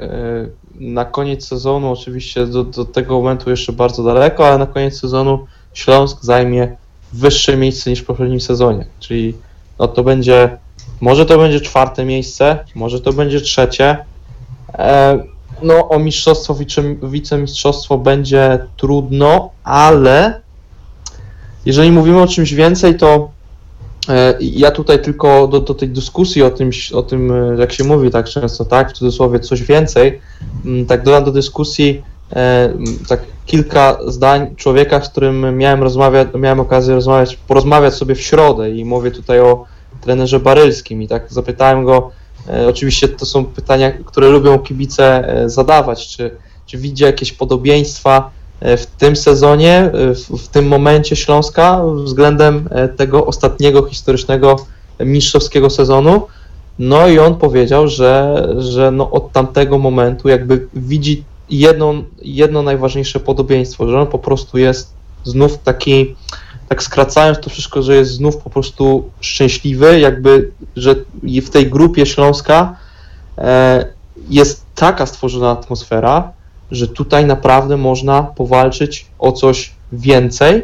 e, 0.01 0.83
na 0.83 1.05
koniec 1.05 1.47
sezonu, 1.47 1.91
oczywiście 1.91 2.45
do, 2.45 2.63
do 2.63 2.85
tego 2.85 3.13
momentu 3.13 3.49
jeszcze 3.49 3.73
bardzo 3.73 4.03
daleko, 4.03 4.47
ale 4.47 4.57
na 4.57 4.65
koniec 4.65 4.99
sezonu 4.99 5.45
Śląsk 5.73 6.17
zajmie 6.21 6.75
wyższe 7.13 7.57
miejsce 7.57 7.89
niż 7.89 7.99
w 7.99 8.05
poprzednim 8.05 8.41
sezonie. 8.41 8.85
Czyli 8.99 9.33
no, 9.79 9.87
to 9.87 10.03
będzie, 10.03 10.57
może 11.01 11.25
to 11.25 11.37
będzie 11.37 11.61
czwarte 11.61 12.05
miejsce, 12.05 12.59
może 12.75 13.01
to 13.01 13.13
będzie 13.13 13.41
trzecie. 13.41 13.97
E, 14.73 15.19
No, 15.61 15.89
o 15.89 15.99
mistrzostwo, 15.99 16.55
wice, 16.55 16.81
wicemistrzostwo 17.03 17.97
będzie 17.97 18.59
trudno, 18.77 19.49
ale 19.63 20.41
jeżeli 21.65 21.91
mówimy 21.91 22.21
o 22.21 22.27
czymś 22.27 22.53
więcej, 22.53 22.97
to 22.97 23.29
E, 24.09 24.37
Ja 24.39 24.71
tutaj 24.71 25.01
tylko 25.01 25.47
do, 25.47 25.59
do 25.59 25.73
tej 25.73 25.89
dyskusji 25.89 26.43
o 26.43 26.49
tym, 26.49 26.69
o 26.93 27.01
tym, 27.01 27.31
e, 27.31 27.59
jak 27.59 27.73
się 27.73 27.83
mówi 27.83 28.11
tak 28.11 28.29
często, 28.29 28.65
tak, 28.65 28.89
w 28.89 28.93
cudzysłowie 28.93 29.39
coś 29.39 29.63
więcej, 29.63 30.21
mm, 30.65 30.85
tak 30.85 31.03
dodam 31.03 31.23
do 31.23 31.31
dyskusji 31.31 32.03
tak 33.07 33.19
kilka 33.45 33.97
zdań 34.07 34.55
człowieka, 34.55 35.01
z 35.01 35.09
którym 35.09 35.57
miałem 35.57 35.83
rozmawiać, 35.83 36.27
miałem 36.35 36.59
okazję 36.59 36.95
rozmawiać, 36.95 37.35
porozmawiać 37.35 37.93
sobie 37.93 38.15
w 38.15 38.21
środę 38.21 38.71
i 38.71 38.85
mówię 38.85 39.11
tutaj 39.11 39.39
o 39.39 39.65
trenerze 40.01 40.39
Barylskim 40.39 41.01
i 41.01 41.07
tak 41.07 41.33
zapytałem 41.33 41.85
go, 41.85 42.11
e, 42.49 42.67
oczywiście 42.67 43.07
to 43.07 43.25
są 43.25 43.45
pytania, 43.45 43.91
które 43.91 44.29
lubią 44.29 44.59
kibice 44.59 45.27
e, 45.27 45.49
zadawać, 45.49 46.07
czy, 46.07 46.31
czy 46.65 46.77
widzi 46.77 47.03
jakieś 47.03 47.33
podobieństwa 47.33 48.29
e, 48.59 48.77
w 48.77 48.85
tym 48.85 49.15
sezonie, 49.15 49.91
w, 49.93 50.37
w 50.37 50.47
tym 50.47 50.67
momencie 50.67 51.15
Śląska 51.15 51.81
względem 52.03 52.69
tego 52.97 53.25
ostatniego 53.25 53.85
historycznego 53.85 54.55
mistrzowskiego 54.99 55.69
sezonu. 55.69 56.27
No 56.79 57.07
i 57.07 57.19
on 57.19 57.35
powiedział, 57.35 57.87
że, 57.87 58.47
że 58.57 58.91
no 58.91 59.11
od 59.11 59.31
tamtego 59.31 59.77
momentu 59.77 60.29
jakby 60.29 60.67
widzi 60.73 61.23
jedną, 61.49 62.03
jedno 62.21 62.61
najważniejsze 62.61 63.19
podobieństwo, 63.19 63.89
że 63.89 63.99
on 63.99 64.07
po 64.07 64.19
prostu 64.19 64.57
jest 64.57 64.93
znów 65.23 65.57
taki, 65.57 66.15
tak 66.69 66.83
skracając 66.83 67.39
to 67.39 67.49
wszystko, 67.49 67.81
że 67.81 67.95
jest 67.95 68.11
znów 68.11 68.37
po 68.37 68.49
prostu 68.49 69.09
szczęśliwy, 69.21 69.99
jakby, 69.99 70.51
że 70.75 70.95
w 71.23 71.49
tej 71.49 71.69
grupie 71.69 72.05
Śląska 72.05 72.75
e, 73.37 73.85
jest 74.29 74.65
taka 74.75 75.05
stworzona 75.05 75.51
atmosfera, 75.51 76.31
że 76.71 76.87
tutaj 76.87 77.25
naprawdę 77.25 77.77
można 77.77 78.23
powalczyć 78.23 79.05
o 79.19 79.31
coś 79.31 79.71
więcej. 79.91 80.63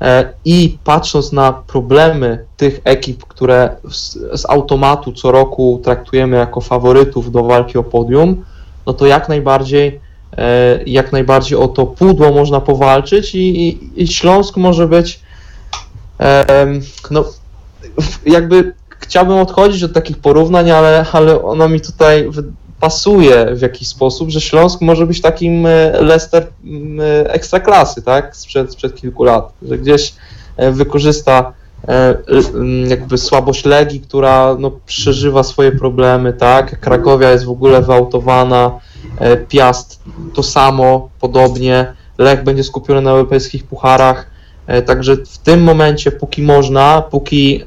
E, 0.00 0.32
I 0.44 0.78
patrząc 0.84 1.32
na 1.32 1.52
problemy 1.52 2.44
tych 2.56 2.80
ekip, 2.84 3.24
które 3.24 3.76
z, 3.90 4.12
z 4.40 4.46
automatu 4.48 5.12
co 5.12 5.32
roku 5.32 5.80
traktujemy 5.84 6.36
jako 6.36 6.60
faworytów 6.60 7.32
do 7.32 7.44
walki 7.44 7.78
o 7.78 7.82
podium, 7.82 8.44
no 8.86 8.92
to 8.92 9.06
jak 9.06 9.28
najbardziej, 9.28 10.00
e, 10.36 10.80
jak 10.86 11.12
najbardziej 11.12 11.58
o 11.58 11.68
to 11.68 11.86
pudło 11.86 12.32
można 12.32 12.60
powalczyć 12.60 13.34
i, 13.34 13.68
i, 13.68 14.02
i 14.02 14.08
Śląsk 14.08 14.56
może 14.56 14.88
być 14.88 15.20
no, 17.10 17.24
jakby 18.26 18.74
chciałbym 18.98 19.38
odchodzić 19.38 19.82
od 19.82 19.92
takich 19.92 20.18
porównań, 20.18 20.70
ale, 20.70 21.06
ale 21.12 21.42
ono 21.42 21.68
mi 21.68 21.80
tutaj 21.80 22.30
pasuje 22.80 23.54
w 23.54 23.60
jakiś 23.60 23.88
sposób, 23.88 24.30
że 24.30 24.40
Śląsk 24.40 24.80
może 24.80 25.06
być 25.06 25.20
takim 25.20 25.66
e, 25.66 26.00
Leicester 26.00 26.46
e, 27.00 27.32
ekstraklasy, 27.32 28.02
tak, 28.02 28.36
sprzed, 28.36 28.72
sprzed 28.72 28.94
kilku 28.94 29.24
lat, 29.24 29.52
że 29.62 29.78
gdzieś 29.78 30.14
e, 30.56 30.72
wykorzysta 30.72 31.52
jakby 32.88 33.18
słabość 33.18 33.64
Legii, 33.64 34.00
która 34.00 34.56
no, 34.58 34.72
przeżywa 34.86 35.42
swoje 35.42 35.72
problemy, 35.72 36.32
tak, 36.32 36.80
Krakowia 36.80 37.30
jest 37.30 37.44
w 37.44 37.50
ogóle 37.50 37.82
wyautowana, 37.82 38.78
Piast 39.48 40.00
to 40.34 40.42
samo, 40.42 41.08
podobnie, 41.20 41.94
Lech 42.18 42.44
będzie 42.44 42.64
skupiony 42.64 43.00
na 43.00 43.10
europejskich 43.10 43.64
pucharach, 43.64 44.29
także 44.86 45.16
w 45.16 45.38
tym 45.38 45.62
momencie, 45.62 46.12
póki 46.12 46.42
można, 46.42 47.02
póki 47.02 47.64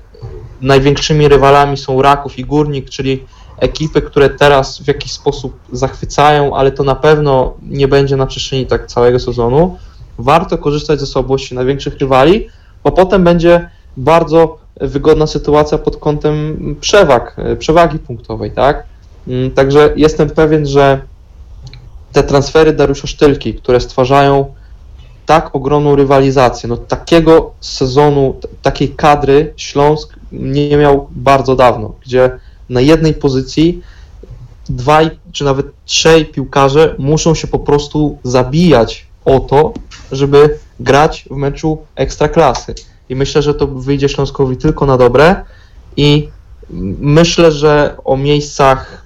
największymi 0.61 1.27
rywalami 1.27 1.77
są 1.77 2.01
Raków 2.01 2.39
i 2.39 2.45
Górnik, 2.45 2.89
czyli 2.89 3.23
ekipy, 3.59 4.01
które 4.01 4.29
teraz 4.29 4.79
w 4.79 4.87
jakiś 4.87 5.11
sposób 5.11 5.59
zachwycają, 5.71 6.55
ale 6.55 6.71
to 6.71 6.83
na 6.83 6.95
pewno 6.95 7.53
nie 7.61 7.87
będzie 7.87 8.15
na 8.15 8.25
przestrzeni 8.25 8.65
tak 8.65 8.87
całego 8.87 9.19
sezonu. 9.19 9.77
Warto 10.17 10.57
korzystać 10.57 10.99
ze 10.99 11.05
słabości 11.05 11.55
największych 11.55 11.97
rywali, 11.97 12.47
bo 12.83 12.91
potem 12.91 13.23
będzie 13.23 13.69
bardzo 13.97 14.57
wygodna 14.81 15.27
sytuacja 15.27 15.77
pod 15.77 15.97
kątem 15.97 16.75
przewag, 16.81 17.35
przewagi 17.59 17.99
punktowej, 17.99 18.51
tak? 18.51 18.83
Mm, 19.27 19.51
Także 19.51 19.93
jestem 19.95 20.29
pewien, 20.29 20.65
że 20.65 21.01
te 22.11 22.23
transfery 22.23 22.73
Dariusza 22.73 23.07
Sztylki, 23.07 23.53
które 23.53 23.79
stwarzają 23.79 24.53
tak 25.25 25.55
ogromną 25.55 25.95
rywalizację, 25.95 26.69
no 26.69 26.77
takiego 26.77 27.51
sezonu, 27.61 28.39
takiej 28.61 28.89
kadry 28.89 29.53
Śląsk 29.57 30.13
nie 30.31 30.77
miał 30.77 31.07
bardzo 31.11 31.55
dawno, 31.55 31.93
gdzie 32.05 32.31
na 32.69 32.81
jednej 32.81 33.13
pozycji 33.13 33.81
dwaj 34.69 35.09
czy 35.31 35.43
nawet 35.43 35.65
trzej 35.85 36.25
piłkarze 36.25 36.95
muszą 36.97 37.35
się 37.35 37.47
po 37.47 37.59
prostu 37.59 38.17
zabijać 38.23 39.07
o 39.25 39.39
to, 39.39 39.73
żeby 40.11 40.59
grać 40.79 41.25
w 41.31 41.35
meczu 41.35 41.77
ekstraklasy. 41.95 42.73
I 43.09 43.15
myślę, 43.15 43.41
że 43.41 43.53
to 43.53 43.67
wyjdzie 43.67 44.09
Śląskowi 44.09 44.57
tylko 44.57 44.85
na 44.85 44.97
dobre 44.97 45.45
i 45.97 46.29
myślę, 46.99 47.51
że 47.51 47.97
o 48.05 48.17
miejscach 48.17 49.05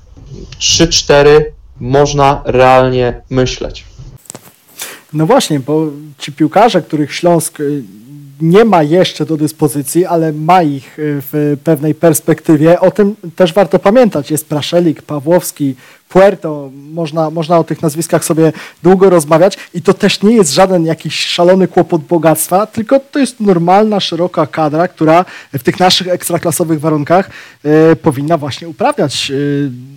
3-4 0.60 1.28
można 1.80 2.42
realnie 2.46 3.22
myśleć. 3.30 3.86
No 5.14 5.26
właśnie, 5.26 5.60
bo 5.60 5.88
ci 6.18 6.32
piłkarze, 6.32 6.82
których 6.82 7.14
Śląsk 7.14 7.60
y, 7.60 7.84
nie 8.42 8.66
ma 8.66 8.84
jeszcze 8.84 9.26
do 9.26 9.38
dyspozycji, 9.38 10.06
ale 10.06 10.34
ma 10.34 10.64
ich 10.64 11.00
y, 11.00 11.22
w 11.32 11.58
pewnej 11.64 11.96
perspektywie, 11.96 12.80
o 12.80 12.92
tym 12.92 13.16
też 13.36 13.54
warto 13.54 13.80
pamiętać. 13.80 14.32
Jest 14.32 14.50
Praszelik, 14.50 15.02
Pawłowski, 15.02 15.76
Puerto, 16.10 16.72
można, 16.74 17.30
można 17.30 17.58
o 17.58 17.64
tych 17.64 17.82
nazwiskach 17.82 18.26
sobie 18.26 18.54
długo 18.84 19.10
rozmawiać 19.10 19.58
i 19.74 19.82
to 19.82 19.94
też 19.94 20.24
nie 20.24 20.36
jest 20.36 20.54
żaden 20.54 20.86
jakiś 20.86 21.26
szalony 21.26 21.68
kłopot 21.68 22.02
bogactwa, 22.02 22.66
tylko 22.66 23.00
to 23.00 23.20
jest 23.20 23.40
normalna, 23.40 24.00
szeroka 24.00 24.48
kadra, 24.48 24.88
która 24.88 25.26
w 25.54 25.64
tych 25.64 25.80
naszych 25.80 26.08
ekstraklasowych 26.08 26.80
warunkach 26.80 27.30
e, 27.64 27.96
powinna 27.96 28.38
właśnie 28.38 28.68
uprawniać 28.68 29.32
e, 29.32 29.36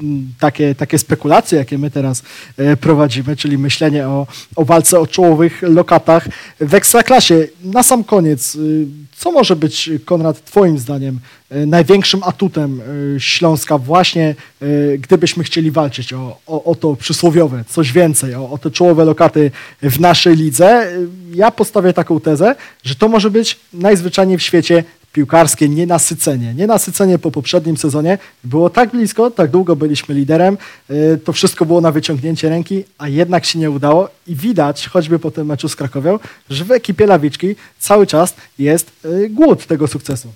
m, 0.02 0.32
takie, 0.40 0.74
takie 0.74 0.98
spekulacje, 0.98 1.58
jakie 1.58 1.78
my 1.78 1.90
teraz 1.90 2.22
e, 2.56 2.76
prowadzimy, 2.76 3.36
czyli 3.36 3.58
myślenie 3.58 4.08
o, 4.08 4.26
o 4.56 4.64
walce 4.64 5.00
o 5.00 5.06
czołowych 5.06 5.62
lokatach 5.62 6.28
w 6.60 6.74
ekstraklasie. 6.74 7.48
Na 7.64 7.82
sam 7.82 8.04
koniec, 8.04 8.54
y, 8.54 8.86
co 9.16 9.32
może 9.32 9.56
być, 9.56 9.90
Konrad, 10.04 10.44
Twoim 10.44 10.78
zdaniem 10.78 11.20
największym 11.66 12.22
atutem 12.22 12.80
e, 13.16 13.20
Śląska 13.20 13.78
właśnie, 13.78 14.34
e, 14.62 14.98
gdybyśmy 14.98 15.44
chcieli 15.44 15.70
walczyć 15.70 16.12
o, 16.12 16.38
o, 16.46 16.64
o 16.64 16.74
to 16.74 16.96
przysłowiowe, 16.96 17.64
coś 17.68 17.92
więcej, 17.92 18.34
o, 18.34 18.50
o 18.50 18.58
te 18.58 18.70
czołowe 18.70 19.04
lokaty 19.04 19.50
w 19.82 20.00
naszej 20.00 20.36
lidze? 20.36 20.66
E, 20.66 20.90
Ja 21.34 21.50
postawię 21.50 21.92
taką 21.92 22.20
tezę, 22.20 22.54
że 22.84 22.94
to 22.94 23.08
może 23.08 23.30
być 23.30 23.58
najzwyczajniej 23.72 24.38
w 24.38 24.42
świecie 24.42 24.84
piłkarskie 25.12 25.68
nienasycenie. 25.68 26.54
Nienasycenie 26.54 27.18
po 27.18 27.30
poprzednim 27.30 27.76
sezonie 27.76 28.18
było 28.44 28.70
tak 28.70 28.90
blisko, 28.90 29.30
tak 29.30 29.50
długo 29.50 29.76
byliśmy 29.76 30.14
liderem, 30.14 30.58
e, 30.90 31.16
to 31.16 31.32
wszystko 31.32 31.66
było 31.66 31.80
na 31.80 31.92
wyciągnięcie 31.92 32.48
ręki, 32.48 32.84
a 32.98 33.08
jednak 33.08 33.44
się 33.44 33.58
nie 33.58 33.70
udało 33.70 34.08
i 34.26 34.34
widać, 34.36 34.86
choćby 34.86 35.18
po 35.18 35.30
tym 35.30 35.46
meczu 35.46 35.68
z 35.68 35.76
Krakowią, 35.76 36.18
że 36.50 36.64
w 36.64 36.70
ekipie 36.70 37.06
Lawiczki 37.06 37.56
cały 37.78 38.06
czas 38.06 38.34
jest 38.58 38.90
e, 39.04 39.28
głód 39.28 39.66
tego 39.66 39.88
sukcesu. 39.88 40.28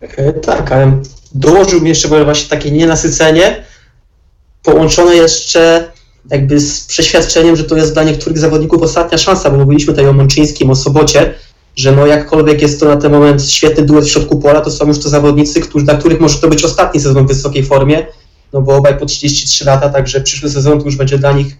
E, 0.00 0.32
Tak, 0.32 0.72
ale 0.72 1.02
dołożyłbym 1.34 1.88
jeszcze 1.88 2.08
może 2.08 2.24
właśnie 2.24 2.48
takie 2.48 2.70
nienasycenie, 2.70 3.64
połączone 4.62 5.16
jeszcze 5.16 5.90
jakby 6.30 6.60
z 6.60 6.84
przeświadczeniem, 6.84 7.56
że 7.56 7.64
to 7.64 7.76
jest 7.76 7.92
dla 7.92 8.02
niektórych 8.02 8.38
zawodników 8.38 8.82
ostatnia 8.82 9.18
szansa, 9.18 9.50
bo 9.50 9.58
mówiliśmy 9.58 9.92
tutaj 9.92 10.06
o 10.06 10.12
Mączyńskim, 10.12 10.70
o 10.70 10.76
Sobocie, 10.76 11.34
że 11.76 11.92
no 11.92 12.06
jakkolwiek 12.06 12.62
jest 12.62 12.80
to 12.80 12.86
na 12.86 12.96
ten 12.96 13.12
moment 13.12 13.50
świetny 13.50 13.84
duet 13.84 14.04
w 14.04 14.08
środku 14.08 14.38
pola, 14.38 14.60
to 14.60 14.70
są 14.70 14.86
już 14.86 14.98
to 14.98 15.08
zawodnicy, 15.08 15.60
którzy, 15.60 15.84
dla 15.84 15.94
których 15.94 16.20
może 16.20 16.38
to 16.38 16.48
być 16.48 16.64
ostatni 16.64 17.00
sezon 17.00 17.24
w 17.24 17.28
wysokiej 17.28 17.64
formie, 17.64 18.06
no 18.52 18.62
bo 18.62 18.76
obaj 18.76 18.98
po 18.98 19.06
33 19.06 19.64
lata, 19.64 19.88
także 19.88 20.20
przyszły 20.20 20.50
sezon 20.50 20.78
to 20.78 20.84
już 20.84 20.96
będzie 20.96 21.18
dla 21.18 21.32
nich 21.32 21.56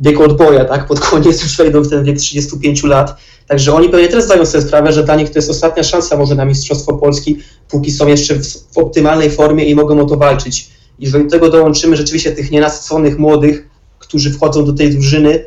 bieg 0.00 0.20
odboja, 0.20 0.64
tak? 0.64 0.86
Pod 0.86 1.00
koniec 1.00 1.42
już 1.42 1.56
wejdą 1.56 1.82
w 1.82 1.90
ten 1.90 2.04
wiek 2.04 2.18
35 2.18 2.84
lat. 2.84 3.16
Także 3.46 3.74
oni 3.74 3.88
pewnie 3.88 4.08
też 4.08 4.24
zdają 4.24 4.46
sobie 4.46 4.64
sprawę, 4.64 4.92
że 4.92 5.04
dla 5.04 5.16
nich 5.16 5.30
to 5.30 5.38
jest 5.38 5.50
ostatnia 5.50 5.82
szansa 5.82 6.16
może 6.16 6.34
na 6.34 6.44
Mistrzostwo 6.44 6.92
Polski, 6.92 7.38
póki 7.68 7.90
są 7.90 8.06
jeszcze 8.06 8.34
w, 8.34 8.46
w 8.46 8.78
optymalnej 8.78 9.30
formie 9.30 9.64
i 9.64 9.74
mogą 9.74 10.00
o 10.00 10.04
to 10.04 10.16
walczyć. 10.16 10.70
Jeżeli 10.98 11.24
do 11.24 11.30
tego 11.30 11.50
dołączymy 11.50 11.96
rzeczywiście 11.96 12.32
tych 12.32 12.50
nienasyconych 12.50 13.18
młodych, 13.18 13.68
którzy 13.98 14.32
wchodzą 14.32 14.64
do 14.64 14.72
tej 14.72 14.90
drużyny, 14.90 15.44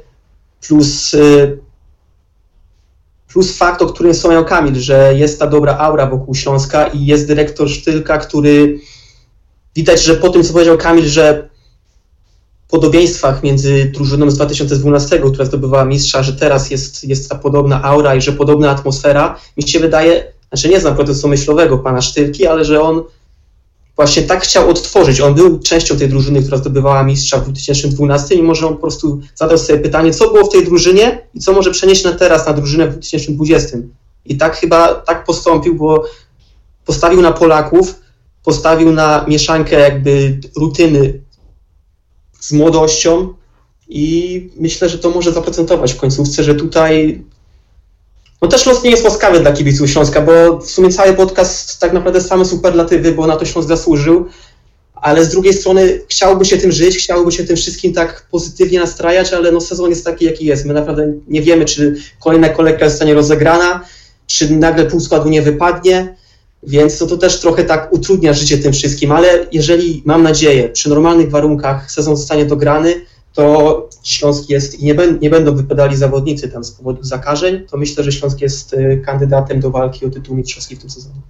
plus, 0.68 1.14
y, 1.14 1.60
plus 3.28 3.58
fakt, 3.58 3.82
o 3.82 3.86
którym 3.86 4.14
wspomniał 4.14 4.46
Kamil, 4.46 4.76
że 4.76 5.14
jest 5.16 5.40
ta 5.40 5.48
dobra 5.48 5.78
aura 5.78 6.08
wokół 6.08 6.36
Śląska 6.36 6.88
i 6.88 7.06
jest 7.06 7.28
dyrektor 7.28 7.70
Sztylka, 7.70 8.18
który 8.18 8.80
widać, 9.76 10.04
że 10.04 10.16
po 10.16 10.30
tym, 10.30 10.44
co 10.44 10.54
powiedział 10.54 10.78
Kamil, 10.78 11.06
że 11.06 11.47
podobieństwach 12.68 13.44
między 13.44 13.92
drużyną 13.94 14.32
z 14.32 14.36
2012, 14.36 15.20
która 15.20 15.46
zdobywała 15.46 15.86
mistrza, 15.86 16.24
że 16.24 16.34
teraz 16.34 16.72
jest, 16.72 17.04
jest 17.04 17.30
ta 17.30 17.36
podobna 17.36 17.84
aura 17.84 18.16
i 18.16 18.22
że 18.22 18.32
podobna 18.32 18.72
atmosfera, 18.72 19.40
mi 19.58 19.68
się 19.68 19.80
wydaje, 19.80 20.34
znaczy 20.50 20.70
nie 20.70 20.80
znam 20.80 20.96
procesu 20.96 21.28
myślowego 21.28 21.78
pana 21.78 22.02
Sztylki, 22.02 22.48
ale 22.48 22.66
że 22.66 22.82
on 22.82 23.04
właśnie 23.96 24.24
tak 24.24 24.44
chciał 24.44 24.70
odtworzyć. 24.70 25.22
On 25.22 25.34
był 25.34 25.60
częścią 25.60 25.98
tej 25.98 26.10
drużyny, 26.10 26.42
która 26.42 26.58
zdobywała 26.58 27.04
mistrza 27.04 27.38
w 27.38 27.44
2012 27.44 28.36
i 28.36 28.44
może 28.44 28.68
on 28.68 28.74
po 28.74 28.82
prostu 28.82 29.22
zadał 29.36 29.58
sobie 29.58 29.80
pytanie, 29.80 30.14
co 30.14 30.30
było 30.30 30.46
w 30.46 30.52
tej 30.52 30.66
drużynie 30.66 31.28
i 31.34 31.40
co 31.40 31.54
może 31.54 31.72
przenieść 31.72 32.04
na 32.04 32.12
teraz 32.12 32.48
na 32.48 32.54
drużynę 32.54 32.88
w 32.88 32.92
2020. 32.92 33.78
I 34.26 34.38
tak 34.38 34.58
chyba 34.58 34.96
tak 34.96 35.26
postąpił, 35.26 35.76
bo 35.76 36.04
postawił 36.86 37.22
na 37.22 37.32
Polaków, 37.32 37.96
postawił 38.44 38.92
na 38.92 39.26
mieszankę 39.28 39.80
jakby 39.80 40.40
rutyny 40.58 41.27
z 42.40 42.52
młodością 42.52 43.34
i 43.90 44.50
myślę, 44.60 44.90
że 44.90 44.98
to 44.98 45.10
może 45.10 45.32
zaprocentować 45.32 45.94
w 45.94 45.98
końcówce, 45.98 46.44
że 46.44 46.56
tutaj 46.56 47.24
no 48.42 48.48
też 48.48 48.66
los 48.66 48.84
nie 48.84 48.90
jest 48.90 49.04
łaskawy 49.04 49.40
dla 49.40 49.52
kibiców 49.52 49.90
Śląska, 49.90 50.22
bo 50.22 50.60
w 50.60 50.70
sumie 50.70 50.90
cały 50.90 51.14
podcast 51.14 51.80
tak 51.80 51.94
naprawdę 51.94 52.22
same 52.22 52.46
superlatywy, 52.46 53.12
bo 53.12 53.28
na 53.28 53.36
to 53.36 53.46
Śląsk 53.46 53.70
zasłużył, 53.70 54.26
ale 54.96 55.26
z 55.26 55.30
drugiej 55.30 55.54
strony 55.54 56.02
chciałoby 56.10 56.46
się 56.46 56.58
tym 56.58 56.72
żyć, 56.72 56.98
chciałoby 56.98 57.32
się 57.32 57.44
tym 57.44 57.56
wszystkim 57.56 57.94
tak 57.94 58.28
pozytywnie 58.32 58.80
nastrajać, 58.80 59.34
ale 59.34 59.52
no 59.52 59.62
sezon 59.62 59.90
jest 59.90 60.06
taki, 60.06 60.26
jaki 60.26 60.46
jest. 60.46 60.66
My 60.66 60.74
naprawdę 60.74 61.14
nie 61.28 61.42
wiemy, 61.42 61.66
czy 61.66 61.96
kolejna 62.20 62.50
kolejka 62.50 62.90
zostanie 62.90 63.14
rozegrana, 63.14 63.86
czy 64.28 64.50
nagle 64.50 64.86
pół 64.86 65.00
składu 65.00 65.30
nie 65.30 65.42
wypadnie, 65.42 66.16
więc 66.64 66.98
to, 66.98 67.08
to 67.08 67.18
też 67.18 67.40
trochę 67.40 67.64
tak 67.64 67.94
utrudnia 67.94 68.34
życie 68.34 68.58
tym 68.58 68.74
wszystkim, 68.74 69.12
ale 69.12 69.48
jeżeli, 69.52 70.02
mam 70.06 70.24
nadzieję, 70.24 70.70
przy 70.70 70.90
normalnych 70.90 71.30
warunkach 71.30 71.92
sezon 71.92 72.18
zostanie 72.18 72.46
dograny, 72.46 73.06
to 73.34 73.90
Śląsk 74.04 74.50
jest 74.50 74.80
i 74.80 74.86
nie, 74.86 74.96
nie 75.22 75.30
będą 75.30 75.56
wypadali 75.56 75.96
zawodnicy 75.96 76.50
tam 76.50 76.64
z 76.64 76.72
powodu 76.72 77.04
zakażeń, 77.04 77.68
to 77.68 77.78
myślę, 77.78 78.04
że 78.04 78.12
Śląsk 78.12 78.42
jest 78.42 78.74
y, 78.74 79.02
kandydatem 79.06 79.60
do 79.60 79.72
walki 79.72 80.06
o 80.06 80.10
tytuł 80.10 80.36
mistrzowski 80.36 80.76
w 80.76 80.80
tym 80.80 80.90
sezonie. 80.90 81.22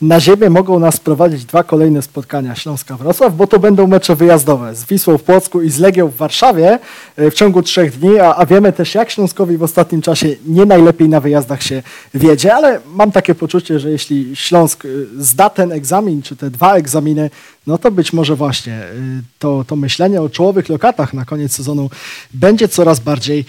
Na 0.00 0.20
ziemię 0.20 0.50
mogą 0.50 0.78
nas 0.78 1.00
prowadzić 1.00 1.44
dwa 1.44 1.62
kolejne 1.62 2.02
spotkania 2.02 2.54
Śląska-Wrocław, 2.54 3.36
bo 3.36 3.46
to 3.46 3.58
będą 3.58 3.86
mecze 3.86 4.16
wyjazdowe 4.16 4.74
z 4.74 4.84
Wisłą 4.84 5.18
w 5.18 5.22
Płocku 5.22 5.62
i 5.62 5.70
z 5.70 5.78
Legią 5.78 6.08
w 6.08 6.16
Warszawie 6.16 6.78
e, 7.16 7.30
w 7.30 7.34
ciągu 7.34 7.62
trzech 7.62 7.98
dni, 7.98 8.18
a, 8.18 8.34
a 8.34 8.46
wiemy 8.46 8.72
też 8.72 8.94
jak 8.94 9.10
Śląskowi 9.10 9.56
w 9.56 9.62
ostatnim 9.62 10.02
czasie 10.02 10.36
nie 10.46 10.66
najlepiej 10.66 11.08
na 11.08 11.20
wyjazdach 11.20 11.62
się 11.62 11.82
wiedzie, 12.14 12.54
ale 12.54 12.80
mam 12.94 13.12
takie 13.12 13.34
poczucie, 13.34 13.80
że 13.80 13.90
jeśli 13.90 14.36
Śląsk 14.36 14.84
e, 14.84 14.88
zda 15.18 15.50
ten 15.50 15.72
egzamin, 15.72 16.22
czy 16.22 16.36
te 16.36 16.50
dwa 16.50 16.74
egzaminy, 16.74 17.30
no 17.66 17.78
to 17.78 17.90
być 17.90 18.12
może 18.12 18.36
właśnie 18.36 18.74
e, 18.74 18.92
to, 19.38 19.64
to 19.66 19.76
myślenie 19.76 20.22
o 20.22 20.28
czołowych 20.28 20.68
lokatach 20.68 21.14
na 21.14 21.24
koniec 21.24 21.52
sezonu 21.52 21.90
będzie 22.34 22.68
coraz 22.68 23.00
bardziej 23.00 23.44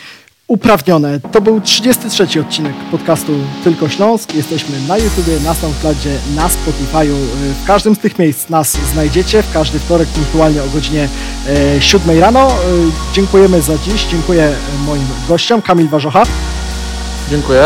uprawnione. 0.51 1.19
To 1.31 1.41
był 1.41 1.61
33 1.61 2.39
odcinek 2.41 2.73
podcastu 2.91 3.31
Tylko 3.63 3.89
Śląsk. 3.89 4.33
Jesteśmy 4.35 4.75
na 4.87 4.97
YouTubie, 4.97 5.39
na 5.43 5.53
SoundCloudzie, 5.53 6.17
na 6.35 6.47
Spotify'u. 6.47 7.15
W 7.63 7.67
każdym 7.67 7.95
z 7.95 7.99
tych 7.99 8.19
miejsc 8.19 8.49
nas 8.49 8.77
znajdziecie. 8.93 9.43
W 9.43 9.53
każdy 9.53 9.79
wtorek 9.79 10.07
punktualnie 10.07 10.63
o 10.63 10.67
godzinie 10.67 11.09
e, 11.77 11.81
7 11.81 12.19
rano. 12.19 12.47
E, 12.47 12.53
Dziękujemy 13.13 13.61
za 13.61 13.77
dziś. 13.77 14.05
Dziękuję 14.05 14.43
e, 14.43 14.85
moim 14.85 15.05
gościom. 15.27 15.61
Kamil 15.61 15.87
Warzocha 15.87 16.23
Dziękuję. 17.29 17.63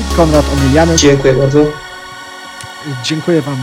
i 0.00 0.14
Konrad 0.16 0.44
Omiliany. 0.52 0.96
Dziękuję 0.96 1.32
bardzo. 1.34 1.85
Dziękuję 3.04 3.42
Wam 3.42 3.58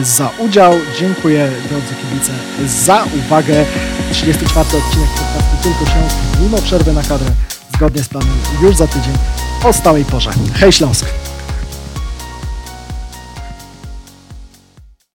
e, 0.00 0.04
za 0.04 0.30
udział. 0.38 0.72
Dziękuję 0.98 1.50
drodzy 1.68 1.94
kibice 1.94 2.32
za 2.66 3.04
uwagę. 3.26 3.64
34 4.12 4.60
odcinek 4.60 5.08
podcastu 5.08 5.56
Tylko 5.62 5.86
Śląsk 5.86 6.16
mimo 6.40 6.58
przerwy 6.58 6.92
na 6.92 7.02
kadrę 7.02 7.30
zgodnie 7.74 8.02
z 8.02 8.08
planem 8.08 8.36
już 8.62 8.76
za 8.76 8.86
tydzień 8.86 9.14
o 9.64 9.72
stałej 9.72 10.04
porze. 10.04 10.30
Hej 10.54 10.72
Śląsk! 10.72 11.27